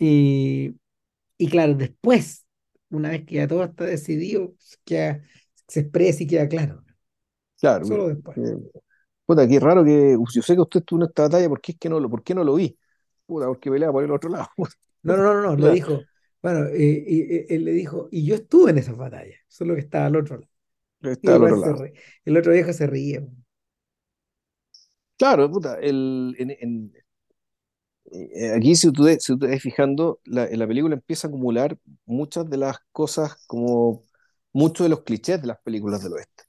Y, 0.00 0.74
y 1.38 1.48
claro, 1.50 1.74
después, 1.74 2.46
una 2.90 3.10
vez 3.10 3.26
que 3.26 3.36
ya 3.36 3.48
todo 3.48 3.64
está 3.64 3.84
decidido, 3.86 4.54
queda- 4.84 5.22
se 5.68 5.80
expresa 5.82 6.22
y 6.24 6.26
queda 6.28 6.48
claro. 6.48 6.84
Claro, 7.60 7.88
Solo 7.88 8.08
después. 8.08 8.36
eh, 8.36 8.56
puta, 9.26 9.48
qué 9.48 9.60
raro 9.60 9.84
que 9.84 10.16
yo 10.34 10.42
sé 10.42 10.54
que 10.54 10.60
usted 10.62 10.80
estuvo 10.80 11.00
en 11.02 11.08
esta 11.08 11.22
batalla, 11.24 11.48
¿por 11.48 11.60
qué 11.60 11.72
es 11.72 11.78
que 11.78 11.88
no 11.88 12.00
lo, 12.00 12.10
por 12.10 12.22
qué 12.22 12.34
no 12.34 12.44
lo 12.44 12.54
vi? 12.54 12.78
Puta, 13.26 13.46
porque 13.46 13.70
pelea 13.70 13.92
por 13.92 14.04
el 14.04 14.12
otro 14.12 14.30
lado. 14.30 14.48
No, 15.02 15.16
no, 15.16 15.22
no, 15.34 15.42
no, 15.42 15.56
le 15.56 15.68
Puta, 15.68 15.70
dijo, 15.70 16.08
bueno, 16.42 16.66
eh, 16.66 17.04
y- 17.06 17.54
él 17.54 17.64
le 17.64 17.72
dijo, 17.72 18.08
y 18.10 18.26
yo 18.26 18.34
estuve 18.34 18.70
en 18.72 18.78
esas 18.78 18.96
batallas, 18.96 19.40
solo 19.48 19.74
que 19.74 19.80
estaba 19.80 20.06
al 20.06 20.16
otro 20.16 20.36
lado. 20.38 20.50
Está 21.02 21.34
el, 21.34 21.42
al 21.42 21.42
otro 21.42 21.56
lado. 21.56 21.82
el 22.24 22.36
viejo 22.52 22.72
se 22.72 22.86
reía. 22.86 23.20
weón. 23.20 23.44
Claro, 25.16 25.50
puta, 25.50 25.78
el, 25.80 26.34
en, 26.38 26.50
en- 26.60 26.92
eh, 28.12 28.52
aquí 28.56 28.74
si 28.76 28.90
tú, 28.92 29.04
te- 29.04 29.20
si 29.20 29.32
tú 29.34 29.38
te 29.40 29.48
vas 29.48 29.60
fijando, 29.62 30.20
la, 30.24 30.46
la 30.50 30.66
película 30.66 30.94
empieza 30.94 31.26
a 31.26 31.30
acumular 31.30 31.78
muchas 32.06 32.48
de 32.48 32.56
las 32.56 32.78
cosas 32.92 33.44
como 33.46 34.04
muchos 34.52 34.84
de 34.84 34.88
los 34.90 35.02
clichés 35.02 35.40
de 35.40 35.48
las 35.48 35.58
películas 35.60 36.02
del 36.02 36.14
oeste. 36.14 36.44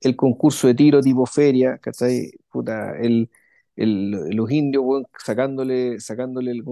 el 0.00 0.16
concurso 0.16 0.68
de 0.68 0.74
tiro 0.76 1.00
tipo 1.02 1.26
feria, 1.26 1.78
¿cachai? 1.78 2.32
Puta, 2.50 2.98
el, 2.98 3.30
el- 3.78 4.10
los 4.36 4.50
indios, 4.52 4.84
weón, 4.86 5.06
sacándole, 5.24 6.00
sacándole 6.00 6.50
el, 6.52 6.64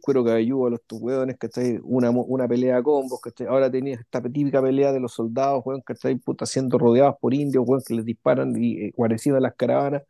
cuero 0.00 0.24
cabelludo 0.24 0.66
a 0.68 0.70
los 0.70 0.80
weones, 1.02 1.36
¿cachai? 1.38 1.78
Una, 1.84 2.10
una 2.10 2.48
pelea 2.48 2.78
a 2.78 2.82
combos, 2.82 3.20
¿cachai? 3.20 3.46
Ahora 3.48 3.70
tenías 3.70 4.00
esta 4.00 4.22
típica 4.22 4.62
pelea 4.62 4.92
de 4.92 5.00
los 5.00 5.12
soldados, 5.14 5.62
weón, 5.66 5.82
¿cachai? 5.82 6.16
Puta, 6.16 6.46
siendo 6.46 6.78
rodeados 6.78 7.16
por 7.20 7.34
indios, 7.34 7.64
weón, 7.66 7.82
que 7.86 7.94
les 7.94 8.04
disparan 8.04 8.54
y 8.62 8.86
eh, 8.86 8.92
guarecidos 8.96 9.38
a 9.38 9.40
las 9.42 9.54
caravanas. 9.56 10.02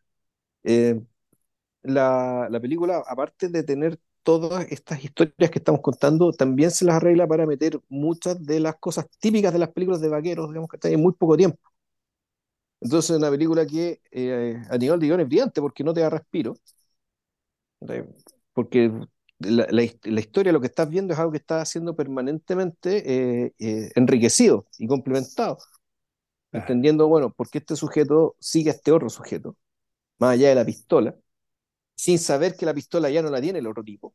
Eh, 0.65 1.01
la, 1.83 2.49
la 2.51 2.61
película, 2.61 3.03
aparte 3.07 3.49
de 3.49 3.63
tener 3.63 3.99
todas 4.23 4.67
estas 4.73 5.05
historias 5.05 5.51
que 5.51 5.59
estamos 5.59 5.81
contando, 5.83 6.33
también 6.33 6.71
se 6.71 6.85
las 6.85 6.97
arregla 6.97 7.27
para 7.27 7.47
meter 7.47 7.81
muchas 7.89 8.43
de 8.45 8.61
las 8.61 8.77
cosas 8.77 9.07
típicas 9.21 9.53
de 9.53 9.59
las 9.61 9.71
películas 9.73 10.01
de 10.01 10.09
vaqueros, 10.09 10.49
digamos, 10.49 10.71
que 10.71 10.89
en 10.95 11.03
muy 11.03 11.13
poco 11.15 11.37
tiempo. 11.37 11.59
Entonces, 12.81 13.11
es 13.13 13.17
una 13.19 13.31
película 13.31 13.67
que 13.67 14.01
eh, 14.11 14.63
a 14.71 14.77
nivel 14.79 15.01
de 15.01 15.07
guion 15.07 15.21
es 15.21 15.27
brillante 15.29 15.61
porque 15.61 15.85
no 15.85 15.95
te 15.95 16.01
da 16.01 16.11
respiro, 16.11 16.55
porque 18.53 18.91
la, 19.39 19.67
la 19.71 19.83
la 20.05 20.21
historia, 20.21 20.53
lo 20.53 20.61
que 20.61 20.67
estás 20.69 20.89
viendo 20.89 21.13
es 21.13 21.19
algo 21.19 21.33
que 21.33 21.39
está 21.39 21.65
siendo 21.65 21.95
permanentemente 21.97 23.45
eh, 23.47 23.55
eh, 23.59 23.91
enriquecido 23.97 24.67
y 24.79 24.87
complementado, 24.87 25.59
Claro, 26.51 26.67
entendiendo, 26.67 27.09
bueno, 27.09 27.33
por 27.33 27.51
qué 27.51 27.59
este 27.59 27.77
sujeto 27.77 28.37
sigue 28.41 28.71
a 28.71 28.75
este 28.75 28.93
otro 28.93 29.11
sujeto, 29.11 29.57
más 30.19 30.33
allá 30.35 30.51
de 30.51 30.57
la 30.57 30.65
pistola, 30.67 31.17
sin 31.97 32.19
saber 32.19 32.57
que 32.57 32.67
la 32.67 32.75
pistola 32.75 33.11
ya 33.11 33.23
no 33.23 33.31
la 33.31 33.41
tiene 33.43 33.61
el 33.61 33.67
otro 33.69 33.85
tipo, 33.85 34.15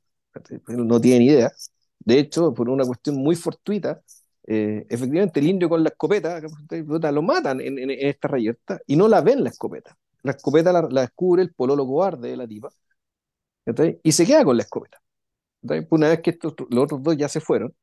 no 0.69 1.01
tiene 1.01 1.19
ni 1.19 1.25
idea. 1.27 1.51
De 1.99 2.19
hecho, 2.19 2.53
por 2.53 2.69
una 2.69 2.85
cuestión 2.85 3.17
muy 3.17 3.35
fortuita, 3.35 4.01
eh, 4.49 4.85
efectivamente 4.89 5.39
el 5.41 5.47
indio 5.47 5.69
con 5.69 5.83
la 5.83 5.89
escopeta, 5.91 6.41
lo 7.13 7.21
matan 7.23 7.61
en, 7.61 7.79
en- 7.79 7.91
esta 7.91 8.27
reyerta 8.29 8.79
y 8.87 8.95
no 8.97 9.07
la 9.07 9.21
ven 9.21 9.43
la 9.43 9.49
escopeta. 9.51 9.97
La 10.23 10.31
escopeta 10.33 10.73
la, 10.73 10.83
la 10.91 11.01
descubre 11.01 11.41
el 11.43 11.53
pololo 11.53 11.85
cobarde 11.87 12.29
de 12.31 12.37
la 12.37 12.47
tipa. 12.47 12.69
Y 14.03 14.11
se 14.11 14.25
queda 14.25 14.43
con 14.43 14.57
la 14.57 14.63
escopeta. 14.63 15.01
Una 15.91 16.09
vez 16.09 16.21
que 16.21 16.31
estos, 16.31 16.55
los 16.69 16.85
otros 16.85 17.03
dos 17.03 17.17
ya 17.17 17.29
se 17.29 17.41
fueron. 17.41 17.75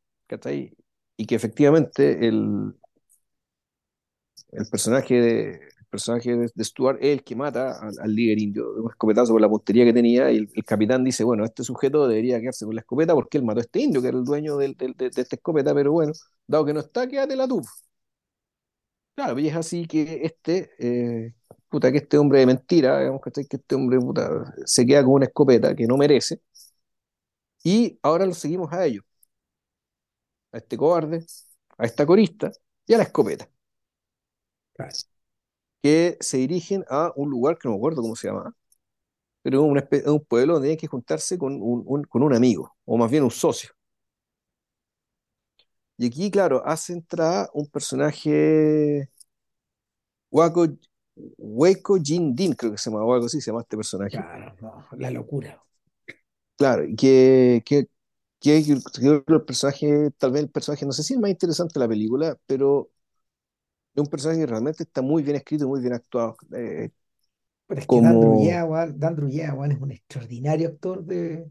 Y 1.16 1.26
que 1.26 1.34
efectivamente 1.34 2.26
el, 2.28 2.74
el 4.56 4.66
personaje 4.70 5.20
de, 5.20 5.50
el 5.52 5.86
personaje 5.90 6.36
de, 6.36 6.64
Stuart 6.64 6.98
es 7.00 7.18
el 7.18 7.24
que 7.24 7.36
mata 7.36 7.78
al, 8.00 8.14
líder 8.14 8.38
indio 8.38 8.72
de 8.74 8.80
un 8.80 8.90
escopetazo 8.90 9.32
por 9.32 9.40
la 9.40 9.48
puntería 9.48 9.84
que 9.84 9.92
tenía 9.92 10.30
y 10.32 10.38
el, 10.38 10.64
capitán 10.64 11.04
dice, 11.04 11.24
bueno, 11.24 11.44
este 11.44 11.64
sujeto 11.64 12.08
debería 12.08 12.40
quedarse 12.40 12.64
con 12.64 12.74
la 12.74 12.80
escopeta 12.82 13.14
porque 13.14 13.38
él 13.38 13.44
mató 13.44 13.60
a 13.60 13.62
este 13.62 13.80
indio 13.80 14.02
que 14.02 14.08
era 14.08 14.18
el 14.18 14.24
dueño 14.24 14.56
de, 14.56 14.74
de 14.74 15.06
esta 15.06 15.36
escopeta, 15.36 15.74
pero 15.74 15.92
bueno, 15.92 16.12
dado 16.46 16.64
que 16.64 16.74
no 16.74 16.80
está, 16.80 17.06
quédatela 17.08 17.46
tú. 17.48 17.62
Claro, 19.14 19.38
y 19.38 19.48
es 19.48 19.56
así 19.56 19.86
que 19.86 20.20
este, 20.24 20.70
eh, 20.78 21.34
puta, 21.68 21.90
que 21.90 21.98
este 21.98 22.18
hombre 22.18 22.40
de 22.40 22.46
mentira, 22.46 22.98
digamos 23.00 23.22
que 23.22 23.30
este 23.40 23.74
hombre 23.74 23.98
puta, 23.98 24.54
se 24.66 24.84
queda 24.84 25.02
con 25.04 25.14
una 25.14 25.24
escopeta 25.26 25.74
que 25.74 25.86
no 25.86 25.96
merece 25.96 26.40
y 27.64 27.98
ahora 28.02 28.24
lo 28.26 28.34
seguimos 28.34 28.72
a 28.72 28.84
ellos, 28.86 29.04
a 30.52 30.58
este 30.58 30.76
cobarde, 30.76 31.24
a 31.78 31.84
esta 31.86 32.06
corista 32.06 32.50
y 32.86 32.94
a 32.94 32.98
la 32.98 33.04
escopeta, 33.04 33.48
claro. 34.76 34.96
que 35.82 36.16
se 36.20 36.38
dirigen 36.38 36.84
a 36.90 37.12
un 37.16 37.30
lugar 37.30 37.58
que 37.58 37.68
no 37.68 37.72
me 37.74 37.78
acuerdo 37.78 38.02
cómo 38.02 38.16
se 38.16 38.28
llama, 38.28 38.54
pero 39.42 39.76
es 39.92 40.06
un 40.06 40.24
pueblo 40.24 40.54
donde 40.54 40.70
hay 40.70 40.76
que 40.76 40.86
juntarse 40.88 41.38
con 41.38 41.54
un, 41.62 41.84
un- 41.86 42.04
con 42.04 42.22
un 42.22 42.34
amigo, 42.34 42.76
o 42.86 42.96
más 42.98 43.10
bien 43.10 43.24
un 43.24 43.30
socio. 43.30 43.70
Y 45.98 46.06
aquí, 46.06 46.30
claro, 46.30 46.62
hace 46.66 46.92
entrar 46.92 47.48
un 47.54 47.66
personaje, 47.68 49.08
Waco, 50.30 50.66
Waco 51.38 51.98
Jin 52.02 52.34
Din, 52.34 52.54
creo 52.54 52.72
que 52.72 52.78
se 52.78 52.90
llama, 52.90 53.04
o 53.04 53.12
algo 53.14 53.26
así 53.26 53.40
se 53.40 53.50
llama 53.50 53.62
este 53.62 53.76
personaje. 53.76 54.24
Claro, 54.24 54.56
no, 54.60 54.88
la 54.98 55.10
locura. 55.12 55.62
Claro, 56.56 56.84
que, 56.96 57.62
que, 57.66 57.86
que, 58.40 58.62
que 58.64 59.24
el 59.28 59.42
personaje, 59.44 60.10
tal 60.18 60.32
vez 60.32 60.42
el 60.44 60.50
personaje, 60.50 60.86
no 60.86 60.92
sé 60.92 61.02
si 61.02 61.14
es 61.14 61.20
más 61.20 61.30
interesante 61.30 61.78
la 61.78 61.88
película, 61.88 62.38
pero 62.46 62.90
es 63.96 64.02
un 64.02 64.10
personaje 64.10 64.40
que 64.40 64.46
realmente 64.46 64.82
está 64.84 65.02
muy 65.02 65.22
bien 65.22 65.36
escrito 65.36 65.64
y 65.64 65.68
muy 65.68 65.80
bien 65.80 65.94
actuado. 65.94 66.36
Eh, 66.56 66.90
Pero 67.66 67.80
es 67.80 67.88
que 67.88 68.00
Dan 68.00 68.18
como, 68.20 68.60
weón, 68.66 68.98
Dan 68.98 69.16
Drullea, 69.16 69.54
weón, 69.54 69.72
es 69.72 69.80
un 69.80 69.90
extraordinario 69.92 70.68
actor 70.68 71.04
de, 71.04 71.50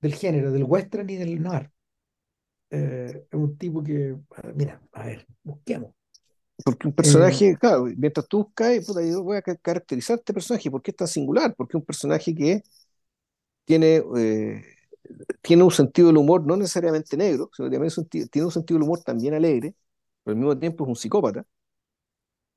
del 0.00 0.14
género, 0.14 0.52
del 0.52 0.64
western 0.64 1.10
y 1.10 1.16
del 1.16 1.42
noir. 1.42 1.70
Eh, 2.70 3.26
es 3.30 3.38
un 3.38 3.56
tipo 3.58 3.82
que, 3.82 4.16
mira, 4.54 4.82
a 4.92 5.06
ver, 5.06 5.26
busquemos. 5.42 5.94
Porque 6.64 6.86
un 6.88 6.94
Eh, 7.02 7.34
personaje, 7.34 7.56
claro, 7.58 7.84
mientras 7.96 8.26
tú 8.28 8.38
buscas, 8.44 8.84
puta, 8.86 9.02
yo 9.02 9.22
voy 9.22 9.36
a 9.36 9.42
ca- 9.42 9.56
caracterizar 9.56 10.18
este 10.18 10.32
personaje, 10.32 10.70
¿por 10.70 10.82
qué 10.82 10.90
es 10.92 10.96
tan 10.96 11.08
singular? 11.08 11.54
Porque 11.56 11.72
es 11.76 11.80
un 11.80 11.84
personaje 11.86 12.34
que 12.34 12.62
tiene, 13.64 14.02
eh, 14.16 14.62
tiene 15.42 15.62
un 15.64 15.70
sentido 15.70 16.08
del 16.08 16.18
humor 16.18 16.46
no 16.46 16.56
necesariamente 16.56 17.16
negro, 17.16 17.50
sino 17.56 17.68
que 17.70 17.76
también 17.76 17.92
tiene 18.30 18.46
un 18.46 18.52
sentido 18.52 18.78
del 18.78 18.84
humor 18.84 19.00
también 19.02 19.34
alegre, 19.34 19.74
pero 20.24 20.34
al 20.34 20.38
mismo 20.38 20.58
tiempo 20.58 20.84
es 20.84 20.88
un 20.88 20.96
psicópata, 20.96 21.46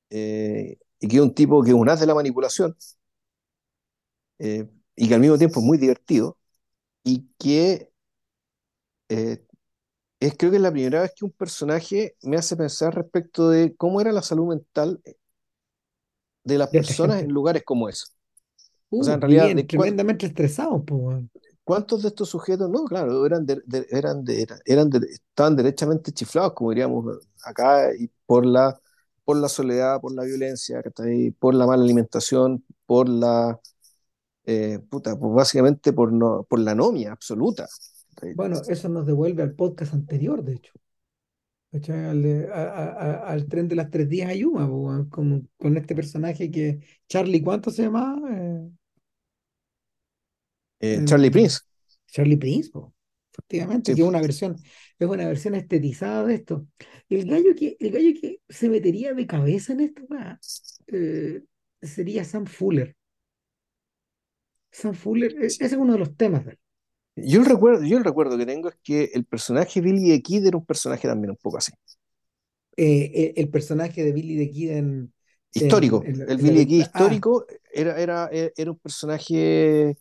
eh, 0.10 0.78
y 1.00 1.08
que 1.08 1.18
es 1.18 1.22
un 1.22 1.34
tipo 1.34 1.64
que 1.64 1.70
es 1.72 1.76
un 1.76 1.90
as 1.90 2.00
de 2.00 2.08
la 2.08 2.16
manipulación, 2.16 2.76
eh, 4.40 4.68
y 4.96 5.08
que 5.08 5.16
al 5.16 5.22
mismo 5.22 5.38
tiempo 5.38 5.60
es 5.60 5.66
muy 5.66 5.78
divertido, 5.78 6.38
y 7.04 7.30
que 7.40 7.92
eh, 9.10 9.44
es 10.20 10.36
creo 10.38 10.52
que 10.52 10.58
es 10.58 10.64
la 10.64 10.72
primera 10.72 11.02
vez 11.04 11.14
que 11.18 11.26
un 11.26 11.32
personaje 11.32 12.16
me 12.24 12.38
hace 12.38 12.56
pensar 12.58 12.96
respecto 12.96 13.50
de 13.50 13.76
cómo 13.78 14.02
era 14.02 14.12
la 14.12 14.22
salud 14.22 14.48
mental 14.50 15.02
de 16.44 16.58
las 16.58 16.70
personas 16.70 17.22
en 17.22 17.30
lugares 17.32 17.64
como 17.66 17.90
eso. 17.90 18.08
O 18.98 19.04
sea, 19.04 19.16
Uh, 19.16 19.16
en 19.16 19.22
realidad, 19.22 19.52
vivían 19.52 19.56
de 19.56 19.66
tremendamente 19.66 20.26
estresados. 20.28 20.84
¿Cuántos 21.64 22.02
de 22.04 22.10
estos 22.10 22.30
sujetos, 22.30 22.70
no, 22.70 22.86
claro, 22.86 23.26
eran 23.26 23.46
de, 23.46 23.62
de- 23.66 23.88
eran 23.92 24.24
de, 24.24 24.48
eran 24.66 24.90
de- 24.90 25.00
estaban 25.12 25.56
derechamente 25.56 26.12
chiflados, 26.14 26.54
como 26.54 26.70
diríamos 26.72 27.18
acá, 27.44 27.94
y 27.98 28.10
por 28.26 28.46
la, 28.46 28.80
por 29.28 29.38
la 29.38 29.50
soledad, 29.50 30.02
por 30.02 30.14
la 30.14 30.24
violencia, 30.24 30.82
¿cachai? 30.82 31.32
por 31.32 31.54
la 31.54 31.68
mala 31.68 31.84
alimentación, 31.84 32.64
por 32.86 33.10
la, 33.10 33.60
eh, 34.46 34.80
puta, 34.90 35.18
pues 35.20 35.34
básicamente 35.34 35.94
por, 35.94 36.14
no, 36.14 36.46
por 36.50 36.60
la 36.60 36.72
anomia 36.72 37.12
absoluta. 37.12 37.68
Bueno, 38.36 38.62
eso 38.70 38.90
nos 38.90 39.06
devuelve 39.06 39.44
al 39.44 39.54
podcast 39.54 39.94
anterior, 39.94 40.44
de 40.44 40.56
hecho. 40.56 40.72
Al, 41.94 42.24
de- 42.24 42.50
a- 42.52 43.28
al 43.28 43.48
tren 43.48 43.68
de 43.68 43.76
las 43.76 43.92
tres 43.92 44.10
días 44.10 44.30
a 44.32 44.34
Yuma, 44.34 44.66
weón, 44.66 45.10
con, 45.10 45.50
con 45.58 45.78
este 45.78 45.94
personaje 45.96 46.50
que. 46.50 46.80
Charlie, 47.08 47.44
¿cuánto 47.44 47.72
se 47.72 47.84
llama? 47.84 48.20
Eh, 48.32 48.70
Eh, 50.80 51.04
Charlie 51.06 51.32
Prince, 51.32 51.60
Charlie 52.08 52.38
Prince, 52.38 52.70
po, 52.72 52.94
efectivamente, 53.32 53.92
sí, 53.92 53.96
que 53.96 54.02
es 54.02 54.08
una 54.08 54.22
versión, 54.22 54.58
es 55.00 55.08
una 55.08 55.28
versión 55.28 55.56
estetizada 55.56 56.26
de 56.26 56.36
esto. 56.36 56.68
El 57.10 57.26
gallo 57.30 57.56
que, 57.56 57.78
el 57.80 57.92
gallo 57.92 58.12
que 58.20 58.42
se 58.50 58.70
metería 58.70 59.14
de 59.14 59.28
cabeza 59.28 59.74
en 59.74 59.82
esto, 59.82 60.04
eh, 60.88 61.44
sería 61.82 62.24
Sam 62.26 62.46
Fuller. 62.46 62.96
Sam 64.80 64.94
Fuller, 65.02 65.32
e- 65.44 65.46
ese 65.48 65.66
es 65.66 65.74
uno 65.74 65.94
de 65.94 66.00
los 66.00 66.16
temas 66.16 66.46
de 66.46 66.52
él. 66.52 66.60
Yo 67.16 67.40
el 67.42 67.46
recuerdo, 67.46 67.84
yo 67.84 67.98
el 67.98 68.04
recuerdo 68.06 68.38
que 68.38 68.46
tengo 68.46 68.70
es 68.70 68.76
que 68.84 69.06
el 69.14 69.26
personaje 69.26 69.82
Billy 69.82 70.10
the 70.10 70.22
Kid 70.22 70.46
era 70.46 70.58
un 70.58 70.66
personaje 70.66 71.08
también 71.08 71.32
un 71.32 71.38
poco 71.38 71.58
así, 71.58 71.72
Eh, 72.78 73.34
el, 73.36 73.44
el 73.46 73.50
personaje 73.50 74.04
de 74.04 74.12
Billy 74.12 74.38
the 74.38 74.52
Kid 74.52 74.70
en, 74.72 75.14
histórico. 75.52 76.04
en 76.06 76.22
El 76.22 76.30
en 76.30 76.38
Billy 76.38 76.60
the 76.60 76.68
Kid. 76.68 76.82
Ah, 76.82 76.82
histórico 76.84 77.46
era, 77.74 78.00
era, 78.00 78.30
era 78.32 78.72
un 78.72 78.78
personaje 78.80 79.98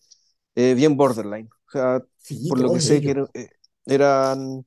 eh, 0.55 0.75
bien 0.75 0.97
borderline. 0.97 1.49
O 1.69 1.71
sea, 1.71 2.03
sí, 2.17 2.49
por 2.49 2.61
lo 2.61 2.73
que 2.73 2.81
sé 2.81 3.01
que 3.01 3.11
era- 3.13 3.27
eran, 3.87 4.65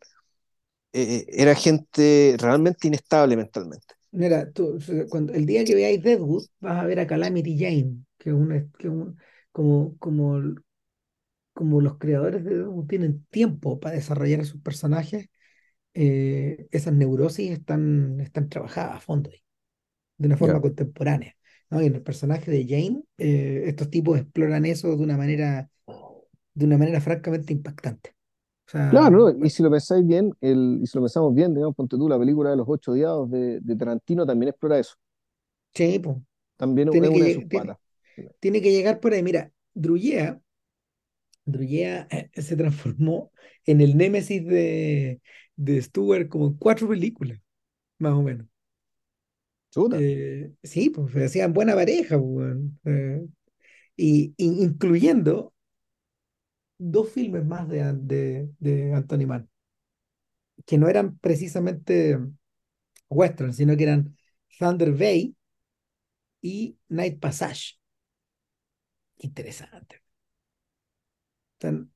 eh, 0.93 1.25
era 1.29 1.55
gente 1.55 2.35
realmente 2.39 2.87
inestable 2.87 3.35
mentalmente. 3.37 3.95
Mira, 4.11 4.51
tú, 4.51 4.79
cuando, 5.09 5.33
el 5.33 5.45
día 5.45 5.63
que 5.65 5.75
veáis 5.75 6.01
Deadwood, 6.01 6.45
vas 6.59 6.79
a 6.83 6.85
ver 6.85 6.99
a 6.99 7.07
Calamity 7.07 7.57
Jane, 7.59 8.03
que 8.17 8.29
es 8.31 8.35
una, 8.35 8.55
que 8.77 8.87
es 8.87 8.93
un- 8.93 9.17
como, 9.51 9.97
como, 9.99 10.55
como 11.53 11.81
los 11.81 11.97
creadores 11.97 12.43
de 12.43 12.55
Deadwood 12.57 12.87
tienen 12.87 13.25
tiempo 13.29 13.79
para 13.79 13.95
desarrollar 13.95 14.41
a 14.41 14.45
sus 14.45 14.61
personajes, 14.61 15.29
eh, 15.95 16.67
esas 16.71 16.93
neurosis 16.93 17.51
están, 17.51 18.19
están 18.21 18.49
trabajadas 18.49 18.97
a 18.97 18.99
fondo 19.01 19.31
ahí, 19.31 19.43
de 20.17 20.27
una 20.27 20.37
forma 20.37 20.61
contemporánea. 20.61 21.35
¿no? 21.69 21.81
Y 21.81 21.87
en 21.87 21.95
el 21.95 22.03
personaje 22.03 22.51
de 22.51 22.65
Jane, 22.67 23.03
eh, 23.17 23.63
estos 23.67 23.89
tipos 23.91 24.19
exploran 24.19 24.65
eso 24.65 24.89
de 24.95 25.03
una 25.03 25.17
manera, 25.17 25.69
de 26.55 26.65
una 26.65 26.77
manera 26.77 27.01
francamente 27.01 27.53
impactante. 27.53 28.15
Sea, 28.71 28.85
Claro, 28.87 29.29
¿no? 29.29 29.35
y 29.45 29.49
si 29.51 29.61
lo 29.61 29.69
pensáis 29.69 30.05
bien, 30.05 30.31
el, 30.41 30.79
y 30.81 30.87
si 30.87 30.97
lo 30.97 31.03
pensamos 31.03 31.33
bien, 31.35 31.53
digamos, 31.53 31.75
ponte 31.75 31.95
tú, 31.97 32.09
la 32.09 32.17
película 32.17 32.49
de 32.51 32.57
los 32.57 32.67
ocho 32.67 32.91
odiados 32.91 33.29
de, 33.29 33.59
de 33.61 33.75
Tarantino 33.75 34.25
también 34.25 34.49
explora 34.49 34.79
eso. 34.79 34.95
sí, 35.73 35.99
po, 35.99 36.23
También 36.57 36.89
es 36.89 36.89
tiene 36.89 37.09
que, 37.09 37.09
una 37.09 37.25
de 37.25 37.31
sus 37.31 37.43
lleg- 37.43 37.49
tiene, 37.49 37.75
patas. 37.75 37.77
tiene 38.39 38.61
que 38.63 38.71
llegar 38.71 38.99
por 38.99 39.13
ahí. 39.13 39.23
Mira, 39.23 39.51
Druyea 41.45 42.07
eh, 42.11 42.29
se 42.41 42.55
transformó 42.55 43.31
en 43.65 43.81
el 43.81 43.97
némesis 43.97 44.45
de, 44.45 45.21
de 45.55 45.81
Stewart 45.81 46.27
como 46.29 46.47
en 46.47 46.53
cuatro 46.57 46.87
películas, 46.89 47.39
más 47.99 48.13
o 48.13 48.23
menos. 48.23 48.47
Chuta, 49.71 49.99
Eh, 50.01 50.53
sí, 50.63 50.89
pues 50.91 51.15
hacían 51.15 51.53
buena 51.53 51.73
pareja, 51.75 52.19
pues. 52.19 52.57
Eh, 52.85 53.25
y, 53.97 54.33
y 54.37 54.63
incluyendo 54.63 55.53
dos 56.79 57.11
filmes 57.11 57.45
más 57.45 57.69
de, 57.69 57.93
de, 57.95 58.51
de 58.59 58.93
Anthony 58.95 59.27
Mann, 59.27 59.49
que 60.65 60.77
no 60.77 60.87
eran 60.89 61.17
precisamente 61.19 62.17
western, 63.09 63.53
sino 63.53 63.77
que 63.77 63.83
eran 63.85 64.17
Thunder 64.59 64.93
Bay 64.93 65.35
y 66.41 66.77
Night 66.89 67.19
Passage. 67.19 67.75
Interesante. 69.27 70.01
Tan- 71.57 71.91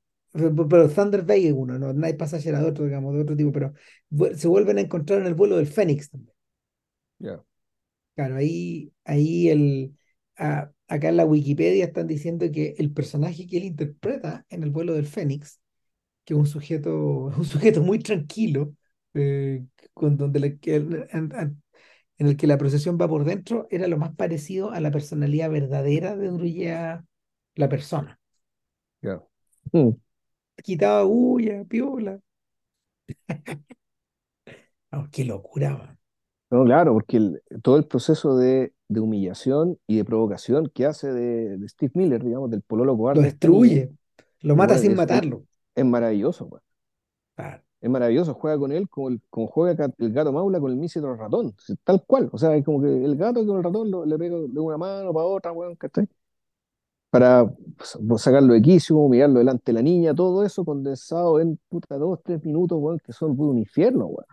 pero 0.69 0.89
Thunder 0.89 1.21
Bay 1.23 1.47
es 1.47 1.53
uno, 1.53 1.77
¿no? 1.79 1.93
Night 1.93 2.17
Passage 2.17 2.49
era 2.49 2.59
de 2.61 2.67
otro, 2.69 2.85
digamos, 2.85 3.13
de 3.13 3.21
otro 3.21 3.35
tipo, 3.35 3.51
pero 3.51 3.73
se 4.35 4.47
vuelven 4.47 4.77
a 4.77 4.81
encontrar 4.81 5.21
en 5.21 5.27
el 5.27 5.35
vuelo 5.35 5.57
del 5.57 5.67
Fénix 5.67 6.09
también. 6.09 6.33
Claro, 8.15 8.35
ahí, 8.35 8.93
ahí 9.05 9.49
el, 9.49 9.97
a- 10.37 10.71
acá 10.95 11.09
en 11.09 11.17
la 11.17 11.25
Wikipedia 11.25 11.85
están 11.85 12.07
diciendo 12.07 12.45
que 12.51 12.75
el 12.77 12.91
personaje 12.93 13.47
que 13.47 13.57
él 13.57 13.65
interpreta 13.65 14.45
en 14.49 14.63
el 14.63 14.71
vuelo 14.71 14.93
del 14.93 15.07
Fénix, 15.07 15.59
que 16.25 16.33
es 16.35 16.39
un 16.39 16.47
sujeto, 16.47 16.93
un 17.37 17.45
sujeto 17.45 17.81
muy 17.81 17.99
tranquilo, 17.99 18.75
eh, 19.13 19.65
con 19.93 20.17
donde 20.17 20.39
la- 20.39 20.57
que 20.57 20.75
el- 20.77 21.07
en, 21.11 21.31
en- 21.35 21.63
en 22.19 22.27
el 22.27 22.37
que 22.37 22.47
la 22.47 22.57
procesión 22.59 22.97
va 23.01 23.07
por 23.09 23.25
dentro, 23.25 23.67
era 23.71 23.87
lo 23.87 23.97
más 23.97 24.15
parecido 24.15 24.71
a 24.71 24.79
la 24.81 24.91
personalidad 24.91 25.49
verdadera 25.51 26.15
de 26.17 26.29
Drulla, 26.29 27.05
la 27.55 27.69
persona. 27.69 28.19
ya. 29.01 29.21
Mm. 29.73 29.93
Quitaba 30.63 31.03
bulla, 31.03 31.63
piola. 31.69 32.19
Oh, 34.93 35.07
qué 35.11 35.25
locura, 35.25 35.71
man. 35.77 35.99
No, 36.49 36.63
claro, 36.65 36.93
porque 36.93 37.17
el- 37.17 37.41
todo 37.63 37.77
el 37.77 37.87
proceso 37.87 38.37
de, 38.37 38.73
de 38.93 39.01
humillación 39.01 39.79
y 39.87 39.97
de 39.97 40.05
provocación 40.05 40.69
que 40.73 40.85
hace 40.85 41.11
de, 41.13 41.57
de 41.57 41.69
Steve 41.69 41.91
Miller, 41.95 42.23
digamos, 42.23 42.49
del 42.51 42.61
pololo 42.61 42.97
Lo 43.11 43.21
cobarde 43.21 43.35
niña, 43.41 43.61
destruye, 43.61 43.91
lo 44.41 44.55
mata 44.55 44.77
sin 44.77 44.95
matarlo. 44.95 45.45
es 45.75 45.85
maravilloso, 45.85 46.45
weón. 46.45 46.63
Claro. 47.35 47.63
Es 47.81 47.89
maravilloso, 47.89 48.33
juega 48.33 48.57
con 48.57 48.71
él 48.71 48.87
como, 48.89 49.09
el, 49.09 49.21
como 49.29 49.47
juega 49.47 49.89
el 49.97 50.13
gato 50.13 50.31
Maula 50.31 50.59
con 50.61 50.71
el 50.71 50.77
mísero 50.77 51.15
ratón, 51.17 51.53
tal 51.83 52.01
cual. 52.05 52.29
O 52.31 52.37
sea, 52.37 52.55
es 52.55 52.63
como 52.63 52.81
que 52.81 52.87
el 53.03 53.17
gato 53.17 53.45
con 53.45 53.57
el 53.57 53.63
ratón 53.63 53.91
lo- 53.91 54.05
le 54.05 54.17
pega 54.17 54.37
de 54.37 54.59
una 54.59 54.77
mano 54.77 55.13
para 55.13 55.25
otra, 55.25 55.51
weón, 55.51 55.75
¿cachai? 55.75 56.07
Para 57.09 57.45
pues, 57.77 58.21
sacarlo 58.21 58.53
de 58.53 58.61
quicio, 58.61 58.97
humillarlo 58.97 59.37
delante 59.39 59.65
de 59.71 59.73
la 59.73 59.81
niña, 59.83 60.15
todo 60.15 60.43
eso 60.43 60.65
condensado 60.65 61.39
en 61.39 61.57
puta 61.69 61.97
dos, 61.97 62.19
tres 62.23 62.43
minutos, 62.43 62.79
weón, 62.81 62.99
que 62.99 63.13
son 63.13 63.39
un 63.39 63.59
infierno, 63.59 64.05
weón. 64.07 64.25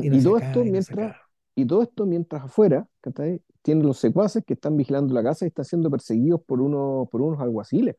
Y 0.00 0.08
no 0.10 0.18
Y 0.18 0.20
se 0.20 0.28
todo 0.28 0.38
acaba, 0.38 0.38
esto 0.38 0.64
y 0.64 0.72
no 0.72 0.80
se 0.82 0.94
mientras, 0.94 1.16
y 1.54 1.66
todo 1.66 1.82
esto 1.82 2.06
mientras 2.06 2.44
afuera, 2.44 2.88
¿cachai? 3.06 3.42
Tienen 3.62 3.86
los 3.86 3.98
secuaces 3.98 4.44
que 4.44 4.54
están 4.54 4.76
vigilando 4.76 5.14
la 5.14 5.22
casa 5.22 5.44
y 5.44 5.48
están 5.48 5.64
siendo 5.64 5.90
perseguidos 5.90 6.42
por 6.42 6.60
unos, 6.60 7.08
por 7.08 7.22
unos 7.22 7.40
alguaciles. 7.40 7.94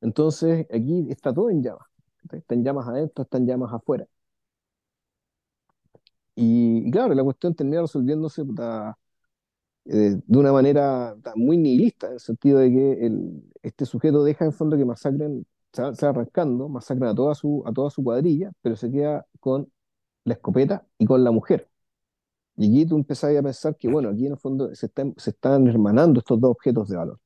Entonces, 0.00 0.66
aquí 0.70 1.06
está 1.10 1.32
todo 1.34 1.50
en 1.50 1.62
llamas. 1.62 1.86
¿cachai? 2.22 2.40
Está 2.40 2.54
en 2.54 2.64
llamas 2.64 2.88
adentro, 2.88 3.22
está 3.24 3.38
en 3.38 3.46
llamas 3.46 3.72
afuera. 3.72 4.06
Y, 6.36 6.88
y 6.88 6.90
claro, 6.90 7.14
la 7.14 7.22
cuestión 7.24 7.54
termina 7.54 7.82
resolviéndose 7.82 8.42
eh, 9.86 10.16
de 10.26 10.38
una 10.38 10.52
manera 10.52 11.14
muy 11.36 11.56
nihilista, 11.58 12.06
en 12.08 12.14
el 12.14 12.20
sentido 12.20 12.58
de 12.58 12.70
que 12.70 13.06
el, 13.06 13.42
este 13.62 13.84
sujeto 13.86 14.24
deja 14.24 14.44
en 14.44 14.52
fondo 14.52 14.76
que 14.76 14.84
masacren, 14.84 15.46
se 15.72 16.06
arrancando, 16.06 16.68
masacran 16.68 17.10
a 17.10 17.14
toda 17.14 17.34
su, 17.34 17.62
a 17.66 17.72
toda 17.72 17.90
su 17.90 18.02
cuadrilla, 18.02 18.52
pero 18.62 18.76
se 18.76 18.90
queda 18.90 19.26
con 19.40 19.70
la 20.24 20.34
escopeta 20.34 20.86
y 20.98 21.06
con 21.06 21.24
la 21.24 21.30
mujer. 21.32 21.68
Y 22.56 22.68
aquí 22.70 22.86
tú 22.88 22.96
empezás 22.96 23.36
a 23.36 23.42
pensar 23.42 23.76
que, 23.76 23.88
bueno, 23.88 24.10
aquí 24.10 24.26
en 24.26 24.32
el 24.32 24.38
fondo 24.38 24.74
se 24.74 24.86
están, 24.86 25.14
se 25.16 25.30
están 25.30 25.66
hermanando 25.68 26.20
estos 26.20 26.40
dos 26.40 26.50
objetos 26.52 26.88
de 26.88 26.96
valor. 26.96 27.20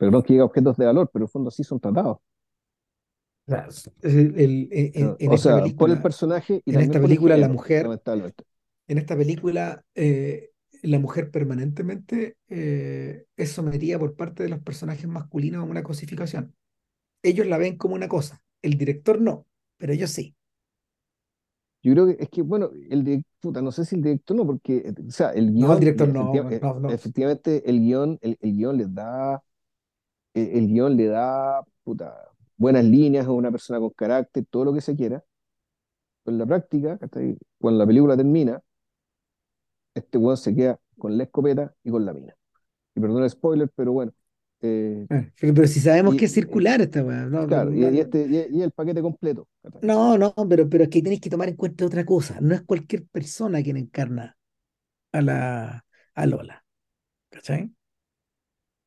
no 0.00 0.22
que 0.22 0.32
diga 0.34 0.44
objetos 0.44 0.76
de 0.76 0.86
valor, 0.86 1.10
pero 1.12 1.24
en 1.24 1.26
el 1.28 1.30
fondo 1.30 1.50
sí 1.50 1.64
son 1.64 1.80
tratados. 1.80 2.18
O 3.46 3.50
sea, 3.50 3.66
el- 4.02 4.38
el- 4.38 4.68
en, 4.72 5.16
en 5.18 5.32
O 5.32 5.32
esta 5.32 5.52
sea, 5.52 5.62
por 5.78 5.90
el 5.90 6.00
personaje 6.00 6.62
y 6.66 6.74
en 6.74 6.80
esta 6.82 7.00
película 7.00 7.36
la 7.36 7.48
mujer, 7.48 7.86
en 8.88 8.98
esta 8.98 9.16
película 9.16 9.84
eh, 9.94 10.50
la 10.82 10.98
mujer 10.98 11.30
permanentemente 11.30 12.36
eh, 12.48 13.26
es 13.36 13.52
sometida 13.52 13.98
por 13.98 14.16
parte 14.16 14.42
de 14.44 14.48
los 14.50 14.60
personajes 14.62 15.06
masculinos 15.08 15.60
a 15.62 15.64
una 15.70 15.82
cosificación. 15.82 16.54
Ellos 17.22 17.46
la 17.48 17.58
ven 17.58 17.78
como 17.78 17.96
una 17.96 18.08
cosa, 18.08 18.42
el 18.62 18.78
director 18.78 19.20
no, 19.20 19.46
pero 19.78 19.94
ellos 19.94 20.12
sí. 20.12 20.36
Yo 21.82 21.92
creo 21.92 22.06
que 22.06 22.16
es 22.22 22.28
que, 22.30 22.42
bueno, 22.42 22.70
el 22.90 23.04
de, 23.04 23.24
puta, 23.40 23.62
no 23.62 23.70
sé 23.72 23.84
si 23.84 23.96
el 23.96 24.02
director 24.02 24.36
no, 24.36 24.46
porque, 24.46 24.78
eh, 24.78 24.94
o 25.06 25.10
sea, 25.10 25.30
el 25.32 25.52
No, 25.56 25.72
el 25.72 25.78
guion, 25.78 25.80
director 25.80 26.08
no, 26.08 26.24
efectiva- 26.26 26.44
weón, 26.44 26.56
eh, 26.56 26.62
no, 26.62 26.80
no. 26.80 26.90
efectivamente, 26.94 27.68
el 27.70 27.80
guion, 27.80 28.18
el, 28.22 28.36
el 28.40 28.52
guion 28.56 28.76
les 28.78 28.92
da, 28.94 29.42
el, 30.34 30.48
el 30.58 30.68
guion 30.68 30.96
le 30.96 31.06
da, 31.08 31.62
puta, 31.84 32.30
buenas 32.56 32.84
líneas 32.84 33.26
a 33.26 33.32
una 33.32 33.50
persona 33.52 33.80
con 33.80 33.90
carácter, 33.90 34.46
todo 34.50 34.66
lo 34.66 34.74
que 34.74 34.80
se 34.82 34.96
quiera, 34.96 35.24
pero 36.24 36.34
en 36.34 36.38
la 36.38 36.46
práctica. 36.46 36.98
Cuando 37.58 37.78
la 37.78 37.86
película 37.86 38.16
termina, 38.16 38.62
este 39.94 40.18
weón 40.18 40.36
se 40.36 40.54
queda 40.54 40.78
con 40.98 41.16
la 41.16 41.24
escopeta 41.24 41.74
y 41.84 41.90
con 41.90 42.04
la 42.04 42.12
mina. 42.12 42.34
Y 42.94 43.00
perdón 43.00 43.24
el 43.24 43.30
spoiler, 43.30 43.70
pero 43.76 43.92
bueno, 43.92 44.12
eh, 44.62 45.06
Eh, 45.10 45.30
Pero, 45.40 45.54
pero 45.54 45.66
si 45.68 45.80
sabemos 45.80 46.14
y, 46.14 46.18
que 46.18 46.26
es 46.26 46.32
circular 46.32 46.80
esta 46.80 47.02
weá, 47.02 47.24
no, 47.26 47.46
claro, 47.46 47.70
no, 47.70 47.90
y 47.90 47.98
este, 48.00 48.26
y, 48.50 48.58
y 48.58 48.62
el 48.62 48.72
paquete 48.72 49.00
completo, 49.00 49.48
no, 49.80 50.18
no, 50.18 50.34
pero, 50.48 50.68
pero 50.68 50.84
es 50.84 50.90
que 50.90 51.02
tenéis 51.02 51.20
que 51.20 51.30
tomar 51.30 51.48
en 51.48 51.56
cuenta 51.56 51.86
otra 51.86 52.04
cosa. 52.04 52.38
No 52.40 52.54
es 52.54 52.62
cualquier 52.62 53.06
persona 53.06 53.62
quien 53.62 53.76
encarna 53.76 54.36
a 55.12 55.22
la 55.22 55.86
a 56.14 56.26
Lola, 56.26 56.64
¿cachai? 57.30 57.72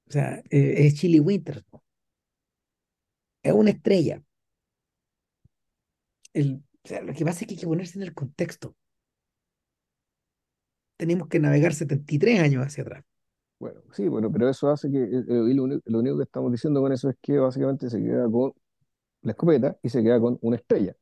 O 0.08 0.12
sea, 0.12 0.42
eh, 0.52 0.76
es 0.86 0.94
Chili 0.96 1.20
Winters, 1.20 1.64
es 3.44 3.54
una 3.54 3.70
estrella. 3.72 4.22
El, 6.34 6.62
o 6.84 6.88
sea, 6.90 7.02
lo 7.04 7.14
que 7.14 7.24
pasa 7.26 7.40
es 7.42 7.48
que 7.48 7.54
hay 7.54 7.60
que 7.62 7.68
ponerse 7.68 7.98
en 7.98 8.04
el 8.04 8.14
contexto. 8.14 8.76
Tenemos 10.98 11.28
que 11.28 11.40
navegar 11.40 11.74
73 11.74 12.40
años 12.40 12.66
hacia 12.66 12.84
atrás. 12.84 13.04
Bueno, 13.62 13.82
sí, 13.94 14.08
bueno, 14.08 14.32
pero 14.32 14.50
eso 14.50 14.70
hace 14.72 14.90
que, 14.92 14.98
eh, 15.04 15.08
eh, 15.28 15.54
lo 15.86 16.00
único, 16.00 16.18
que 16.18 16.24
estamos 16.24 16.52
diciendo 16.52 16.82
con 16.82 16.92
eso 16.92 17.10
es 17.10 17.16
que 17.22 17.38
básicamente 17.38 17.90
se 17.92 18.00
queda 18.02 18.28
con 18.30 18.54
la 19.24 19.32
escopeta 19.34 19.78
y 19.84 19.90
se 19.90 20.04
queda 20.04 20.20
con 20.20 20.38
una 20.42 20.58
estrella. 20.58 20.96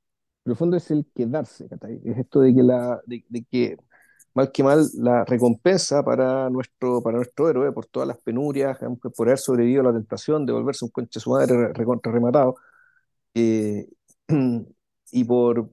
Pero 0.43 0.53
el 0.53 0.57
fondo 0.57 0.77
es 0.77 0.91
el 0.91 1.07
quedarse, 1.15 1.69
¿cachai? 1.69 2.01
Es 2.05 2.17
esto 2.17 2.41
de 2.41 2.53
que, 2.55 2.63
de, 3.29 3.45
que 3.51 3.77
mal 4.33 4.51
que 4.51 4.63
mal, 4.63 4.87
la 4.95 5.25
recompensa 5.25 6.03
para 6.03 6.49
nuestro, 6.49 7.01
para 7.03 7.17
nuestro 7.17 7.49
héroe 7.49 7.71
por 7.73 7.85
todas 7.87 8.07
las 8.07 8.17
penurias, 8.19 8.77
por 9.15 9.27
haber 9.29 9.39
sobrevivido 9.39 9.81
a 9.81 9.85
la 9.85 9.93
tentación 9.93 10.45
de 10.45 10.53
volverse 10.53 10.85
un 10.85 10.91
conche 10.91 11.19
su 11.21 11.31
madre 11.31 11.73
rematado, 12.03 12.55
eh, 13.33 13.87
y, 15.11 15.23
por, 15.23 15.69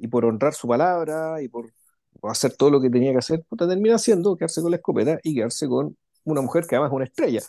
y 0.00 0.08
por 0.08 0.24
honrar 0.24 0.54
su 0.54 0.68
palabra 0.68 1.42
y 1.42 1.48
por, 1.48 1.72
por 2.20 2.30
hacer 2.30 2.54
todo 2.56 2.70
lo 2.70 2.80
que 2.80 2.90
tenía 2.90 3.12
que 3.12 3.18
hacer, 3.18 3.42
puta, 3.48 3.68
termina 3.68 3.96
haciendo 3.96 4.36
quedarse 4.36 4.62
con 4.62 4.70
la 4.70 4.76
escopeta 4.78 5.18
y 5.22 5.34
quedarse 5.34 5.68
con 5.68 5.96
una 6.26 6.42
mujer 6.42 6.66
que 6.66 6.76
además 6.76 6.90
es 6.92 6.96
una 6.96 7.06
estrella, 7.06 7.42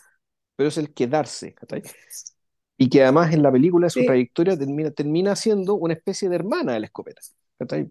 pero 0.56 0.70
es 0.70 0.78
el 0.78 0.94
quedarse, 0.94 1.54
¿cachai? 1.54 1.82
Y 2.78 2.88
que 2.90 3.02
además 3.02 3.32
en 3.34 3.42
la 3.42 3.52
película 3.52 3.90
su 3.90 4.04
Sí, 4.04 4.04
trayectoria 4.04 4.56
termina, 4.58 4.90
termina 4.92 5.36
siendo 5.36 5.74
una 5.74 5.94
especie 5.94 6.28
de 6.28 6.36
hermana 6.36 6.74
de 6.74 6.80
la 6.80 6.86
escopeta. 6.86 7.20
¿cachai? 7.58 7.90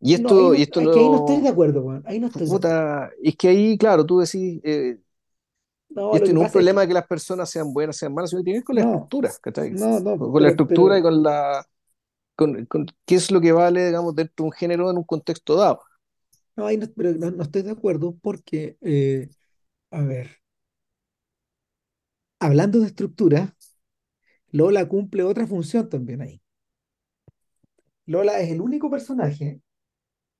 Y 0.00 0.14
no, 0.14 0.34
ahí 0.36 0.50
esto, 0.50 0.54
y 0.54 0.62
esto 0.62 0.80
es 0.80 0.88
que 0.90 1.00
ahí 1.00 1.08
no 1.08 1.18
estoy 1.18 1.40
de 1.40 1.48
acuerdo, 1.48 1.82
weón. 1.82 2.02
Ahí 2.06 2.18
no 2.20 2.26
estoy 2.28 2.40
de 2.40 2.46
acuerdo. 2.46 2.68
puta, 2.68 3.10
es 3.22 3.36
que 3.36 3.48
ahí, 3.48 3.78
claro, 3.78 4.04
tú 4.06 4.18
decís, 4.20 4.60
eh, 4.64 4.98
No, 5.90 6.16
esto 6.16 6.32
no 6.32 6.40
es 6.40 6.46
un 6.46 6.50
es 6.50 6.52
problema 6.52 6.80
que, 6.80 6.82
de 6.82 6.88
que 6.88 6.94
las 6.94 7.06
personas 7.06 7.50
sean 7.50 7.72
buenas, 7.72 7.96
sean 7.96 8.14
malas, 8.14 8.30
sino 8.30 8.40
que 8.40 8.44
tiene 8.44 8.56
que 8.58 8.60
ver 8.60 8.64
con 8.66 8.74
la 8.76 8.82
estructura, 8.82 9.32
¿cachai? 9.42 9.74
no, 9.78 10.00
no, 10.00 10.18
Con, 10.18 10.42
la 10.42 10.48
pero, 10.66 10.66
estructura 10.68 10.98
y 10.98 11.02
con 11.02 11.22
la, 11.22 11.64
con, 12.36 12.66
con 12.66 12.86
qué 13.06 13.16
es 13.16 13.30
lo 13.32 13.40
que 13.40 13.52
vale, 13.52 13.86
digamos, 13.86 14.14
dentro 14.16 14.34
de 14.38 14.42
un 14.44 14.52
género 14.52 14.90
en 14.90 14.98
un 14.98 15.04
contexto 15.04 15.56
dado. 15.56 15.80
No, 16.58 16.66
ahí 16.66 16.76
no, 16.76 16.86
pero 16.96 17.12
no, 17.14 17.30
no 17.30 17.42
estoy 17.44 17.62
de 17.62 17.70
acuerdo 17.70 18.16
porque, 18.20 18.76
eh, 18.80 19.28
a 19.90 20.02
ver, 20.02 20.38
hablando 22.40 22.80
de 22.80 22.86
estructura, 22.86 23.56
Lola 24.50 24.88
cumple 24.88 25.22
otra 25.22 25.46
función 25.46 25.88
también 25.88 26.20
ahí. 26.22 26.42
Lola 28.06 28.40
es 28.40 28.50
el 28.50 28.60
único 28.60 28.90
personaje 28.90 29.60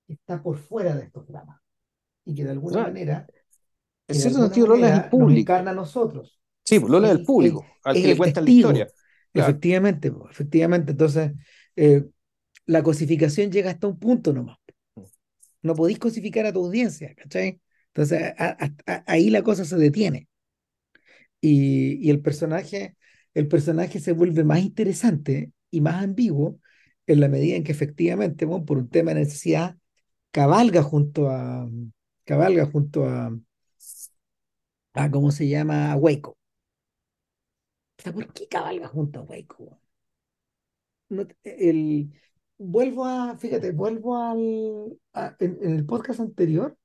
que 0.07 0.15
está 0.15 0.43
por 0.43 0.59
fuera 0.59 0.97
de 0.97 1.05
estos 1.05 1.27
dramas 1.29 1.61
y 2.25 2.35
que 2.35 2.45
de 2.45 2.51
alguna 2.51 2.75
sea, 2.75 2.83
manera, 2.85 3.27
en 4.09 4.15
cierto 4.17 4.43
sentido 4.43 4.69
Lola 4.69 4.89
es 4.89 5.05
el 5.05 5.11
público. 5.11 5.41
encarna 5.41 5.71
a 5.71 5.75
nosotros. 5.75 6.41
Sí, 6.65 6.79
pues 6.81 6.91
Lola 6.91 7.09
Es 7.09 7.19
el 7.19 7.25
público, 7.25 7.65
al 7.85 7.97
es 7.97 8.03
que 8.03 8.09
le 8.09 8.13
el 8.13 8.19
cuentan 8.19 8.45
la 8.45 8.51
historia. 8.51 8.87
Claro. 9.33 9.51
efectivamente, 9.51 10.11
po, 10.13 10.29
efectivamente. 10.31 10.93
Entonces, 10.93 11.33
eh, 11.77 12.05
la 12.67 12.83
cosificación 12.83 13.51
llega 13.53 13.71
hasta 13.71 13.87
un 13.87 13.99
punto 13.99 14.33
nomás. 14.33 14.58
No 15.63 15.75
podéis 15.75 15.99
cosificar 15.99 16.47
a 16.47 16.53
tu 16.53 16.65
audiencia, 16.65 17.15
¿cachai? 17.15 17.61
Entonces, 17.89 18.33
ahí 19.07 19.31
la 19.31 19.43
cosa 19.43 19.65
se 19.65 19.77
detiene. 19.77 20.29
Y, 21.41 22.11
el 22.11 22.21
personaje, 22.21 22.97
el 23.35 23.49
personaje 23.49 24.01
se 24.01 24.13
vuelve 24.13 24.45
más 24.45 24.61
interesante 24.61 25.53
y 25.71 25.81
más 25.81 26.03
ambiguo 26.03 26.61
en 27.07 27.21
la 27.21 27.29
medida 27.29 27.57
en 27.57 27.65
que 27.65 27.73
efectivamente, 27.73 28.45
bueno, 28.45 28.65
por 28.65 28.79
un 28.79 28.89
tema 28.89 29.13
de 29.15 29.21
necesidad, 29.21 29.77
cabalga 30.31 30.83
junto 30.83 31.31
a, 31.31 31.69
cabalga 32.25 32.67
junto 32.67 33.05
a, 33.07 33.33
a 34.95 35.11
¿cómo 35.11 35.31
se 35.31 35.49
llama? 35.49 35.93
A 35.93 35.99
¿por 38.13 38.33
qué 38.33 38.49
cabalga 38.49 38.89
junto 38.89 39.21
a 39.21 39.23
Waco? 39.23 39.81
No 41.09 41.27
el, 41.43 42.13
vuelvo 42.59 43.05
a, 43.05 43.37
fíjate, 43.39 43.73
vuelvo 43.73 44.17
al, 44.17 44.99
en, 45.39 45.59
el 45.63 45.87
podcast 45.87 46.21
anterior 46.21 46.77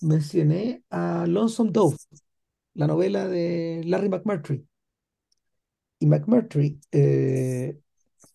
mencioné 0.00 0.82
a 0.90 1.26
Lonesome 1.26 1.70
Dove, 1.72 1.96
la 2.74 2.86
novela 2.86 3.28
de 3.28 3.82
Larry 3.84 4.08
McMurtry. 4.08 4.66
Y 5.98 6.06
McMurtry, 6.06 6.80
eh, 6.92 7.78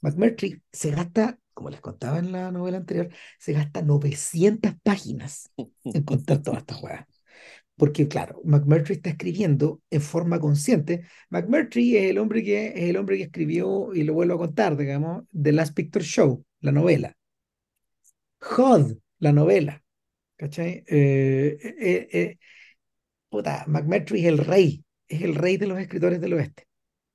McMurtry 0.02 0.62
se 0.72 0.92
gasta, 0.92 1.40
como 1.54 1.72
les 1.72 1.82
contaba 1.82 2.20
en 2.20 2.32
la 2.32 2.52
novela 2.52 2.78
anterior, 2.78 3.10
se 3.40 3.54
gasta 3.54 3.82
900 3.82 4.74
páginas 4.84 5.50
en 5.58 6.04
contar 6.04 6.44
todas 6.44 6.60
estas 6.60 6.78
jugadas. 6.78 7.15
Porque, 7.78 8.08
claro, 8.08 8.42
McMurtry 8.46 8.96
está 8.96 9.10
escribiendo 9.12 9.82
en 9.90 10.02
forma 10.02 10.40
consciente. 10.40 11.04
McMurtry 11.30 11.98
es 11.98 12.12
el 12.12 12.18
hombre 12.20 12.44
que, 12.44 12.68
es 12.68 12.90
el 12.90 12.98
hombre 12.98 13.18
que 13.18 13.24
escribió, 13.24 13.94
y 13.94 14.04
lo 14.04 14.14
vuelvo 14.14 14.36
a 14.36 14.38
contar, 14.40 14.78
digamos, 14.78 15.26
The 15.40 15.52
Last 15.52 15.76
Picture 15.76 16.06
Show, 16.06 16.46
la 16.62 16.72
novela. 16.72 17.16
Hod, 18.40 18.98
la 19.20 19.32
novela. 19.32 19.82
¿Cachai? 20.38 20.84
Eh, 20.88 21.58
eh, 21.80 22.10
eh, 22.14 22.38
puta, 23.30 23.66
McMurtry 23.68 24.22
es 24.22 24.28
el 24.28 24.38
rey, 24.40 24.86
es 25.08 25.22
el 25.24 25.36
rey 25.36 25.58
de 25.58 25.68
los 25.68 25.80
escritores 25.80 26.22
del 26.22 26.34
oeste. 26.34 26.68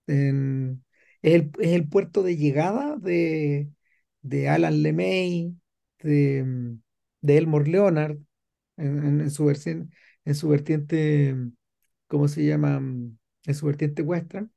En- 0.07 0.85
es 1.23 1.35
el, 1.35 1.53
es 1.61 1.73
el 1.73 1.89
puerto 1.89 2.23
de 2.23 2.37
llegada 2.37 2.97
de, 2.99 3.71
de 4.23 4.49
Alan 4.49 4.83
LeMay, 4.83 5.55
de, 6.01 6.77
de 7.23 7.39
Elmore 7.39 7.71
Leonard, 7.71 8.19
en, 8.77 9.05
en- 9.07 9.21
en 9.23 9.31
su 9.31 9.47
versión, 9.47 9.93
en 10.25 10.35
su 10.35 10.49
vertiente, 10.49 11.35
mm, 11.35 11.53
¿cómo 12.09 12.29
se 12.29 12.45
llama? 12.47 12.81
Mm, 12.81 13.19
En 13.47 13.55
su 13.55 13.67
vertiente 13.67 14.03
western, 14.03 14.53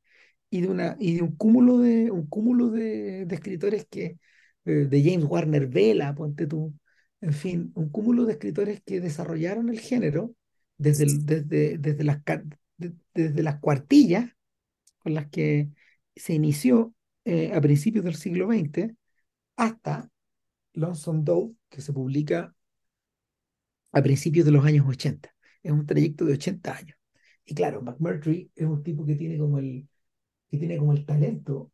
y 0.49 0.61
de, 0.61 0.70
una, 0.70 0.97
y 0.99 1.16
de 1.18 1.24
un 1.24 1.36
cúmulo 1.38 1.80
de, 1.80 2.11
un 2.11 2.28
cúmulo 2.28 2.70
de, 2.72 3.26
de 3.26 3.36
escritores 3.36 3.88
que, 3.89 4.18
eh, 4.66 4.72
de 4.89 5.03
James 5.03 5.26
Warner 5.30 5.68
Vela, 5.68 6.16
ponte 6.16 6.47
tú, 6.47 6.74
en 7.22 7.34
fin, 7.34 7.72
un 7.76 7.89
cúmulo 7.89 8.26
de 8.26 8.34
escritores 8.34 8.82
que 8.86 9.01
desarrollaron 9.01 9.70
el 9.70 9.80
género 9.80 10.36
desde, 10.78 11.05
el- 11.05 11.26
desde, 11.26 11.78
desde 11.80 12.03
las, 12.05 12.22
desde 13.14 13.43
las 13.43 13.59
cuartillas 13.59 14.30
con 14.99 15.14
las 15.14 15.28
que 15.30 15.70
se 16.16 16.34
inició 16.34 16.93
eh, 17.26 17.53
a 17.53 17.61
principios 17.61 18.05
del 18.05 18.16
siglo 18.16 18.47
XX 18.47 18.95
hasta 19.57 20.09
Lonesome 20.74 21.24
Dove, 21.24 21.55
que 21.70 21.82
se 21.82 21.93
publica 21.93 22.55
a 23.93 24.01
principios 24.01 24.45
de 24.45 24.51
los 24.51 24.66
años 24.66 24.86
80. 24.86 25.32
Es 25.64 25.72
un 25.72 25.86
trayecto 25.86 26.26
de 26.26 26.34
80 26.34 26.76
años. 26.78 26.97
Y 27.45 27.55
claro, 27.55 27.82
McMurtry 27.82 28.51
es 28.55 28.66
un 28.68 28.84
tipo 28.84 29.05
que 29.05 29.16
tiene 29.16 29.38
como 29.38 29.59
el, 29.59 29.88
que 30.51 30.57
tiene 30.57 30.78
como 30.78 30.93
el 30.93 31.05
talento, 31.05 31.72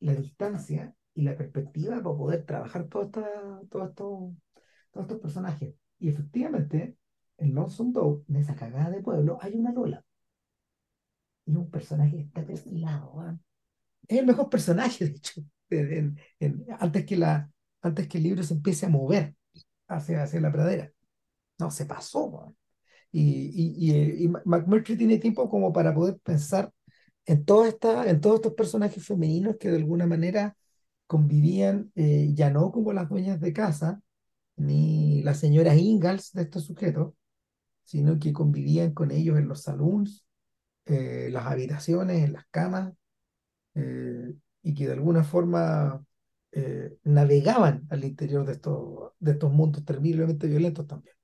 la 0.00 0.14
distancia 0.14 0.94
y 1.14 1.22
la 1.22 1.36
perspectiva 1.36 1.96
para 2.02 2.16
poder 2.16 2.44
trabajar 2.46 2.88
todo 2.88 3.04
esta- 3.04 3.60
todo 3.70 3.86
esto- 3.86 4.34
todos 4.92 5.04
estos 5.06 5.20
personajes. 5.20 5.74
Y 6.00 6.08
efectivamente, 6.10 6.96
en 7.38 7.54
Lonesome 7.54 7.92
Dove, 7.92 8.24
en 8.28 8.36
esa 8.36 8.56
cagada 8.56 8.90
de 8.90 9.02
pueblo, 9.02 9.38
hay 9.42 9.54
una 9.56 9.72
Lola. 9.72 10.04
Y 11.46 11.54
un 11.56 11.70
personaje 11.70 12.16
que 12.16 12.22
está 12.22 12.44
perfilado, 12.46 13.10
weón. 13.12 13.42
Es 14.08 14.18
el 14.20 14.26
mejor 14.26 14.50
personaje, 14.50 15.06
de 15.06 15.12
hecho, 15.12 15.42
en- 15.70 16.18
en- 16.40 16.66
antes 16.80 17.06
que 17.06 17.16
la, 17.16 17.50
antes 17.82 18.08
que 18.08 18.18
el 18.18 18.24
libro 18.24 18.42
se 18.44 18.54
empiece 18.54 18.86
a 18.86 18.90
mover 18.90 19.36
hacia, 19.88 20.22
hacia 20.24 20.40
la 20.42 20.52
pradera. 20.52 20.92
No, 21.58 21.70
se 21.72 21.86
pasó, 21.86 22.26
weón. 22.26 22.56
Y, 23.18 23.50
y, 23.54 23.90
y, 23.90 24.24
eh, 24.26 24.28
McMurtry 24.44 24.94
tiene 24.98 25.16
tiempo 25.18 25.48
como 25.48 25.72
para 25.72 25.94
poder 25.94 26.18
pensar 26.18 26.70
en, 27.24 27.46
toda 27.46 27.68
esta, 27.68 28.10
en 28.10 28.20
todos 28.20 28.36
estos 28.36 28.54
personajes 28.54 29.06
femeninos 29.06 29.56
que 29.58 29.70
de 29.70 29.78
alguna 29.78 30.06
manera 30.06 30.54
convivían 31.06 31.90
eh, 31.94 32.30
ya 32.34 32.50
no 32.50 32.70
como 32.72 32.92
las 32.92 33.08
dueñas 33.08 33.40
de 33.40 33.54
casa, 33.54 34.02
ni 34.56 35.22
las 35.22 35.40
señoras 35.40 35.78
Ingalls 35.78 36.32
de 36.34 36.42
estos 36.42 36.64
sujetos, 36.64 37.14
sino 37.84 38.18
que 38.18 38.34
convivían 38.34 38.92
con 38.94 39.10
ellos 39.12 39.38
en 39.38 39.48
los 39.48 39.62
saloons, 39.62 40.26
eh, 40.86 41.30
las 41.32 41.46
habitaciones, 41.46 42.24
en 42.24 42.34
las 42.34 42.46
camas, 42.50 42.92
eh, 43.76 44.34
y 44.62 44.74
que 44.74 44.86
de 44.88 44.94
alguna 44.94 45.24
forma 45.24 46.04
navegaban 47.04 47.86
al 47.90 48.04
interior 48.04 48.46
de 48.46 48.54
estos, 48.54 49.12
de 49.20 49.32
estos 49.32 49.52
mundos 49.52 49.84
terriblemente 49.84 50.46
violentos 50.48 50.86
también. 50.86 51.15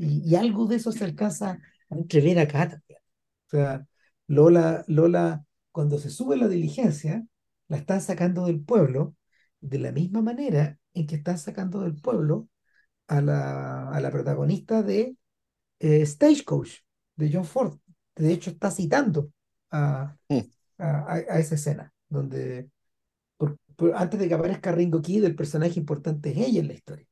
Y, 0.00 0.22
y 0.30 0.36
algo 0.36 0.66
de 0.66 0.76
eso 0.76 0.92
se 0.92 1.04
alcanza 1.04 1.60
a 1.90 1.96
entrever 1.96 2.38
acá 2.38 2.68
también. 2.70 3.00
O 3.46 3.50
sea, 3.50 3.86
Lola, 4.28 4.84
Lola, 4.88 5.44
cuando 5.72 5.98
se 5.98 6.10
sube 6.10 6.36
la 6.36 6.48
diligencia, 6.48 7.26
la 7.68 7.76
están 7.78 8.00
sacando 8.00 8.46
del 8.46 8.62
pueblo 8.64 9.16
de 9.60 9.78
la 9.78 9.92
misma 9.92 10.22
manera 10.22 10.78
en 10.94 11.06
que 11.06 11.16
están 11.16 11.38
sacando 11.38 11.80
del 11.82 11.96
pueblo 12.00 12.48
a 13.08 13.20
la, 13.22 13.90
a 13.90 14.00
la 14.00 14.10
protagonista 14.10 14.82
de 14.82 15.16
eh, 15.80 16.06
Stagecoach, 16.06 16.70
de 17.16 17.30
John 17.32 17.44
Ford. 17.44 17.78
De 18.16 18.32
hecho, 18.32 18.50
está 18.50 18.70
citando 18.70 19.32
a, 19.70 20.16
Mm. 20.30 20.40
a, 20.78 21.14
a 21.14 21.38
esa 21.38 21.54
escena, 21.56 21.92
donde 22.08 22.70
por- 23.36 23.58
por- 23.76 23.94
antes 23.96 24.20
de 24.20 24.28
que 24.28 24.34
aparezca 24.34 24.72
Ringo 24.72 25.02
Kid, 25.02 25.24
el 25.24 25.36
personaje 25.36 25.78
importante 25.80 26.30
es 26.32 26.38
ella 26.48 26.60
en 26.60 26.68
la 26.68 26.74
historia. 26.74 27.06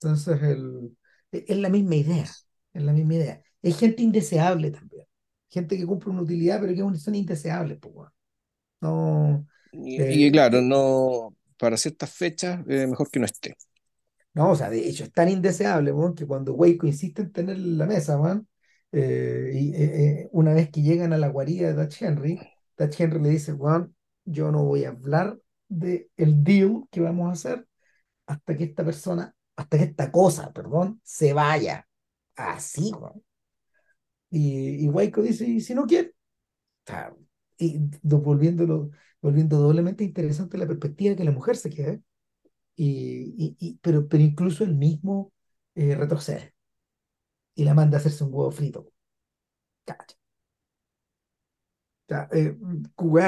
Entonces, 0.00 0.42
el, 0.42 0.96
es 1.32 1.58
la 1.58 1.68
misma 1.70 1.96
idea, 1.96 2.24
es 2.72 2.82
la 2.82 2.92
misma 2.92 3.14
idea. 3.14 3.42
Es 3.62 3.78
gente 3.78 4.02
indeseable 4.02 4.70
también, 4.70 5.06
gente 5.48 5.76
que 5.76 5.86
cumple 5.86 6.10
una 6.12 6.22
utilidad, 6.22 6.60
pero 6.60 6.74
que 6.92 6.98
son 7.00 7.14
indeseables, 7.14 7.78
pues, 7.80 7.94
weón. 7.94 8.12
No, 8.80 9.46
Y, 9.72 10.26
y 10.26 10.30
eh, 10.30 10.32
claro, 10.32 10.60
no, 10.60 11.34
para 11.58 11.76
ciertas 11.76 12.12
fechas, 12.12 12.60
eh, 12.68 12.86
mejor 12.86 13.10
que 13.10 13.20
no 13.20 13.26
esté. 13.26 13.54
no, 14.34 14.50
o 14.50 14.56
sea, 14.56 14.70
de 14.70 14.88
hecho 14.88 15.04
es 15.04 15.12
tan 15.12 15.28
indeseable, 15.28 15.92
weón, 15.92 16.14
que 16.14 16.26
cuando 16.26 16.54
Waco 16.54 16.86
insiste 16.86 17.22
en 17.22 17.32
tener 17.32 17.58
la 17.58 17.86
mesa, 17.86 18.18
weón, 18.18 18.48
eh, 18.92 19.50
y 19.54 19.74
eh, 19.74 20.28
una 20.32 20.54
vez 20.54 20.70
que 20.70 20.82
llegan 20.82 21.12
a 21.12 21.18
la 21.18 21.28
guarida 21.28 21.68
de 21.68 21.74
Dutch 21.74 22.02
Henry, 22.02 22.40
Dutch 22.78 23.00
Henry 23.00 23.20
le 23.22 23.28
dice, 23.30 23.52
weón, 23.52 23.94
yo 24.24 24.50
no 24.52 24.64
voy 24.64 24.84
a 24.84 24.90
hablar 24.90 25.38
de 25.68 26.10
el 26.16 26.42
deal 26.44 26.84
que 26.90 27.00
vamos 27.00 27.28
a 27.28 27.32
hacer 27.32 27.66
hasta 28.26 28.56
que 28.56 28.64
esta 28.64 28.84
persona, 28.84 29.34
hasta 29.62 29.78
que 29.78 29.84
esta 29.84 30.12
cosa, 30.12 30.52
perdón, 30.52 31.00
se 31.04 31.32
vaya. 31.32 31.88
Así, 32.36 32.92
weón. 32.94 33.22
Y, 34.30 34.84
y 34.86 34.88
Waco 34.88 35.22
dice, 35.22 35.46
¿y 35.46 35.60
si 35.60 35.74
no 35.74 35.86
quiere? 35.86 36.14
Sea, 36.86 37.14
y 37.58 37.78
do- 38.02 38.20
volviéndolo, 38.20 38.90
volviendo 39.22 39.58
doblemente 39.58 40.04
interesante 40.04 40.58
la 40.58 40.66
perspectiva 40.68 41.16
que 41.16 41.24
la 41.24 41.32
mujer 41.32 41.56
se 41.56 41.70
quede, 41.70 42.02
y, 42.76 43.34
y- 43.38 43.56
y- 43.60 43.78
pero, 43.82 44.08
pero 44.08 44.22
incluso 44.24 44.64
él 44.64 44.76
mismo 44.76 45.32
eh, 45.76 45.96
retrocede 45.96 46.54
y 47.54 47.64
la 47.64 47.72
manda 47.74 47.96
a 47.96 48.00
hacerse 48.00 48.24
un 48.24 48.34
huevo 48.34 48.50
frito. 48.50 48.92
Cacha. 49.86 50.16
O 52.06 52.14
sea, 52.14 52.28
eh, 52.32 52.56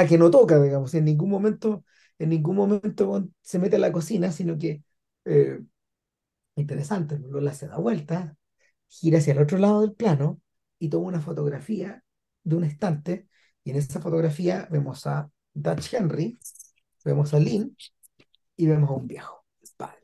que 0.09 0.19
no 0.19 0.31
toca, 0.31 0.61
digamos, 0.63 0.95
en 0.95 1.05
ningún 1.05 1.31
momento, 1.31 1.85
en 2.19 2.29
ningún 2.31 2.57
momento 2.57 3.29
se 3.41 3.59
mete 3.59 3.77
a 3.77 3.79
la 3.79 3.93
cocina, 3.93 4.31
sino 4.33 4.59
que 4.59 4.83
eh, 5.25 5.61
interesante, 6.57 7.19
Lola 7.19 7.55
se 7.55 7.69
da 7.69 7.79
vuelta, 7.79 8.37
gira 8.89 9.19
hacia 9.19 9.33
el 9.35 9.41
otro 9.41 9.59
lado 9.59 9.81
del 9.83 9.95
plano 9.95 10.41
y 10.79 10.89
toma 10.89 11.09
una 11.09 11.21
fotografía 11.21 12.05
de 12.45 12.57
un 12.57 12.65
estante, 12.65 13.29
y 13.65 13.71
en 13.71 13.77
esa 13.77 14.01
fotografía 14.01 14.69
vemos 14.71 15.07
a 15.07 15.31
Dutch 15.55 15.95
Henry, 15.95 16.39
vemos 17.05 17.35
a 17.35 17.41
Lynn 17.41 17.77
y 18.57 18.67
vemos 18.67 18.91
a 18.91 18.95
un 18.95 19.09
viejo, 19.09 19.45
padre. 19.77 19.99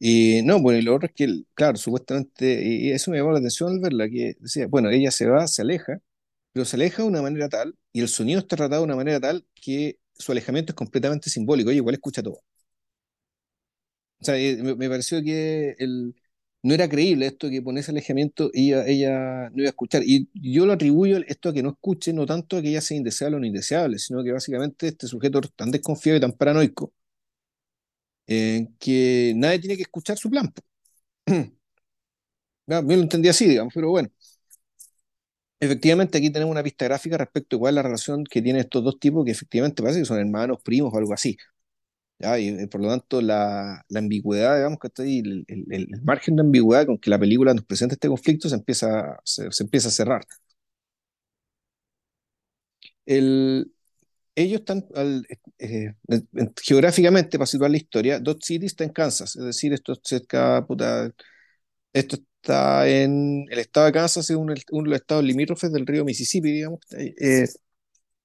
Y 0.00 0.42
no, 0.44 0.60
bueno, 0.60 0.78
y 0.78 0.82
lo 0.82 0.94
otro 0.94 1.08
es 1.08 1.14
que, 1.14 1.42
claro, 1.54 1.76
supuestamente, 1.76 2.62
y 2.64 2.88
y 2.88 2.92
eso 2.92 3.10
me 3.10 3.18
llamó 3.18 3.32
la 3.32 3.38
atención 3.38 3.70
al 3.72 3.80
verla, 3.80 4.08
que 4.08 4.36
decía, 4.40 4.66
bueno, 4.68 4.90
ella 4.90 5.10
se 5.10 5.26
va, 5.26 5.46
se 5.48 5.62
aleja, 5.62 5.98
pero 6.52 6.64
se 6.66 6.76
aleja 6.76 7.02
de 7.02 7.08
una 7.08 7.22
manera 7.22 7.48
tal, 7.48 7.76
y 7.92 8.00
el 8.02 8.08
sonido 8.08 8.40
está 8.40 8.56
tratado 8.56 8.82
de 8.82 8.86
una 8.86 8.96
manera 8.96 9.20
tal 9.20 9.46
que 9.54 9.98
su 10.14 10.32
alejamiento 10.32 10.72
es 10.72 10.76
completamente 10.76 11.30
simbólico, 11.30 11.70
ella 11.70 11.78
igual 11.78 11.94
escucha 11.96 12.22
todo. 12.22 12.42
O 14.20 14.24
sea, 14.24 14.36
eh, 14.36 14.56
me, 14.62 14.88
pareció 14.88 15.22
que 15.22 15.76
el, 15.78 16.14
no 16.62 16.74
era 16.74 16.88
creíble 16.88 17.26
esto 17.26 17.48
que 17.50 17.62
con 17.62 17.78
ese 17.78 17.92
alejamiento 17.92 18.50
ella, 18.52 18.84
ella 18.86 19.50
no 19.50 19.58
iba 19.58 19.66
a 19.68 19.70
escuchar. 19.70 20.02
Y 20.04 20.28
yo 20.34 20.66
lo 20.66 20.72
atribuyo 20.72 21.18
esto 21.26 21.50
a 21.50 21.52
que 21.54 21.62
no 21.62 21.70
escuche, 21.70 22.12
no 22.12 22.26
tanto 22.26 22.56
a 22.56 22.62
que 22.62 22.68
ella 22.70 22.80
sea 22.80 22.96
indeseable 22.96 23.36
o 23.36 23.40
no 23.40 23.46
indeseable, 23.46 23.98
sino 23.98 24.24
que 24.24 24.32
básicamente 24.32 24.88
este 24.88 25.06
sujeto 25.06 25.40
tan 25.56 25.70
desconfiado 25.70 26.18
y 26.18 26.20
tan 26.20 26.32
paranoico 26.32 26.92
eh, 28.26 28.68
que 28.78 29.32
nadie 29.36 29.58
tiene 29.60 29.76
que 29.76 29.82
escuchar 29.82 30.18
su 30.18 30.30
plan. 30.30 30.52
Yo 32.66 32.82
lo 32.82 32.92
entendí 32.94 33.28
así, 33.28 33.46
digamos, 33.48 33.72
pero 33.74 33.90
bueno. 33.90 34.10
Efectivamente, 35.60 36.18
aquí 36.18 36.30
tenemos 36.30 36.52
una 36.52 36.62
pista 36.62 36.84
gráfica 36.84 37.16
respecto 37.18 37.56
a 37.56 37.58
cuál 37.58 37.72
es 37.72 37.76
la 37.76 37.82
relación 37.82 38.24
que 38.24 38.40
tienen 38.42 38.60
estos 38.60 38.84
dos 38.84 38.98
tipos, 39.00 39.24
que 39.24 39.32
efectivamente 39.32 39.82
parece 39.82 40.00
que 40.00 40.04
son 40.06 40.18
hermanos, 40.20 40.58
primos 40.62 40.92
o 40.94 40.98
algo 40.98 41.12
así. 41.12 41.36
Y, 42.20 42.48
eh, 42.48 42.66
por 42.68 42.80
lo 42.82 42.88
tanto, 42.88 43.20
la, 43.20 43.84
la 43.88 43.98
ambigüedad, 44.00 44.56
digamos, 44.56 44.78
que 44.80 44.88
está 44.88 45.04
ahí, 45.04 45.20
el, 45.20 45.44
el- 45.48 45.88
margen 46.02 46.34
de 46.36 46.42
ambigüedad 46.42 46.86
con 46.86 46.98
que 46.98 47.10
la 47.10 47.18
película 47.18 47.54
nos 47.54 47.64
presenta 47.64 47.94
este 47.94 48.08
conflicto 48.08 48.48
se 48.48 48.56
empieza, 48.56 49.18
se, 49.24 49.48
empieza 49.62 49.88
a 49.88 49.90
cerrar. 49.92 50.22
El, 53.06 53.72
ellos 54.36 54.60
están, 54.60 54.86
al- 54.96 55.26
eh, 55.58 55.94
eh, 56.08 56.22
geográficamente, 56.62 57.38
para 57.38 57.46
situar 57.46 57.70
la 57.70 57.78
historia, 57.78 58.20
Dodge 58.20 58.44
City 58.44 58.66
está 58.66 58.84
en 58.84 58.90
Kansas, 58.92 59.36
es 59.36 59.44
decir, 59.44 59.72
esto 59.72 59.92
es 59.94 60.00
cerca, 60.04 60.64
puta, 60.66 61.12
esto 61.92 62.16
está 62.16 62.88
en 62.88 63.46
el 63.50 63.60
estado 63.60 63.86
de 63.88 63.92
Kansas, 63.92 64.30
es 64.30 64.36
uno, 64.36 64.54
de 64.54 64.62
los 64.90 64.96
estados 65.00 65.24
limítrofes 65.24 65.72
del 65.72 65.86
río 65.86 66.04
Mississippi, 66.06 66.52
digamos, 66.52 66.80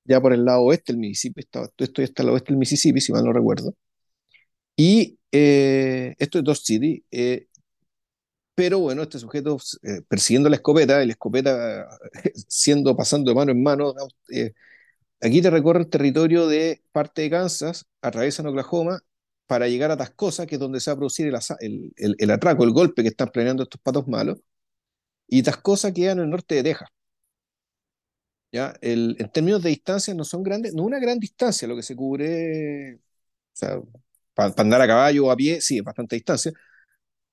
ya 0.06 0.22
por 0.22 0.34
el 0.34 0.46
lado 0.46 0.62
oeste 0.64 0.94
del 0.94 1.00
Mississippi, 1.02 1.42
está- 1.42 1.70
esto 1.78 2.02
ya 2.02 2.06
está 2.06 2.24
al 2.24 2.30
oeste 2.30 2.48
del 2.54 2.60
Mississippi, 2.60 3.02
si 3.02 3.12
mal 3.14 3.24
no 3.26 3.34
recuerdo. 3.34 3.74
Y 4.76 5.20
eh, 5.32 6.16
esto 6.20 6.40
es 6.40 6.44
Dodge 6.44 6.62
City, 6.64 7.06
eh, 7.12 7.48
pero 8.56 8.80
bueno, 8.80 9.02
este 9.04 9.18
sujeto 9.20 9.58
eh, 9.84 10.02
persiguiendo 10.08 10.50
la 10.50 10.58
escopeta, 10.58 11.04
la 11.06 11.12
escopeta 11.12 11.88
siendo, 12.48 12.96
pasando 12.96 13.32
de 13.32 13.36
mano 13.36 13.52
en 13.52 13.64
mano, 13.64 13.94
eh, 14.32 14.54
aquí 15.22 15.42
te 15.42 15.50
recorre 15.52 15.82
el 15.82 15.90
territorio 15.90 16.48
de 16.48 16.84
parte 16.94 17.24
de 17.24 17.32
Kansas, 17.32 17.86
atraviesan 18.02 18.48
Oklahoma 18.48 19.02
para 19.48 19.68
llegar 19.70 19.92
a 19.92 19.98
Tascosa, 19.98 20.48
que 20.48 20.56
es 20.56 20.62
donde 20.62 20.80
se 20.82 20.92
va 20.92 20.96
a 20.96 20.98
producir 21.00 21.28
el, 21.28 21.36
el, 21.62 21.94
el- 21.98 22.16
el 22.20 22.32
atraco, 22.32 22.64
el 22.66 22.72
golpe 22.74 23.04
que 23.04 23.10
están 23.10 23.30
planeando 23.30 23.64
estos 23.64 23.82
patos 23.82 24.08
malos, 24.08 24.40
y 25.28 25.44
Tascosa 25.44 25.94
queda 25.94 26.14
en 26.14 26.20
el 26.22 26.30
norte 26.32 26.56
de 26.56 26.64
Texas. 26.64 26.90
¿Ya? 28.54 28.76
El- 28.82 29.18
en 29.20 29.30
términos 29.32 29.64
de 29.64 29.72
distancia 29.72 30.16
no 30.16 30.26
son 30.26 30.44
grandes, 30.44 30.76
no 30.76 30.84
una 30.86 31.00
gran 31.00 31.20
distancia 31.20 31.68
lo 31.70 31.78
que 31.78 31.84
se 31.84 31.98
cubre, 31.98 32.96
o 32.98 33.00
sea, 33.54 33.82
para 34.36 34.54
andar 34.58 34.82
a 34.82 34.88
caballo 34.88 35.28
o 35.28 35.32
a 35.32 35.38
pie, 35.38 35.62
sí, 35.62 35.80
es 35.80 35.86
bastante 35.86 36.18
distancia, 36.18 36.54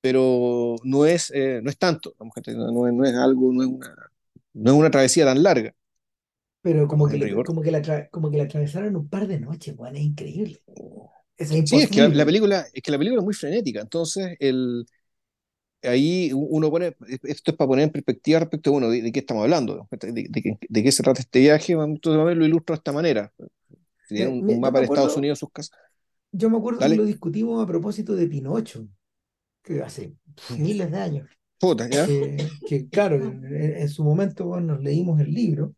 pero 0.00 0.76
no 0.84 1.06
es, 1.06 1.30
eh, 1.34 1.60
no 1.62 1.70
es 1.70 1.78
tanto, 1.78 2.14
no, 2.20 2.86
es, 2.88 2.94
no 2.94 3.04
es 3.06 3.14
algo, 3.16 3.52
no 3.52 3.62
es 3.62 3.68
una, 3.70 3.96
no 4.54 4.72
es 4.72 4.78
una 4.78 4.90
travesía 4.92 5.26
tan 5.26 5.42
larga, 5.42 5.74
Pero 6.62 6.88
como 6.88 7.08
que, 7.08 7.16
le- 7.18 7.42
como 7.42 7.62
que, 7.62 7.70
la, 7.70 8.08
como 8.10 8.30
que 8.30 8.36
la 8.38 8.44
atravesaron 8.44 8.96
un 8.96 9.08
par 9.08 9.26
de 9.26 9.40
noches, 9.40 9.74
weón, 9.78 9.96
es 9.96 10.02
increíble. 10.02 10.62
Eso 11.36 11.54
es 11.54 11.60
Sí, 11.64 11.80
es 11.82 11.90
que 11.90 12.00
la, 12.08 12.24
película, 12.24 12.66
es 12.72 12.82
que 12.82 12.90
la 12.90 12.98
película 12.98 13.20
es 13.20 13.24
muy 13.24 13.34
frenética, 13.34 13.80
entonces 13.80 14.36
el, 14.40 14.86
ahí 15.82 16.30
uno 16.34 16.70
pone, 16.70 16.96
esto 17.24 17.50
es 17.52 17.56
para 17.56 17.68
poner 17.68 17.84
en 17.84 17.92
perspectiva 17.92 18.40
respecto 18.40 18.72
bueno, 18.72 18.90
de, 18.90 19.02
de 19.02 19.12
qué 19.12 19.20
estamos 19.20 19.42
hablando, 19.44 19.74
digamos, 19.74 19.90
de, 20.14 20.26
de 20.30 20.42
qué- 20.42 20.58
de 20.68 20.82
qué 20.82 20.92
se 20.92 21.02
trata 21.02 21.20
este 21.20 21.40
viaje, 21.40 21.72
entonces 21.74 22.36
lo 22.36 22.44
ilustro 22.46 22.74
de 22.74 22.78
esta 22.78 22.92
manera. 22.92 23.32
Tiene 24.08 24.30
un, 24.30 24.44
un 24.46 24.60
mapa 24.60 24.80
de 24.80 24.86
Estados 24.86 25.16
Unidos 25.16 25.38
en 25.38 25.40
sus 25.40 25.52
casas, 25.52 25.78
yo 26.32 26.50
me 26.50 26.58
acuerdo 26.58 26.84
que 26.84 26.94
lo 26.94 27.04
dale, 27.04 27.04
discutimos 27.04 27.62
a 27.62 27.66
propósito 27.66 28.14
de 28.14 28.26
Pinocho, 28.28 28.86
que 29.62 29.82
hace 29.82 30.14
miles 30.56 30.90
de 30.92 30.98
años. 30.98 31.30
puta, 31.58 31.88
¿ya? 31.88 32.10
Que, 32.14 32.52
que 32.64 32.90
claro, 32.90 33.16
en, 33.16 33.44
en 33.54 33.88
su 33.88 34.04
momento 34.04 34.46
bueno, 34.46 34.74
nos 34.74 34.82
leímos 34.84 35.20
el 35.20 35.32
libro 35.34 35.74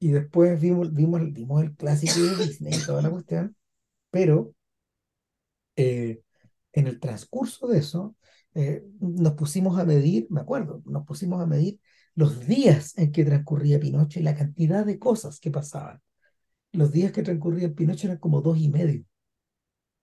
y 0.00 0.10
después 0.12 0.60
vimos, 0.60 0.94
vimos, 0.94 1.32
vimos 1.32 1.62
el 1.64 1.76
clásico 1.76 2.24
de 2.24 2.36
Disney 2.36 2.78
y 2.78 2.84
toda 2.84 3.02
la 3.02 3.10
cuestión, 3.10 3.56
pero 4.10 4.54
eh, 5.76 6.22
en 6.72 6.86
el 6.86 7.00
transcurso 7.00 7.68
de 7.68 7.78
eso 7.78 8.16
eh, 8.54 8.84
nos 9.00 9.34
pusimos 9.34 9.78
a 9.78 9.84
medir, 9.84 10.26
me 10.30 10.40
acuerdo, 10.40 10.82
nos 10.86 11.06
pusimos 11.06 11.42
a 11.42 11.46
medir 11.46 11.80
los 12.14 12.46
días 12.46 12.96
en 12.98 13.12
que 13.12 13.24
transcurría 13.24 13.80
Pinocho 13.80 14.20
y 14.20 14.22
la 14.22 14.34
cantidad 14.36 14.86
de 14.86 14.98
cosas 14.98 15.40
que 15.40 15.50
pasaban. 15.50 16.00
Los 16.72 16.92
días 16.92 17.12
que 17.12 17.22
transcurría 17.22 17.72
Pinocho 17.74 18.06
eran 18.08 18.18
como 18.18 18.42
dos 18.42 18.58
y 18.58 18.68
medio, 18.70 19.04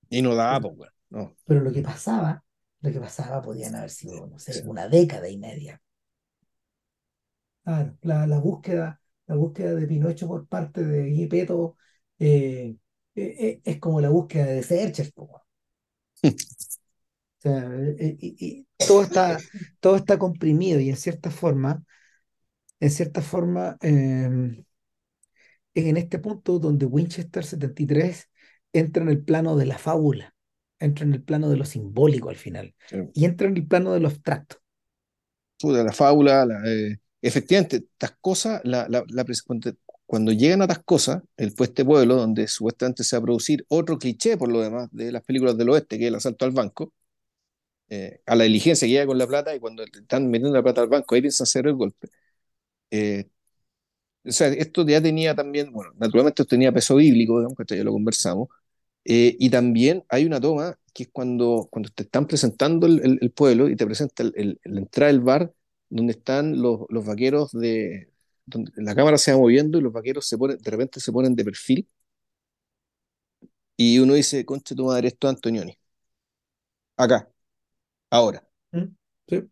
Y 0.10 0.22
no 0.22 0.36
da, 0.36 0.60
pero, 0.60 0.62
pues, 0.62 0.76
bueno, 0.76 0.94
no. 1.10 1.36
pero 1.46 1.62
lo 1.62 1.72
que 1.74 1.82
pasaba, 1.82 2.44
lo 2.82 2.92
que 2.92 3.00
pasaba 3.00 3.42
podían 3.42 3.76
haber 3.76 3.90
sido, 3.90 4.28
no 4.28 4.40
sé, 4.40 4.64
una 4.66 4.88
década 4.88 5.30
y 5.30 5.38
media. 5.38 5.82
Claro, 7.64 7.96
la, 8.02 8.26
la 8.28 8.40
búsqueda, 8.40 9.00
la 9.28 9.36
búsqueda 9.36 9.76
de 9.76 9.88
Pinocho 9.88 10.28
por 10.28 10.48
parte 10.48 10.84
de 10.84 11.14
Gepetto 11.14 11.78
eh, 12.20 12.76
eh, 13.16 13.36
eh, 13.40 13.62
es 13.64 13.80
como 13.80 14.02
la 14.02 14.10
búsqueda 14.10 14.46
de 14.46 14.62
weón. 15.16 15.42
O 17.44 17.50
sea, 17.50 17.64
eh, 18.00 18.18
y, 18.20 18.36
y 18.40 18.68
todo 18.86 19.04
está, 19.04 19.44
todo 19.80 19.96
está 19.96 20.20
comprimido 20.20 20.80
y 20.80 20.90
en 20.90 20.98
cierta 20.98 21.32
forma, 21.32 21.84
en 22.80 22.92
cierta 22.92 23.22
forma, 23.22 23.78
eh, 23.82 24.64
es 25.74 25.86
en 25.86 25.98
este 25.98 26.20
punto 26.20 26.60
donde 26.60 26.86
Winchester 26.86 27.44
73 27.46 28.30
entra 28.74 29.04
en 29.04 29.10
el 29.10 29.24
plano 29.24 29.56
de 29.58 29.66
la 29.66 29.78
fábula, 29.78 30.34
entra 30.80 31.06
en 31.06 31.14
el 31.14 31.24
plano 31.24 31.50
de 31.50 31.58
lo 31.58 31.66
simbólico 31.66 32.30
al 32.30 32.36
final, 32.36 32.76
Sí. 32.86 32.98
y 33.14 33.26
entra 33.26 33.48
en 33.48 33.58
el 33.58 33.68
plano 33.68 33.94
de 33.94 34.00
lo 34.00 34.08
abstracto. 34.08 34.58
Puta, 35.60 35.84
la 35.84 35.92
fábula, 35.94 36.46
la, 36.46 36.62
eh, 36.66 36.98
efectivamente, 37.22 37.78
estas 37.78 38.12
cosas, 38.20 38.62
la, 38.64 38.88
la- 38.90 39.06
cuando, 39.46 39.72
cuando 40.06 40.32
llegan 40.32 40.62
a 40.62 40.66
estas 40.66 40.84
cosas, 40.84 41.22
el, 41.38 41.54
pues, 41.54 41.70
este 41.70 41.86
pueblo, 41.86 42.16
donde 42.16 42.48
supuestamente 42.48 43.04
se 43.04 43.16
va 43.16 43.20
a 43.20 43.24
producir 43.24 43.64
otro 43.70 43.98
cliché, 44.00 44.38
por 44.38 44.50
lo 44.52 44.62
demás, 44.62 44.90
de 44.92 45.12
las 45.12 45.24
películas 45.24 45.58
del 45.58 45.70
oeste, 45.70 45.98
que 46.00 46.06
es 46.06 46.08
el 46.10 46.16
asalto 46.16 46.46
al 46.46 46.52
banco, 46.52 46.94
eh, 47.92 48.22
a 48.28 48.36
la 48.38 48.46
diligencia 48.46 48.88
que 48.88 48.94
llega 48.94 49.08
con 49.08 49.20
la 49.20 49.28
plata, 49.28 49.56
y 49.56 49.62
cuando 49.62 49.84
están 49.86 50.30
metiendo 50.32 50.58
la 50.58 50.64
plata 50.64 50.82
al 50.84 50.90
banco, 50.90 51.16
ahí 51.16 51.22
piensan 51.22 51.46
hacer 51.46 51.68
el 51.68 51.76
golpe. 51.76 52.10
Eh, 52.92 53.30
o 54.26 54.32
sea, 54.32 54.48
esto 54.50 54.86
ya 54.88 55.02
tenía 55.02 55.36
también, 55.36 55.72
bueno, 55.72 55.92
naturalmente 55.98 56.42
esto 56.44 56.50
tenía 56.50 56.72
peso 56.72 56.96
bíblico, 56.96 57.40
digamos, 57.40 57.58
que 57.58 57.78
ya 57.78 57.84
lo 57.84 57.92
conversamos, 57.92 58.50
eh, 59.06 59.36
y 59.40 59.50
también 59.50 60.06
hay 60.10 60.26
una 60.26 60.42
toma 60.42 60.80
que 60.94 61.04
es 61.06 61.10
cuando, 61.14 61.68
cuando 61.72 61.90
te 61.92 62.04
están 62.04 62.28
presentando 62.28 62.88
el, 62.88 63.02
el- 63.06 63.20
el 63.22 63.32
pueblo 63.32 63.70
y 63.70 63.76
te 63.78 63.86
presenta 63.86 64.24
el- 64.24 64.60
la 64.66 64.80
entrada 64.82 65.12
del 65.12 65.22
bar 65.22 65.54
donde 65.90 66.14
están 66.14 66.62
los, 66.62 66.82
los 66.90 67.06
vaqueros 67.06 67.52
de... 67.54 68.12
donde 68.46 68.72
la 68.78 68.96
cámara 68.96 69.18
se 69.20 69.32
va 69.34 69.40
moviendo 69.40 69.80
y 69.80 69.82
los 69.84 69.94
vaqueros 69.94 70.28
se 70.28 70.38
ponen, 70.38 70.58
de 70.60 70.72
repente 70.72 71.00
se 71.02 71.12
ponen 71.14 71.36
de 71.36 71.46
perfil 71.46 71.88
y 73.78 74.00
uno 74.00 74.14
dice, 74.14 74.46
concha 74.46 74.76
tu 74.76 74.86
madre, 74.86 75.10
esto 75.10 75.28
es 75.28 75.36
Antonioni. 75.36 75.78
Acá, 76.98 77.31
ahora. 78.12 78.44
¿Mm? 78.74 78.86
Sí. 79.28 79.52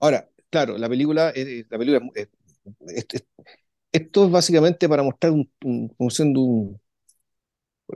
Ahora, 0.00 0.28
claro, 0.50 0.78
la 0.78 0.88
película, 0.88 1.32
la 1.34 1.78
película 1.78 2.00
es- 2.14 2.28
es- 2.86 3.06
es- 3.12 3.24
esto 3.92 4.26
es 4.26 4.30
básicamente 4.32 4.88
para 4.88 5.02
mostrar 5.02 5.32
un, 5.32 5.50
un- 5.64 5.88
como 5.90 6.10
siendo 6.10 6.40
un, 6.42 6.80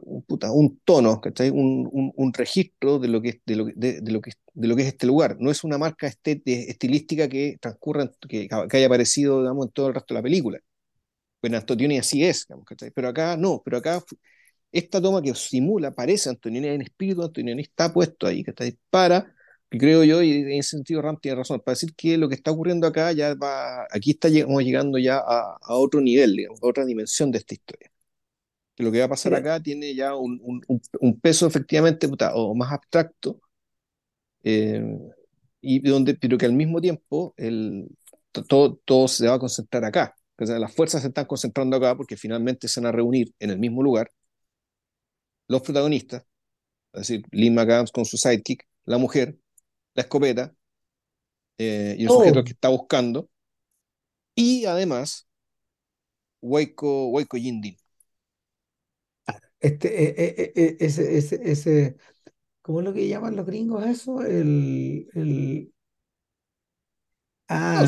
un, 0.03 0.23
puta, 0.23 0.51
un 0.53 0.81
tono, 0.85 1.21
¿cachai? 1.21 1.51
Un, 1.51 1.89
un, 1.93 2.13
un 2.17 2.33
registro 2.35 2.99
de 2.99 3.09
lo 3.09 3.21
que 3.23 3.29
es, 3.31 3.41
de 3.47 3.57
lo, 3.57 3.67
que- 3.67 3.73
de, 3.77 4.01
de 4.01 4.13
lo 4.13 4.21
que, 4.21 4.31
es- 4.31 4.39
de 4.55 4.69
lo 4.69 4.77
que 4.77 4.83
es 4.83 4.89
este 4.89 5.07
lugar. 5.07 5.37
No 5.41 5.51
es 5.51 5.63
una 5.65 5.79
marca 5.79 6.07
este- 6.07 6.43
de- 6.45 6.65
estilística 6.71 7.29
que 7.29 7.57
transcurra, 7.61 8.11
que, 8.29 8.49
que 8.49 8.77
haya 8.77 8.87
aparecido, 8.87 9.41
digamos, 9.41 9.67
en 9.67 9.73
todo 9.73 9.89
el 9.89 9.95
resto 9.95 10.15
de 10.15 10.19
la 10.21 10.23
película. 10.23 10.59
Bueno, 11.43 11.59
Antonioni 11.59 11.99
así 11.99 12.25
es, 12.25 12.47
digamos, 12.49 12.67
¿cachai? 12.67 12.93
Pero 12.93 13.09
acá 13.09 13.37
no, 13.39 13.63
pero 13.65 13.79
acá 13.79 14.03
esta 14.73 15.03
toma 15.03 15.23
que 15.23 15.35
simula, 15.37 15.93
parece 15.95 16.31
Antonioni 16.31 16.69
en 16.69 16.83
espíritu, 16.83 17.23
Antonioni 17.25 17.63
está 17.63 17.93
puesto 17.93 18.27
ahí, 18.29 18.45
¿cachai? 18.45 18.79
Para, 18.91 19.34
creo 19.79 20.05
yo, 20.05 20.23
y 20.23 20.33
en 20.33 20.53
ese 20.53 20.71
sentido 20.71 21.03
Ram 21.03 21.19
tiene 21.21 21.37
razón, 21.39 21.61
para 21.61 21.75
decir 21.75 21.95
que 21.97 22.19
lo 22.19 22.29
que 22.29 22.35
está 22.35 22.51
ocurriendo 22.51 22.87
acá 22.87 23.13
ya 23.13 23.35
va, 23.35 23.85
aquí 23.91 24.13
está 24.13 24.29
llegamos 24.29 24.63
llegando 24.65 24.99
ya 24.99 25.19
a, 25.19 25.57
a 25.63 25.75
otro 25.77 26.01
nivel, 26.01 26.35
digamos, 26.37 26.63
a 26.63 26.67
otra 26.67 26.85
dimensión 26.85 27.31
de 27.31 27.39
esta 27.39 27.55
historia 27.55 27.91
que 28.77 28.83
lo 28.85 28.93
que 28.93 29.01
va 29.01 29.07
a 29.07 29.09
pasar 29.09 29.35
acá 29.35 29.61
tiene 29.63 29.95
ya 29.95 30.15
un, 30.17 30.41
un- 30.45 30.63
un- 30.69 31.21
peso 31.21 31.47
efectivamente 31.47 32.09
o 32.35 32.55
más 32.55 32.73
abstracto, 32.73 33.41
eh, 34.43 34.83
y 35.61 35.81
donde, 35.89 36.15
pero 36.15 36.37
que 36.39 36.47
al 36.47 36.53
mismo 36.53 36.81
tiempo 36.81 37.35
el, 37.37 37.89
to- 38.33 38.45
todo, 38.45 38.81
todo 38.85 39.09
se 39.09 39.27
va 39.29 39.35
a 39.35 39.39
concentrar 39.39 39.85
acá. 39.85 40.15
O 40.39 40.47
sea, 40.47 40.59
las 40.59 40.75
fuerzas 40.75 41.03
se 41.03 41.09
están 41.09 41.27
concentrando 41.27 41.77
acá 41.77 41.97
porque 41.97 42.17
finalmente 42.17 42.69
se 42.69 42.81
van 42.81 42.89
a 42.89 42.93
reunir 42.93 43.33
en 43.39 43.51
el 43.51 43.59
mismo 43.59 43.83
lugar 43.83 44.11
los 45.49 45.63
protagonistas, 45.63 46.23
es 46.95 47.01
decir, 47.09 47.25
Lynn 47.33 47.55
McAdams 47.55 47.93
con 47.93 48.05
su 48.07 48.17
sidekick, 48.19 48.67
la 48.87 48.99
mujer, 48.99 49.39
la 49.95 50.03
escopeta 50.03 50.55
eh, 51.59 51.97
y 51.99 52.05
el 52.05 52.11
sujeto 52.11 52.43
todo 52.43 52.45
que 52.45 52.53
está 52.53 52.69
buscando, 52.69 53.29
y 54.35 54.65
además 54.67 55.27
Waco, 56.43 57.09
Waco 57.11 57.37
Yindin. 57.37 57.77
este, 59.61 59.89
eh, 60.05 60.53
eh, 60.57 60.77
ese, 60.81 61.17
ese, 61.19 61.41
ese, 61.51 61.97
¿cómo 62.63 62.81
es 62.81 62.87
lo 62.87 62.95
que 62.95 63.09
llaman 63.09 63.37
los 63.37 63.47
gringos 63.47 63.87
eso? 63.87 64.23
El, 64.23 65.09
el, 65.15 65.73
ah, 67.49 67.85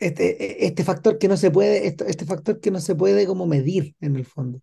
este, 0.00 0.66
este 0.66 0.84
factor 0.84 1.18
que 1.18 1.28
no 1.28 1.36
se 1.36 1.50
puede, 1.50 1.86
este, 1.86 2.10
este 2.10 2.24
factor 2.24 2.60
que 2.60 2.70
no 2.70 2.80
se 2.80 2.94
puede 2.96 3.26
como 3.26 3.46
medir 3.46 3.94
en 4.00 4.16
el 4.16 4.24
fondo, 4.24 4.60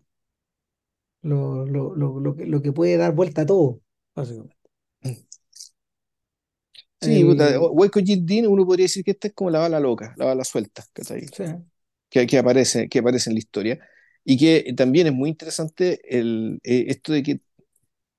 lo, 1.22 1.66
lo, 1.66 1.96
lo, 1.96 2.20
lo 2.20 2.36
que, 2.36 2.46
lo 2.46 2.62
que 2.62 2.72
puede 2.74 2.98
dar 2.98 3.14
vuelta 3.14 3.42
a 3.44 3.46
todo, 3.46 3.82
básicamente. 4.16 4.56
Sí, 7.02 7.24
puta, 7.24 7.58
El, 7.58 7.60
Waco 7.60 8.00
Yindin 8.02 8.46
uno 8.48 8.66
podría 8.66 8.84
decir 8.86 9.04
que 9.06 9.12
esta 9.12 9.30
es 9.30 9.34
como 9.34 9.50
la 9.50 9.60
bala 9.60 9.80
loca, 9.80 10.14
la 10.18 10.26
bala 10.26 10.44
suelta, 10.44 10.84
¿cachai? 10.94 11.32
sí, 11.32 11.46
que, 12.10 12.28
que 12.28 12.38
aparece, 12.40 12.90
que 12.90 13.00
aparece 13.00 13.30
en 13.32 13.36
la 13.36 13.40
historia. 13.40 13.80
Y 14.26 14.38
que 14.38 14.74
también 14.76 15.08
es 15.08 15.14
muy 15.14 15.30
interesante 15.30 16.02
el, 16.18 16.60
eh, 16.64 16.86
esto 16.90 17.14
de 17.14 17.24
que 17.24 17.32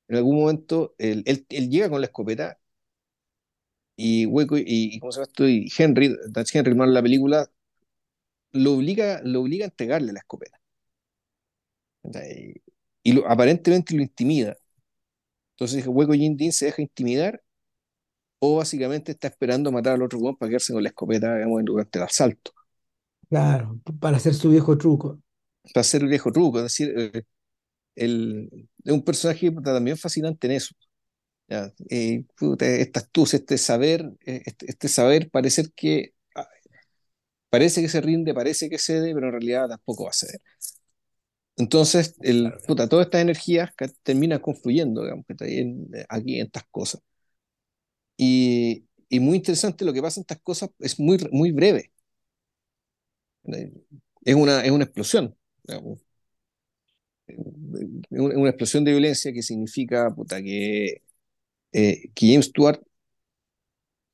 en 0.08 0.16
algún 0.16 0.36
momento 0.40 0.94
él, 0.98 1.22
él- 1.26 1.46
él 1.50 1.70
llega 1.70 1.90
con 1.90 2.00
la 2.00 2.06
escopeta 2.08 2.58
y 3.96 4.26
Hueco 4.26 4.56
y, 4.58 4.64
y 4.66 4.98
¿cómo 5.00 5.12
se 5.12 5.18
llama 5.20 5.28
esto? 5.30 5.48
Y 5.48 5.68
Henry, 5.76 6.16
Dutch 6.30 6.54
Henry, 6.54 6.70
hermano 6.72 6.92
la 6.92 7.02
película, 7.02 7.50
lo 8.52 8.74
obliga, 8.74 9.20
lo 9.24 9.40
obliga 9.40 9.64
a 9.64 9.68
entregarle 9.70 10.12
la 10.12 10.20
escopeta. 10.20 10.60
¿cachai? 12.02 12.62
Y 13.02 13.12
lo- 13.12 13.28
aparentemente 13.28 13.94
lo 13.96 14.02
intimida. 14.02 14.56
Entonces 15.54 15.86
Hueco 15.86 16.12
Jin 16.14 16.36
Din 16.36 16.52
se 16.52 16.66
deja 16.66 16.82
intimidar 16.82 17.42
o 18.41 18.57
básicamente 18.59 19.12
está 19.12 19.28
esperando 19.28 19.72
matar 19.72 19.95
al 19.95 20.03
otro 20.03 20.18
weón 20.20 20.36
para 20.36 20.51
quedarse 20.51 20.72
con 20.74 20.82
la 20.82 20.91
escopeta, 20.91 21.34
digamos, 21.36 21.64
durante 21.64 21.99
el 21.99 22.05
asalto. 22.07 22.53
claro, 23.28 23.80
para 24.01 24.16
hacer 24.18 24.34
su 24.34 24.51
viejo 24.51 24.76
truco. 24.78 25.20
Para 25.74 25.82
hacer 25.82 26.03
el 26.03 26.09
viejo 26.09 26.32
truco, 26.32 26.59
es 26.59 26.64
decir, 26.64 26.93
eh, 26.99 27.22
el, 27.97 28.51
es 28.84 28.93
un 28.93 29.05
personaje 29.05 29.51
también 29.64 29.99
fascinante 29.99 30.47
en 30.49 30.55
eso. 30.55 30.74
Ya, 31.49 31.72
eh, 31.91 32.24
esta 32.61 33.01
astucia, 33.01 33.38
este 33.38 33.59
saber, 33.59 34.12
eh, 34.26 34.43
este, 34.47 34.66
este 34.70 34.88
saber 34.88 35.30
parecer 35.30 35.72
que 35.74 36.14
ah, 36.36 36.49
parece 37.51 37.82
que 37.82 37.88
se 37.88 38.01
rinde, 38.01 38.34
parece 38.34 38.68
que 38.70 38.78
cede, 38.78 39.14
pero 39.14 39.26
en 39.26 39.32
realidad 39.32 39.68
tampoco 39.68 40.05
va 40.05 40.11
a 40.11 40.12
ceder. 40.12 40.41
Entonces, 41.57 42.16
el, 42.22 42.53
puta, 42.66 42.88
todas 42.88 43.07
estas 43.07 43.20
energías 43.22 43.70
terminan 44.03 44.41
confluyendo, 44.41 45.03
digamos, 45.03 45.26
que 45.26 45.34
está 45.34 45.45
ahí 45.45 45.59
en- 45.59 45.88
aquí 46.09 46.41
en 46.41 46.47
estas 46.47 46.64
cosas. 46.70 47.03
Y, 48.22 48.84
y 49.08 49.18
muy 49.20 49.38
interesante 49.38 49.84
lo 49.84 49.92
que 49.94 50.02
pasa 50.02 50.20
en 50.20 50.22
estas 50.22 50.40
cosas 50.42 50.70
es 50.80 51.00
muy, 51.00 51.18
muy 51.32 51.52
breve. 51.52 51.90
Es 54.24 54.34
una, 54.34 54.64
es 54.64 54.70
una 54.70 54.84
explosión. 54.84 55.36
digamos. 55.64 56.00
Es 57.26 57.36
una, 58.10 58.48
explosión 58.50 58.84
de 58.84 58.92
violencia 58.92 59.32
que 59.32 59.42
significa 59.42 60.10
puta, 60.14 60.42
que, 60.42 61.02
eh, 61.72 62.10
que 62.14 62.28
James 62.28 62.46
Stewart 62.46 62.80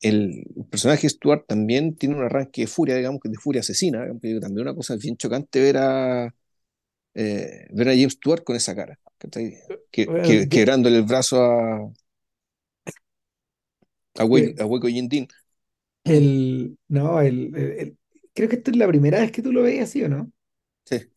el 0.01 0.45
personaje 0.71 1.09
Stuart 1.09 1.47
también 1.47 1.97
tiene 1.97 2.17
un 2.17 2.23
arranque 2.25 2.63
de 2.63 2.67
furia, 2.67 2.97
digamos, 2.97 3.21
que 3.23 3.29
de 3.31 3.37
furia 3.37 3.61
asesina, 3.61 4.07
que 4.23 4.41
también 4.41 4.67
una 4.69 4.75
cosa 4.75 4.97
bien 4.97 5.17
chocante 5.17 5.61
ver 5.61 5.77
a, 5.79 6.35
eh, 7.15 7.67
ver 7.73 7.89
a 7.89 7.93
James 7.93 8.15
Stewart 8.15 8.45
con 8.45 8.57
esa 8.57 8.75
cara, 8.77 8.99
que, 9.91 10.13
que- 10.23 10.49
quebrándole 10.49 10.99
el 10.99 11.05
brazo 11.05 11.43
a, 11.43 11.93
a, 14.19 14.25
Hueco 14.67 14.89
Yindin. 14.89 15.29
el, 16.05 16.79
no, 16.89 17.21
el, 17.21 17.55
el- 17.57 17.73
el- 17.81 17.99
creo 18.35 18.49
que 18.49 18.57
esta 18.57 18.71
es 18.71 18.77
la 18.77 18.89
primera 18.89 19.21
vez 19.21 19.33
que 19.33 19.43
tú 19.43 19.53
lo 19.53 19.63
veías 19.63 19.89
así, 19.91 20.03
¿o 20.05 20.09
no? 20.09 20.31
Sí, 20.85 21.11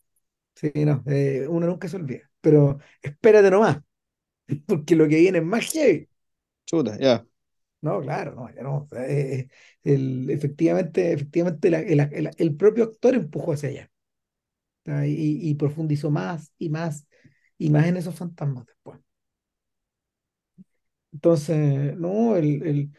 Sí, 0.56 0.72
no, 0.86 1.04
eh, 1.08 1.48
uno 1.48 1.68
nunca 1.68 1.88
se 1.88 1.96
olvida, 1.96 2.30
pero 2.42 2.80
espérate 3.02 3.50
nomás, 3.50 3.78
porque 4.68 4.96
lo 4.96 5.08
que 5.10 5.18
viene 5.18 5.40
es 5.40 5.46
más 5.46 5.66
heavy. 5.72 6.10
chuta, 6.66 6.98
ya. 7.00 7.26
No, 7.82 8.02
claro, 8.02 8.36
no, 8.36 8.50
ya 8.54 8.62
no. 8.64 8.88
eh, 8.98 9.48
el, 9.84 10.30
efectivamente, 10.30 11.14
efectivamente 11.14 11.70
la- 11.70 11.80
el, 11.80 12.00
el- 12.02 12.32
el 12.38 12.56
propio 12.56 12.84
actor 12.86 13.16
empujó 13.16 13.54
hacia 13.54 13.70
allá 13.70 13.92
y, 15.08 15.50
y 15.50 15.56
profundizó 15.56 16.10
más 16.12 16.52
y 16.58 16.70
más 16.70 17.08
y 17.58 17.70
más 17.70 17.86
en 17.88 17.98
esos 17.98 18.16
fantasmas 18.16 18.66
después. 18.66 19.00
Entonces, 21.12 21.96
no, 21.98 22.36
el, 22.38 22.64
el- 22.68 22.92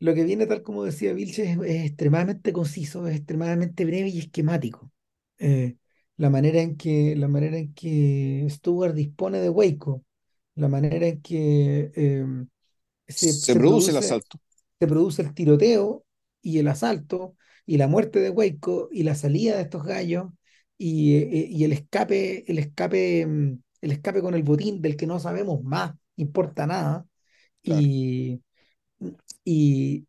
lo 0.00 0.14
que 0.14 0.24
viene, 0.24 0.46
tal 0.46 0.62
como 0.62 0.84
decía 0.84 1.12
Vilches, 1.14 1.48
es, 1.50 1.58
es 1.64 1.86
extremadamente 1.86 2.52
conciso, 2.52 3.06
es 3.08 3.16
extremadamente 3.16 3.84
breve 3.84 4.08
y 4.10 4.18
esquemático. 4.20 4.92
Eh, 5.38 5.76
la 6.18 6.30
manera 6.30 6.60
en 6.62 6.76
que, 6.76 7.16
la 7.16 7.28
manera 7.28 7.58
en 7.58 7.74
que 7.74 8.46
Stewart 8.50 8.94
dispone 8.94 9.40
de 9.40 9.50
Waco, 9.50 10.04
la 10.56 10.68
manera 10.68 11.06
en 11.08 11.22
que 11.22 11.92
eh, 11.96 12.24
se, 13.06 13.32
Se 13.40 13.54
se 13.56 13.56
produce 13.56 13.90
el 13.90 13.96
produce 13.96 13.98
asalto. 13.98 14.38
se 14.80 14.86
produce 14.86 15.22
el 15.22 15.34
tiroteo 15.34 16.04
y 16.42 16.58
el 16.58 16.68
asalto 16.68 17.36
y 17.66 17.78
la 17.78 17.88
muerte 17.88 18.20
de 18.20 18.30
Waco 18.30 18.88
y 18.92 19.02
la 19.04 19.14
salida 19.14 19.56
de 19.56 19.62
estos 19.62 19.84
gallos 19.84 20.26
y, 20.78 21.16
eh, 21.16 21.48
y 21.50 21.64
el 21.64 21.72
escape, 21.72 22.50
el 22.50 22.58
escape, 22.58 23.26
mm, 23.26 23.60
el 23.82 23.92
escape 23.92 24.22
con 24.22 24.34
el 24.34 24.42
botín 24.42 24.80
del 24.82 24.96
que 24.96 25.06
no 25.06 25.18
sabemos 25.20 25.62
más, 25.62 25.94
importa 26.16 26.66
nada. 26.66 27.06
Claro, 27.62 27.88
Y, 27.90 28.40
y 29.44 30.06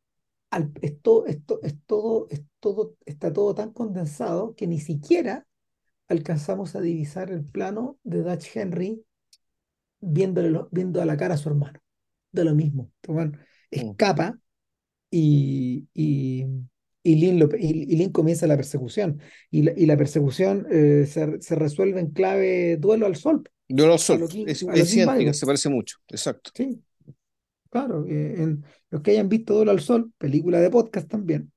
al- 0.52 0.72
esto, 0.82 1.26
esto, 1.28 1.62
es 1.64 1.76
todo, 1.88 2.28
es 2.30 2.44
todo, 2.60 2.96
está 3.06 3.34
todo 3.34 3.56
tan 3.56 3.74
condensado 3.74 4.56
que 4.56 4.68
ni 4.68 4.80
siquiera 4.80 5.48
alcanzamos 6.08 6.76
a 6.76 6.82
divisar 6.82 7.32
el 7.32 7.46
plano 7.46 8.00
de 8.04 8.24
Dutch 8.24 8.56
Henry 8.58 9.04
viéndole 10.02 10.60
viendo 10.72 11.02
a 11.02 11.06
la 11.06 11.18
cara 11.18 11.36
a 11.36 11.38
su 11.38 11.50
hermano. 11.50 11.80
De 12.32 12.44
lo 12.46 12.56
mismo. 12.56 12.92
Este 13.02 13.12
weón 13.14 13.40
Mm. 13.76 13.82
escapa 13.92 14.40
y, 15.12 15.88
y, 15.94 16.46
y 17.04 17.16
Lin, 17.16 17.40
lo- 17.40 17.50
y- 17.58 17.86
Lin 17.96 18.12
comienza 18.12 18.48
la 18.48 18.58
persecución. 18.58 19.22
Y 19.52 19.64
la, 19.64 19.74
y 19.78 19.86
la 19.88 19.98
persecución 19.98 20.68
eh, 20.72 21.06
se, 21.08 21.42
se 21.42 21.56
resuelve 21.56 22.00
en 22.02 22.12
clave 22.12 22.78
duelo 22.78 23.06
al 23.08 23.16
sol, 23.16 23.44
Duelo 23.68 23.94
al 23.94 24.00
Sol, 24.00 24.28
King, 24.28 24.46
es, 24.48 24.64
es 24.64 25.40
se 25.40 25.46
parece 25.46 25.70
mucho, 25.70 25.98
exacto. 26.08 26.52
Sí, 26.56 26.82
claro. 27.70 28.06
eh, 28.08 28.36
en, 28.42 28.64
los 28.90 29.02
que 29.02 29.12
hayan 29.12 29.30
visto 29.30 29.54
Duelo 29.54 29.72
al 29.72 29.80
Sol, 29.80 30.12
película 30.18 30.60
de 30.60 30.70
podcast 30.70 31.10
también. 31.10 31.52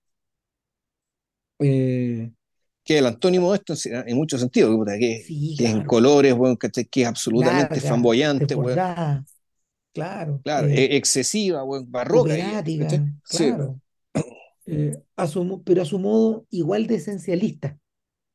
eh, 1.58 2.30
Que 2.84 2.98
el 2.98 3.06
antónimo 3.06 3.52
de 3.52 3.58
esto 3.58 3.74
en, 4.06 4.16
muchos 4.16 4.40
sentidos, 4.40 4.76
que, 4.98 5.22
sí, 5.26 5.54
que 5.56 5.68
en 5.68 5.84
colores, 5.84 6.34
¿cachai? 6.58 6.84
que 6.86 7.02
es 7.02 7.08
absolutamente 7.08 7.76
Larga, 7.76 7.80
flamboyante, 7.80 8.56
claro. 9.92 10.40
Claro, 10.42 10.68
eh, 10.68 10.84
e- 10.84 10.96
excesiva, 10.96 11.62
weón, 11.64 11.90
barroca, 11.90 12.34
claro. 12.64 13.80
eh, 14.66 14.96
a 15.16 15.26
su 15.26 15.44
mo- 15.44 15.62
pero 15.62 15.82
a 15.82 15.84
su 15.84 15.98
modo 15.98 16.46
igual 16.50 16.86
de 16.86 16.96
esencialista, 16.96 17.78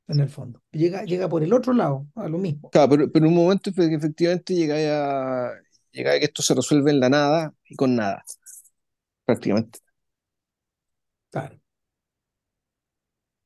en 0.07 0.19
el 0.19 0.29
fondo. 0.29 0.61
Llega, 0.71 1.03
llega 1.03 1.27
por 1.27 1.43
el 1.43 1.51
otro 1.53 1.73
lado, 1.73 2.07
a 2.15 2.29
lo 2.29 2.37
mismo. 2.37 2.69
claro, 2.69 2.89
pero, 2.89 3.11
pero 3.11 3.25
en 3.25 3.31
un 3.31 3.37
momento 3.37 3.71
que 3.73 3.93
efectivamente 3.93 4.53
llega 4.53 5.47
a, 5.47 5.51
llega 5.91 6.13
a 6.13 6.19
que 6.19 6.25
esto 6.25 6.41
se 6.41 6.55
resuelve 6.55 6.91
en 6.91 6.99
la 6.99 7.09
nada 7.09 7.53
y 7.69 7.75
con 7.75 7.95
nada, 7.95 8.23
prácticamente. 9.25 9.79
Claro. 11.31 11.59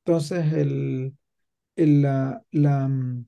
Entonces, 0.04 0.52
el, 0.52 1.14
la, 1.76 2.42
la, 2.52 2.88
mm, 2.88 3.26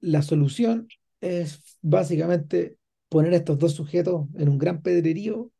la 0.00 0.22
solución 0.22 0.88
es 1.20 1.78
básicamente 1.82 2.78
poner 3.08 3.34
a 3.34 3.36
estos 3.38 3.58
dos 3.58 3.74
sujetos 3.74 4.26
en 4.36 4.48
un 4.48 4.58
gran 4.58 4.82
pedrerío 4.82 5.52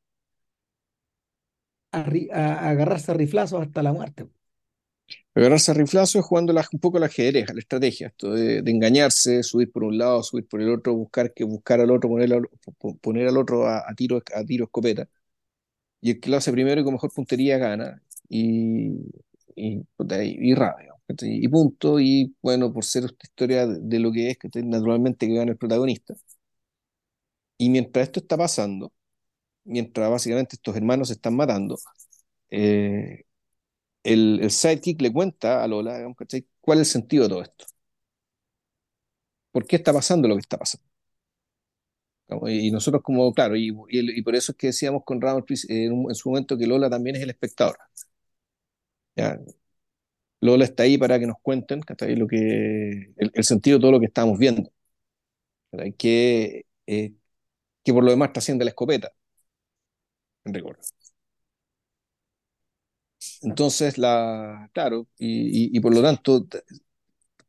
a 1.92 2.68
agarrarse 2.70 3.10
a 3.12 3.14
riflazos 3.14 3.62
hasta 3.62 3.82
la 3.82 3.92
muerte. 3.92 4.28
Agarrarse 5.36 5.70
a 5.70 5.74
riflazo 5.74 6.18
es 6.18 6.24
jugando 6.24 6.52
la- 6.54 6.66
un 6.72 6.80
poco 6.80 6.96
al 6.98 7.04
ajedrez, 7.04 7.50
a 7.50 7.54
la 7.54 7.60
estrategia, 7.60 8.08
esto 8.08 8.32
de, 8.32 8.62
de 8.62 8.70
engañarse, 8.70 9.42
subir 9.42 9.70
por 9.70 9.84
un 9.84 9.98
lado, 9.98 10.22
subir 10.22 10.48
por 10.48 10.62
el 10.62 10.70
otro, 10.70 10.94
buscar 10.94 11.34
que 11.34 11.44
buscar 11.44 11.80
al 11.80 11.90
otro, 11.90 12.08
poner 12.10 12.32
al, 12.32 12.48
po- 12.78 12.96
poner 12.98 13.28
al 13.28 13.36
otro 13.36 13.66
a, 13.68 13.80
a 13.88 13.94
tiro, 13.94 14.22
a 14.34 14.44
tiro 14.44 14.64
escopeta. 14.64 15.08
Y 16.00 16.12
el 16.12 16.20
que 16.20 16.30
lo 16.30 16.36
hace 16.38 16.52
primero 16.52 16.80
y 16.80 16.84
con 16.84 16.94
mejor 16.94 17.12
puntería 17.14 17.58
gana. 17.58 18.02
Y, 18.28 18.90
y, 19.56 19.78
y, 19.80 20.50
y 20.50 20.54
rabia, 20.54 20.94
y 21.22 21.48
punto. 21.48 22.00
Y 22.00 22.34
bueno, 22.42 22.72
por 22.72 22.84
ser 22.84 23.04
esta 23.06 23.26
historia 23.26 23.66
de 23.66 24.00
lo 24.00 24.12
que 24.12 24.30
es, 24.30 24.38
que 24.38 24.48
naturalmente 24.64 25.26
que 25.28 25.34
gana 25.36 25.52
el 25.52 25.58
protagonista. 25.58 26.14
Y 27.58 27.70
mientras 27.70 28.04
esto 28.08 28.20
está 28.20 28.36
pasando, 28.36 28.92
mientras 29.64 30.10
básicamente 30.10 30.56
estos 30.56 30.76
hermanos 30.76 31.08
se 31.10 31.14
están 31.14 31.36
matando, 31.36 31.78
eh, 32.50 33.24
el, 34.06 34.40
el 34.42 34.50
sidekick 34.50 35.00
le 35.02 35.12
cuenta 35.12 35.62
a 35.62 35.68
Lola, 35.68 35.98
cuál 36.60 36.80
es 36.80 36.88
el 36.88 36.92
sentido 36.92 37.24
de 37.24 37.28
todo 37.30 37.42
esto. 37.42 37.66
¿Por 39.50 39.66
qué 39.66 39.74
está 39.76 39.92
pasando 39.92 40.28
lo 40.28 40.36
que 40.36 40.40
está 40.42 40.56
pasando? 40.58 40.86
Y 42.48 42.70
nosotros 42.72 43.02
como, 43.02 43.32
claro, 43.32 43.56
y, 43.56 43.72
y, 43.88 44.22
por 44.22 44.34
eso 44.34 44.50
es 44.52 44.58
que 44.58 44.66
decíamos 44.68 45.02
con 45.04 45.20
Ramos 45.20 45.44
en, 45.68 45.92
un- 45.92 46.10
en 46.10 46.14
su 46.16 46.28
momento 46.28 46.58
que 46.58 46.66
Lola 46.66 46.90
también 46.90 47.16
es 47.16 47.22
el 47.22 47.30
espectador. 47.30 47.76
¿ya? 49.16 49.38
Lola 50.40 50.64
está 50.64 50.84
ahí 50.84 50.96
para 50.98 51.18
que 51.18 51.26
nos 51.26 51.36
cuenten 51.42 51.80
¿cachai? 51.80 52.16
Lo 52.16 52.26
que, 52.26 53.12
el, 53.16 53.44
sentido 53.44 53.78
de 53.78 53.82
todo 53.82 53.92
lo 53.92 54.00
que 54.00 54.06
estamos 54.06 54.38
viendo. 54.38 54.70
Que, 55.98 56.64
eh, 56.86 57.12
que 57.84 57.94
por 57.94 58.04
lo 58.04 58.10
demás 58.12 58.28
está 58.30 58.40
haciendo 58.40 58.64
la 58.64 58.70
escopeta, 58.70 59.12
en 60.44 60.54
rigor. 60.54 60.78
Entonces, 63.42 63.98
la, 63.98 64.70
claro, 64.72 65.08
y, 65.18 65.66
y, 65.74 65.76
y 65.76 65.80
por 65.80 65.94
lo 65.94 66.02
tanto, 66.02 66.46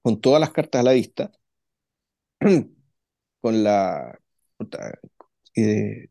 con 0.01 0.19
todas 0.19 0.39
las 0.41 0.49
cartas 0.51 0.79
a 0.81 0.83
la 0.83 0.93
vista, 0.93 1.31
con 3.41 3.63
la, 3.63 4.19
eh, 5.55 6.07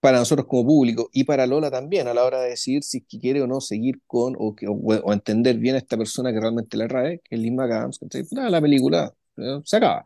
para 0.00 0.18
nosotros 0.18 0.46
como 0.46 0.64
público 0.66 1.08
y 1.12 1.24
para 1.24 1.46
Lola 1.46 1.70
también 1.70 2.08
a 2.08 2.14
la 2.14 2.24
hora 2.24 2.40
de 2.40 2.50
decidir 2.50 2.82
si 2.84 3.02
que 3.02 3.18
quiere 3.18 3.42
o 3.42 3.46
no 3.46 3.60
seguir 3.60 4.00
con 4.06 4.34
o, 4.38 4.54
que- 4.54 4.68
o, 4.68 4.72
o 4.74 5.12
entender 5.12 5.58
bien 5.58 5.74
a 5.76 5.78
esta 5.78 5.96
persona 5.96 6.32
que 6.32 6.40
realmente 6.40 6.76
la 6.76 6.86
rae, 6.88 7.20
que 7.24 7.34
es 7.36 7.40
Lynn 7.40 7.56
McAdams, 7.56 7.98
¿cachai? 7.98 8.24
Puta, 8.24 8.48
la 8.50 8.60
película 8.60 9.12
eh, 9.36 9.60
se 9.64 9.76
acaba. 9.76 10.04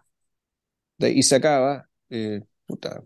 Y 0.98 1.22
se 1.22 1.36
acaba 1.36 1.88
eh, 2.10 2.42
puta, 2.66 3.02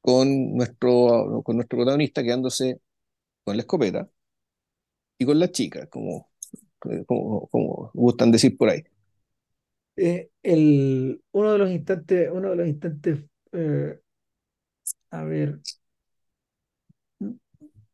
con 0.00 0.54
nuestro, 0.56 1.42
con 1.44 1.56
nuestro 1.56 1.78
protagonista 1.78 2.22
quedándose 2.22 2.80
con 3.44 3.56
la 3.56 3.62
escopeta 3.62 4.08
y 5.18 5.24
con 5.24 5.38
la 5.38 5.50
chica, 5.50 5.86
como, 5.86 6.30
como, 7.06 7.46
como 7.48 7.90
gustan 7.94 8.30
decir 8.32 8.56
por 8.56 8.70
ahí. 8.70 8.84
Eh, 9.96 10.30
el, 10.42 11.22
uno 11.32 11.52
de 11.52 11.58
los 11.58 11.70
instantes, 11.70 12.28
uno 12.32 12.50
de 12.50 12.56
los 12.56 12.66
instantes, 12.66 13.24
eh, 13.52 13.98
a 15.10 15.24
ver, 15.24 15.60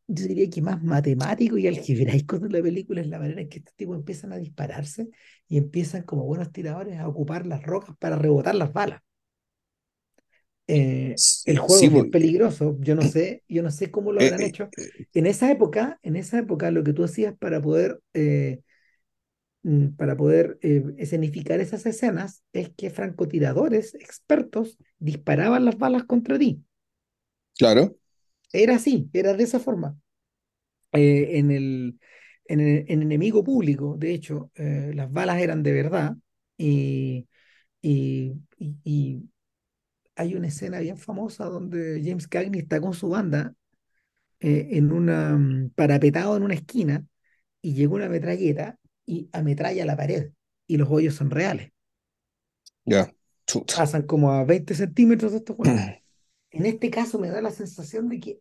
yo 0.08 0.26
diría 0.26 0.50
que 0.50 0.60
más 0.62 0.82
matemático 0.82 1.56
y 1.56 1.66
algebraico 1.68 2.38
de 2.38 2.50
la 2.50 2.62
película 2.62 3.00
es 3.00 3.06
la 3.06 3.18
manera 3.18 3.40
en 3.42 3.48
que 3.48 3.58
estos 3.58 3.74
tipos 3.74 3.96
empiezan 3.96 4.32
a 4.32 4.36
dispararse 4.38 5.08
y 5.48 5.56
empiezan 5.58 6.02
como 6.02 6.24
buenos 6.24 6.52
tiradores 6.52 6.98
a 6.98 7.08
ocupar 7.08 7.46
las 7.46 7.62
rocas 7.62 7.96
para 7.98 8.16
rebotar 8.16 8.54
las 8.56 8.72
balas. 8.72 9.02
Eh, 10.72 11.22
el 11.44 11.58
juego 11.58 11.88
Sí, 11.88 12.00
es 12.00 12.06
porque, 12.06 12.10
peligroso, 12.10 12.76
yo 12.80 12.94
no 12.94 13.04
sé, 13.06 13.44
yo 13.48 13.62
no 13.62 13.70
sé 13.70 13.90
cómo 13.90 14.12
lo 14.12 14.20
eh, 14.20 14.22
habrán 14.22 14.44
eh, 14.44 14.44
hecho. 14.44 14.72
En 15.14 15.26
esa 15.26 15.50
época, 15.50 15.98
en 16.02 16.16
esa 16.16 16.38
época 16.38 16.70
lo 16.70 16.84
que 16.84 16.92
tú 16.92 17.04
hacías 17.04 17.36
para 17.38 17.60
poder, 17.62 18.00
eh, 18.14 18.60
mm, 19.62 19.88
para 19.96 20.16
poder 20.16 20.58
escenificar 20.62 21.60
esas 21.60 21.86
escenas 21.86 22.42
es 22.52 22.70
que 22.70 22.90
francotiradores 22.90 23.94
expertos 23.94 24.78
disparaban 24.98 25.64
las 25.64 25.78
balas 25.78 26.04
contra 26.04 26.38
ti. 26.38 26.64
claro, 27.58 27.96
Era 28.52 28.76
así, 28.76 29.08
era 29.12 29.34
de 29.34 29.44
esa 29.44 29.60
forma. 29.60 29.96
En 30.92 31.50
el, 31.50 32.00
en 32.46 32.60
el- 32.60 32.84
en 32.88 33.02
Enemigo 33.02 33.44
Público, 33.44 33.96
de 33.98 34.12
hecho, 34.14 34.50
las 34.56 35.12
balas 35.12 35.40
eran 35.40 35.62
de 35.62 35.72
verdad 35.72 36.16
y, 36.58 37.28
y, 37.82 38.34
y- 38.58 38.76
y 38.84 39.30
hay 40.20 40.34
una 40.34 40.48
escena 40.48 40.80
bien 40.80 40.98
famosa 40.98 41.46
donde 41.46 42.02
James 42.04 42.28
Cagney 42.28 42.60
está 42.60 42.78
con 42.78 42.92
su 42.92 43.08
banda 43.08 43.54
eh, 44.38 44.68
en 44.72 44.92
una, 44.92 45.36
mm, 45.36 45.70
parapetado 45.70 46.36
en 46.36 46.42
una 46.42 46.54
esquina 46.54 47.06
y 47.62 47.72
llega 47.72 47.94
una 47.94 48.08
metralleta 48.08 48.78
y 49.06 49.30
ametralla 49.32 49.86
la 49.86 49.96
pared 49.96 50.32
y 50.66 50.76
los 50.76 50.90
hoyos 50.90 51.14
son 51.14 51.30
reales. 51.30 51.70
ya, 52.84 53.10
chuta. 53.46 53.76
Pasan 53.76 54.02
como 54.02 54.32
a 54.32 54.44
20 54.44 54.74
centímetros 54.74 55.32
de 55.32 55.38
estos 55.38 55.56
huevos. 55.58 55.80
En 56.52 56.66
este 56.66 56.90
caso 56.90 57.20
me 57.20 57.28
da 57.28 57.40
la 57.40 57.52
sensación 57.52 58.08
de 58.08 58.18
que 58.18 58.40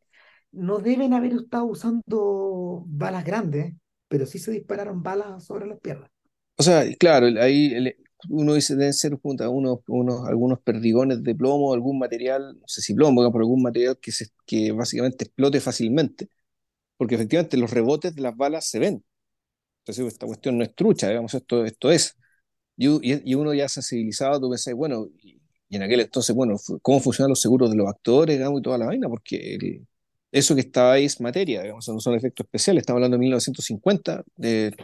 no 0.52 0.80
deben 0.80 1.14
haber 1.14 1.32
estado 1.32 1.66
usando 1.66 2.84
balas 2.88 3.24
grandes, 3.24 3.76
pero 4.08 4.26
sí 4.26 4.40
se 4.40 4.50
dispararon 4.50 5.04
balas 5.04 5.46
sobre 5.46 5.68
las 5.68 5.80
piernas. 5.80 6.10
O 6.58 6.64
sea, 6.64 6.84
claro, 6.98 7.28
ahí 7.40 7.94
uno 8.30 8.54
dice 8.56 8.76
deben 8.76 8.94
ser 8.94 9.18
puta, 9.20 9.50
unos, 9.50 9.80
unos, 9.88 10.28
algunos 10.28 10.60
perdigones 10.62 11.24
de 11.24 11.36
plomo, 11.36 11.74
algún 11.74 12.00
material, 12.00 12.58
no 12.60 12.68
sé 12.68 12.82
si 12.82 12.94
plomo, 12.94 13.22
pero 13.32 13.44
algún 13.44 13.62
material 13.62 13.98
que, 14.00 14.12
se, 14.12 14.28
que 14.46 14.72
básicamente 14.72 15.26
explote 15.26 15.60
fácilmente, 15.62 16.30
porque 16.98 17.16
efectivamente 17.16 17.58
los 17.58 17.72
rebotes 17.72 18.16
de 18.16 18.22
las 18.24 18.38
balas 18.38 18.66
se 18.70 18.80
ven. 18.80 19.06
Entonces, 19.82 20.06
esta 20.14 20.28
cuestión 20.28 20.58
no 20.58 20.64
es 20.64 20.76
trucha, 20.76 21.08
digamos, 21.10 21.34
esto, 21.34 21.66
esto 21.66 21.92
es. 21.92 22.16
Y, 22.78 22.88
y- 23.32 23.36
uno 23.36 23.54
ya 23.54 23.70
sensibilizado, 23.70 24.40
tú 24.42 24.50
pensás, 24.50 24.74
bueno, 24.76 25.08
y, 25.22 25.42
y 25.70 25.76
en 25.78 25.84
aquel 25.84 26.02
entonces, 26.02 26.36
bueno, 26.36 26.56
¿cómo 26.82 27.00
funcionan 27.02 27.30
los 27.30 27.42
seguros 27.42 27.72
de 27.72 27.78
los 27.78 27.88
actores, 27.90 28.38
digamos, 28.38 28.60
y 28.62 28.64
toda 28.64 28.78
la 28.80 28.88
vaina? 28.88 29.10
Porque 29.10 29.56
el- 29.56 29.88
eso 30.32 30.56
que 30.56 30.62
estaba 30.62 30.94
ahí 30.94 31.06
es 31.06 31.22
materia, 31.22 31.62
digamos, 31.64 31.88
no 31.90 32.00
son 32.02 32.16
efectos 32.16 32.46
especiales, 32.46 32.82
estamos 32.84 33.00
hablando 33.00 33.18
de 33.18 33.22
1950, 33.22 34.24
de 34.36 34.76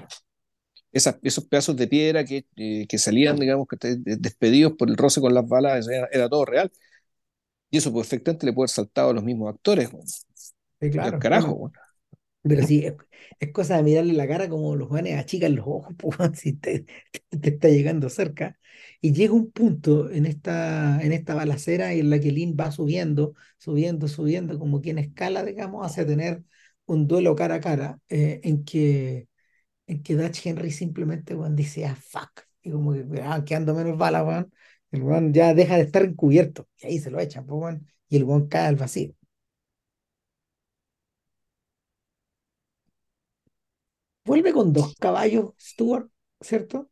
esas- 0.96 1.18
esos 1.24 1.46
pedazos 1.48 1.78
de 1.78 1.88
piedra 1.90 2.26
que, 2.26 2.48
eh, 2.58 2.88
que 2.90 3.00
salían, 3.00 3.38
digamos, 3.38 3.68
que 3.70 3.78
despedidos 4.06 4.74
por 4.76 4.90
el 4.90 4.98
roce 4.98 5.22
con 5.22 5.36
las 5.36 5.48
balas, 5.48 5.88
era, 5.90 6.10
era 6.14 6.30
todo 6.30 6.46
real. 6.46 6.72
Y 7.70 7.78
eso 7.78 7.94
perfectamente 7.94 8.46
le 8.46 8.54
puede 8.54 8.66
haber 8.66 8.70
saltado 8.72 9.10
a 9.12 9.14
los 9.14 9.24
mismos 9.24 9.54
actores, 9.54 9.92
weón. 9.94 10.06
Sí, 10.80 10.90
Y 11.00 11.08
al 11.08 11.18
claro, 11.18 11.20
carajo, 11.20 11.56
bueno, 11.56 11.76
pero 12.48 12.64
sí, 12.64 12.86
es, 12.86 12.94
es 13.40 13.52
cosa 13.52 13.78
de 13.78 13.84
mirarle 13.84 14.14
la 14.14 14.28
cara 14.28 14.50
como 14.50 14.76
los 14.76 14.88
jóvenes 14.90 15.18
achican 15.20 15.56
los 15.56 15.66
ojos, 15.68 15.96
pues, 16.00 16.18
si 16.40 16.54
te, 16.54 16.82
te, 17.30 17.38
te 17.40 17.50
está 17.50 17.70
llegando 17.70 18.10
cerca. 18.10 18.60
Y 19.02 19.14
llega 19.14 19.34
un 19.34 19.52
punto 19.52 20.10
en 20.12 20.26
esta, 20.26 21.02
en 21.02 21.12
esta 21.14 21.36
balacera 21.36 21.94
en 21.94 22.10
la 22.10 22.20
que 22.20 22.32
Lynn 22.32 22.56
va 22.60 22.72
subiendo, 22.72 23.36
subiendo, 23.58 24.08
subiendo, 24.08 24.60
como 24.60 24.82
quien 24.82 24.98
escala, 25.00 25.44
digamos, 25.44 25.86
hacia 25.86 26.06
tener 26.06 26.44
un 26.86 27.08
duelo 27.08 27.36
cara 27.36 27.56
a 27.56 27.60
cara, 27.62 28.00
eh, 28.10 28.42
en 28.44 28.64
que 28.66 29.28
en 29.88 30.04
que 30.04 30.16
Dutch 30.16 30.46
Henry 30.46 30.72
simplemente 30.72 31.36
weón, 31.36 31.56
dice, 31.56 31.86
ah, 31.86 31.96
fuck, 31.96 32.42
y 32.62 32.72
como 32.72 32.94
que 32.94 33.06
ah, 33.24 33.44
quedando 33.46 33.74
menos 33.76 33.98
balas, 33.98 34.26
weón, 34.26 34.54
El 34.92 35.04
weón 35.04 35.34
ya 35.34 35.54
deja 35.54 35.76
de 35.78 35.84
estar 35.84 36.04
encubierto. 36.04 36.68
Y 36.78 36.88
ahí 36.88 37.00
se 37.00 37.12
lo 37.12 37.20
echan, 37.20 37.46
pues, 37.46 37.60
weón, 37.62 37.88
Y 38.10 38.18
el 38.18 38.24
weón 38.26 38.48
cae 38.48 38.68
al 38.68 38.76
vacío. 38.76 39.14
Vuelve 44.24 44.54
con 44.54 44.72
dos 44.74 44.94
caballos, 44.98 45.54
Stuart, 45.60 46.10
¿cierto? 46.42 46.90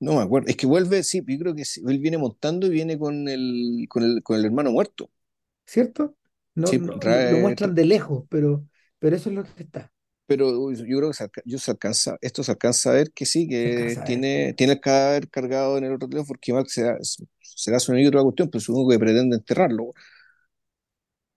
No 0.00 0.14
me 0.14 0.22
acuerdo. 0.22 0.48
Es 0.48 0.56
que 0.56 0.66
vuelve, 0.66 1.02
sí, 1.02 1.22
yo 1.26 1.38
creo 1.38 1.54
que 1.54 1.64
sí, 1.64 1.82
él 1.86 1.98
viene 1.98 2.18
montando 2.18 2.66
y 2.66 2.70
viene 2.70 2.98
con 2.98 3.26
el, 3.28 3.86
con 3.88 4.02
el, 4.04 4.22
con 4.22 4.36
el 4.38 4.44
hermano 4.44 4.70
muerto. 4.72 5.10
¿Cierto? 5.66 6.16
No, 6.54 6.72
Sí, 6.72 6.78
no, 6.78 6.96
lo, 7.02 7.38
muestran 7.38 7.74
tra- 7.74 7.74
de 7.74 7.84
lejos, 7.84 8.24
pero, 8.30 8.66
pero 8.98 9.16
eso 9.16 9.28
es 9.30 9.34
lo 9.36 9.44
que 9.44 9.62
está. 9.62 9.92
Pero 10.26 10.72
yo 10.72 10.98
creo 10.98 11.08
que 11.10 11.14
se, 11.14 11.28
yo 11.44 11.58
se 11.58 11.70
alcanza, 11.72 12.16
esto 12.20 12.42
se 12.44 12.52
alcanza 12.52 12.90
a 12.90 12.94
ver 12.94 13.12
que 13.12 13.26
sí, 13.26 13.48
Se 13.52 13.68
que 13.70 13.96
ver. 13.96 14.04
tiene, 14.04 14.54
tiene 14.54 14.74
el 14.74 14.80
cadáver 14.80 15.28
cargado 15.30 15.78
en 15.78 15.84
el 15.84 15.94
otro 15.94 16.08
teléfono, 16.08 16.28
porque 16.28 16.50
igual 16.52 16.66
será, 16.68 16.98
será 17.40 17.78
su 17.80 17.92
enemigo 17.92 18.08
otra 18.10 18.22
cuestión, 18.22 18.50
pero 18.50 18.60
supongo 18.62 18.90
que 18.90 18.98
pretende 18.98 19.36
enterrarlo. 19.36 19.92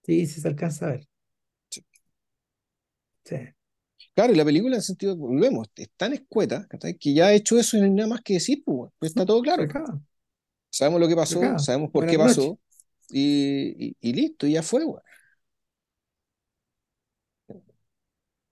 Sí, 0.04 0.26
sí 0.26 0.42
se 0.42 0.48
alcanza 0.48 0.88
a 0.88 0.92
ver. 0.92 1.08
Sí. 1.70 1.82
Sí, 3.26 3.38
Claro, 4.16 4.34
y 4.34 4.36
la 4.36 4.46
película 4.46 4.76
en 4.76 4.82
sentido, 4.82 5.16
volvemos, 5.16 5.68
es 5.76 5.90
tan 5.96 6.14
escueta, 6.14 6.68
que 7.00 7.14
ya 7.14 7.28
ha 7.28 7.34
hecho 7.34 7.58
eso 7.60 7.78
y 7.78 7.82
no 7.82 7.86
hay 7.86 7.92
nada 7.94 8.10
más 8.10 8.22
que 8.22 8.34
decir, 8.34 8.64
pues, 8.66 8.92
pues 9.00 9.12
está 9.12 9.26
todo 9.26 9.42
se 9.44 9.68
claro. 9.68 9.74
Sabemos 10.70 11.00
lo 11.02 11.08
que 11.08 11.16
se 11.24 11.38
pasó, 11.38 11.58
sabemos 11.58 11.92
por 11.92 12.06
Buenas 12.06 12.08
qué 12.08 12.18
noches. 12.18 12.20
pasó, 12.20 12.60
y, 13.10 13.88
y, 13.90 13.98
y 14.02 14.14
listo, 14.14 14.48
y 14.48 14.54
ya 14.54 14.64
fue, 14.64 14.84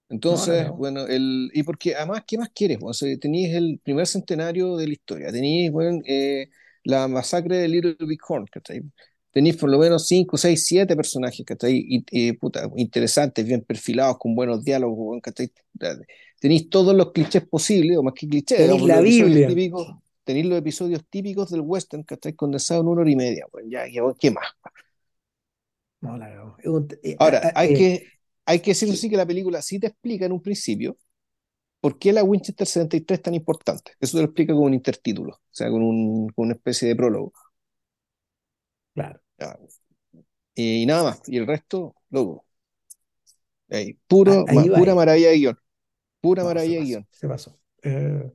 No, 0.08 0.14
Entonces, 0.14 0.68
bueno, 0.70 1.06
el, 1.06 1.50
y 1.52 1.62
porque 1.64 1.96
además, 1.96 2.22
¿qué 2.26 2.38
más 2.38 2.50
quieres? 2.54 2.78
O 2.80 2.92
sea, 2.92 3.08
el 3.10 3.80
primer 3.82 4.06
centenario 4.06 4.76
de 4.76 4.86
la 4.86 4.92
historia, 4.92 5.32
teníais, 5.32 5.72
bueno, 5.72 6.00
eh, 6.06 6.48
la 6.84 7.08
masacre 7.08 7.58
de 7.58 7.68
Little 7.68 7.96
Big 8.06 8.20
Horn, 8.26 8.46
¿cachai? 8.46 8.82
Tenéis 9.32 9.56
por 9.56 9.68
lo 9.68 9.78
menos 9.78 10.06
5, 10.06 10.36
6, 10.36 10.64
7 10.64 10.96
personajes, 10.96 11.44
¿cachai? 11.44 11.74
Y, 11.76 12.04
y, 12.10 12.32
puta, 12.32 12.70
interesantes, 12.76 13.44
bien 13.44 13.62
perfilados, 13.62 14.16
con 14.18 14.34
buenos 14.34 14.64
diálogos, 14.64 15.20
¿cachai? 15.20 15.50
Tenéis 16.40 16.70
todos 16.70 16.94
los 16.94 17.12
clichés 17.12 17.44
posibles, 17.46 17.98
o 17.98 18.02
más 18.02 18.14
que 18.14 18.28
clichés, 18.28 18.58
Tenéis 18.58 18.82
la 18.82 19.00
Biblia. 19.00 19.48
típicos, 19.48 19.88
tenéis 20.22 20.46
los 20.46 20.58
episodios 20.58 21.02
típicos 21.10 21.50
del 21.50 21.62
western, 21.62 22.04
¿cachai? 22.04 22.34
Condensados 22.34 22.82
en 22.82 22.88
una 22.88 23.00
hora 23.02 23.10
y 23.10 23.16
media, 23.16 23.46
bueno, 23.50 23.68
ya, 23.70 23.84
¿qué 24.18 24.30
más? 24.30 24.46
No, 26.00 26.16
la 26.16 26.30
eh, 26.30 27.16
ah, 27.18 27.24
Ahora, 27.24 27.40
ah, 27.42 27.52
hay 27.56 27.72
eh, 27.72 27.74
que, 27.74 28.06
hay 28.46 28.60
que 28.60 28.72
decirlo 28.72 28.94
y- 28.94 28.96
así 28.96 29.10
que 29.10 29.16
la 29.16 29.26
película 29.26 29.62
sí 29.62 29.78
te 29.80 29.88
explica 29.88 30.26
en 30.26 30.32
un 30.32 30.42
principio 30.42 30.96
por 31.80 31.98
qué 31.98 32.12
la 32.12 32.24
Winchester 32.24 32.66
73 32.66 33.18
es 33.20 33.22
tan 33.24 33.34
importante. 33.34 33.92
Eso 34.00 34.18
te 34.18 34.22
lo 34.22 34.26
explica 34.26 34.54
con 34.54 34.64
un 34.64 34.74
intertítulo, 34.74 35.34
o 35.34 35.40
sea, 35.50 35.70
con, 35.70 35.82
un, 35.82 36.28
con 36.30 36.46
una 36.46 36.54
especie 36.54 36.88
de 36.88 36.96
prólogo. 36.96 37.32
claro. 38.94 39.20
Y 40.54 40.86
nada 40.86 41.04
más. 41.04 41.22
Y 41.28 41.36
el 41.38 41.46
resto, 41.46 41.94
loco. 42.10 42.44
Ahí, 43.70 43.98
Ah, 44.24 44.42
puro, 44.42 44.44
Ahí 44.46 44.68
va. 44.68 44.78
pura 44.78 44.94
ahí. 44.94 44.96
maravilla 44.96 45.28
de 45.30 45.36
guion. 45.38 45.58
Pura 46.20 46.42
No, 46.42 46.48
maravilla 46.48 46.78
de 46.80 46.84
guion. 46.86 47.08
se 47.10 47.28
pasó. 47.28 47.58
Eh, 47.82 48.32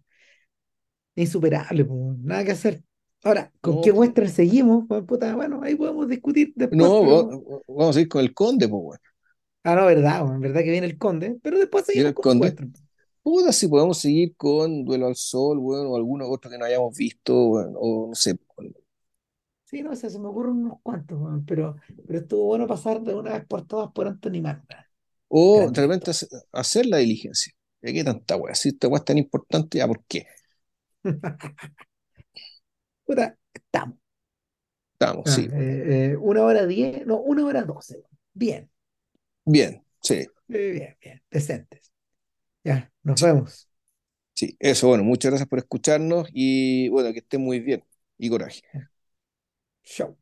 insuperable, 1.15 1.85
pues, 1.85 2.17
nada 2.19 2.43
que 2.45 2.51
hacer. 2.51 2.83
Ahora, 3.23 3.51
¿con 3.61 3.73
No, 3.75 3.81
qué 3.81 3.91
western 3.91 4.29
seguimos? 4.29 4.85
Pues, 4.87 5.03
puta, 5.03 5.35
bueno, 5.35 5.61
ahí 5.63 5.75
podemos 5.75 6.07
discutir 6.07 6.53
después, 6.55 6.77
no, 6.79 6.99
pero. 6.99 7.43
vamos 7.67 7.97
a 7.97 8.01
ir 8.01 8.07
con 8.07 8.21
el 8.21 8.33
conde, 8.33 8.67
pues, 8.67 8.81
weón. 8.83 8.99
Ah, 9.63 9.75
no, 9.75 9.85
verdad, 9.85 10.23
bueno, 10.23 10.39
verdad 10.39 10.61
que 10.63 10.71
viene 10.71 10.87
el 10.87 10.97
conde, 10.97 11.39
pero 11.43 11.59
después 11.59 11.85
seguimos 11.85 12.13
el 12.13 12.19
con 12.19 12.39
conde. 12.39 12.57
Puta, 13.23 13.51
si 13.53 13.67
podemos 13.67 13.99
seguir 13.99 14.35
con 14.37 14.85
Duelo 14.85 15.07
al 15.07 15.15
Sol, 15.15 15.59
weón, 15.59 15.87
o 15.87 15.95
alguno 15.97 16.29
otro 16.29 16.49
que 16.51 16.57
no 16.57 16.65
hayamos 16.65 16.95
visto, 16.97 17.33
weón, 17.49 17.73
o 17.77 18.07
no 18.09 18.15
sé. 18.15 18.37
Sí, 19.65 19.81
no 19.81 19.95
sé, 19.95 20.09
se 20.09 20.19
me 20.19 20.27
ocurren 20.27 20.53
unos 20.65 20.79
cuantos, 20.83 21.17
pero, 21.47 21.77
pero 22.05 22.19
estuvo 22.19 22.45
bueno 22.45 22.67
pasar 22.67 23.01
de 23.01 23.15
una 23.15 23.31
vez 23.33 23.45
por 23.45 23.65
todas 23.65 23.91
por 23.93 24.07
Anthony 24.07 24.41
Mann. 24.41 24.65
O 25.29 25.47
Gran 25.51 25.73
de 25.73 25.81
repente 25.81 26.11
director. 26.11 26.11
hacer, 26.11 26.29
hacer 26.51 26.85
la 26.85 26.97
diligencia. 26.97 27.53
¿De 27.81 27.93
qué 27.93 28.03
tanta 28.03 28.35
weá? 28.37 28.53
Si 28.55 28.69
esta 28.69 28.87
weá 28.87 28.99
es 28.99 29.05
tan 29.05 29.17
importante, 29.17 29.77
¿ya 29.79 29.87
por 29.87 30.03
qué? 30.05 30.27
Puta, 33.05 33.37
estamos. 33.53 33.97
Estamos, 34.93 35.25
Ah, 35.25 35.31
sí. 35.31 35.49
eh, 35.51 36.11
eh, 36.13 36.17
una 36.17 36.43
hora 36.43 36.65
diez, 36.65 37.05
no, 37.05 37.17
una 37.19 37.45
hora 37.45 37.63
doce. 37.63 38.03
Bien, 38.33 38.70
Bien, 39.45 39.83
sí, 40.01 40.31
bien, 40.47 40.97
bien, 41.01 41.21
decentes. 41.31 41.91
Ya, 42.63 42.91
nos 43.03 43.19
sí, 43.19 43.25
vemos. 43.25 43.69
sí. 44.33 44.55
Eso, 44.59 44.87
bueno, 44.87 45.03
muchas 45.03 45.31
gracias 45.31 45.49
por 45.49 45.59
escucharnos 45.59 46.29
y 46.33 46.89
bueno, 46.89 47.11
que 47.13 47.19
estén 47.19 47.41
muy 47.41 47.59
bien 47.59 47.83
y 48.17 48.29
coraje. 48.29 48.61
Chau. 49.83 50.17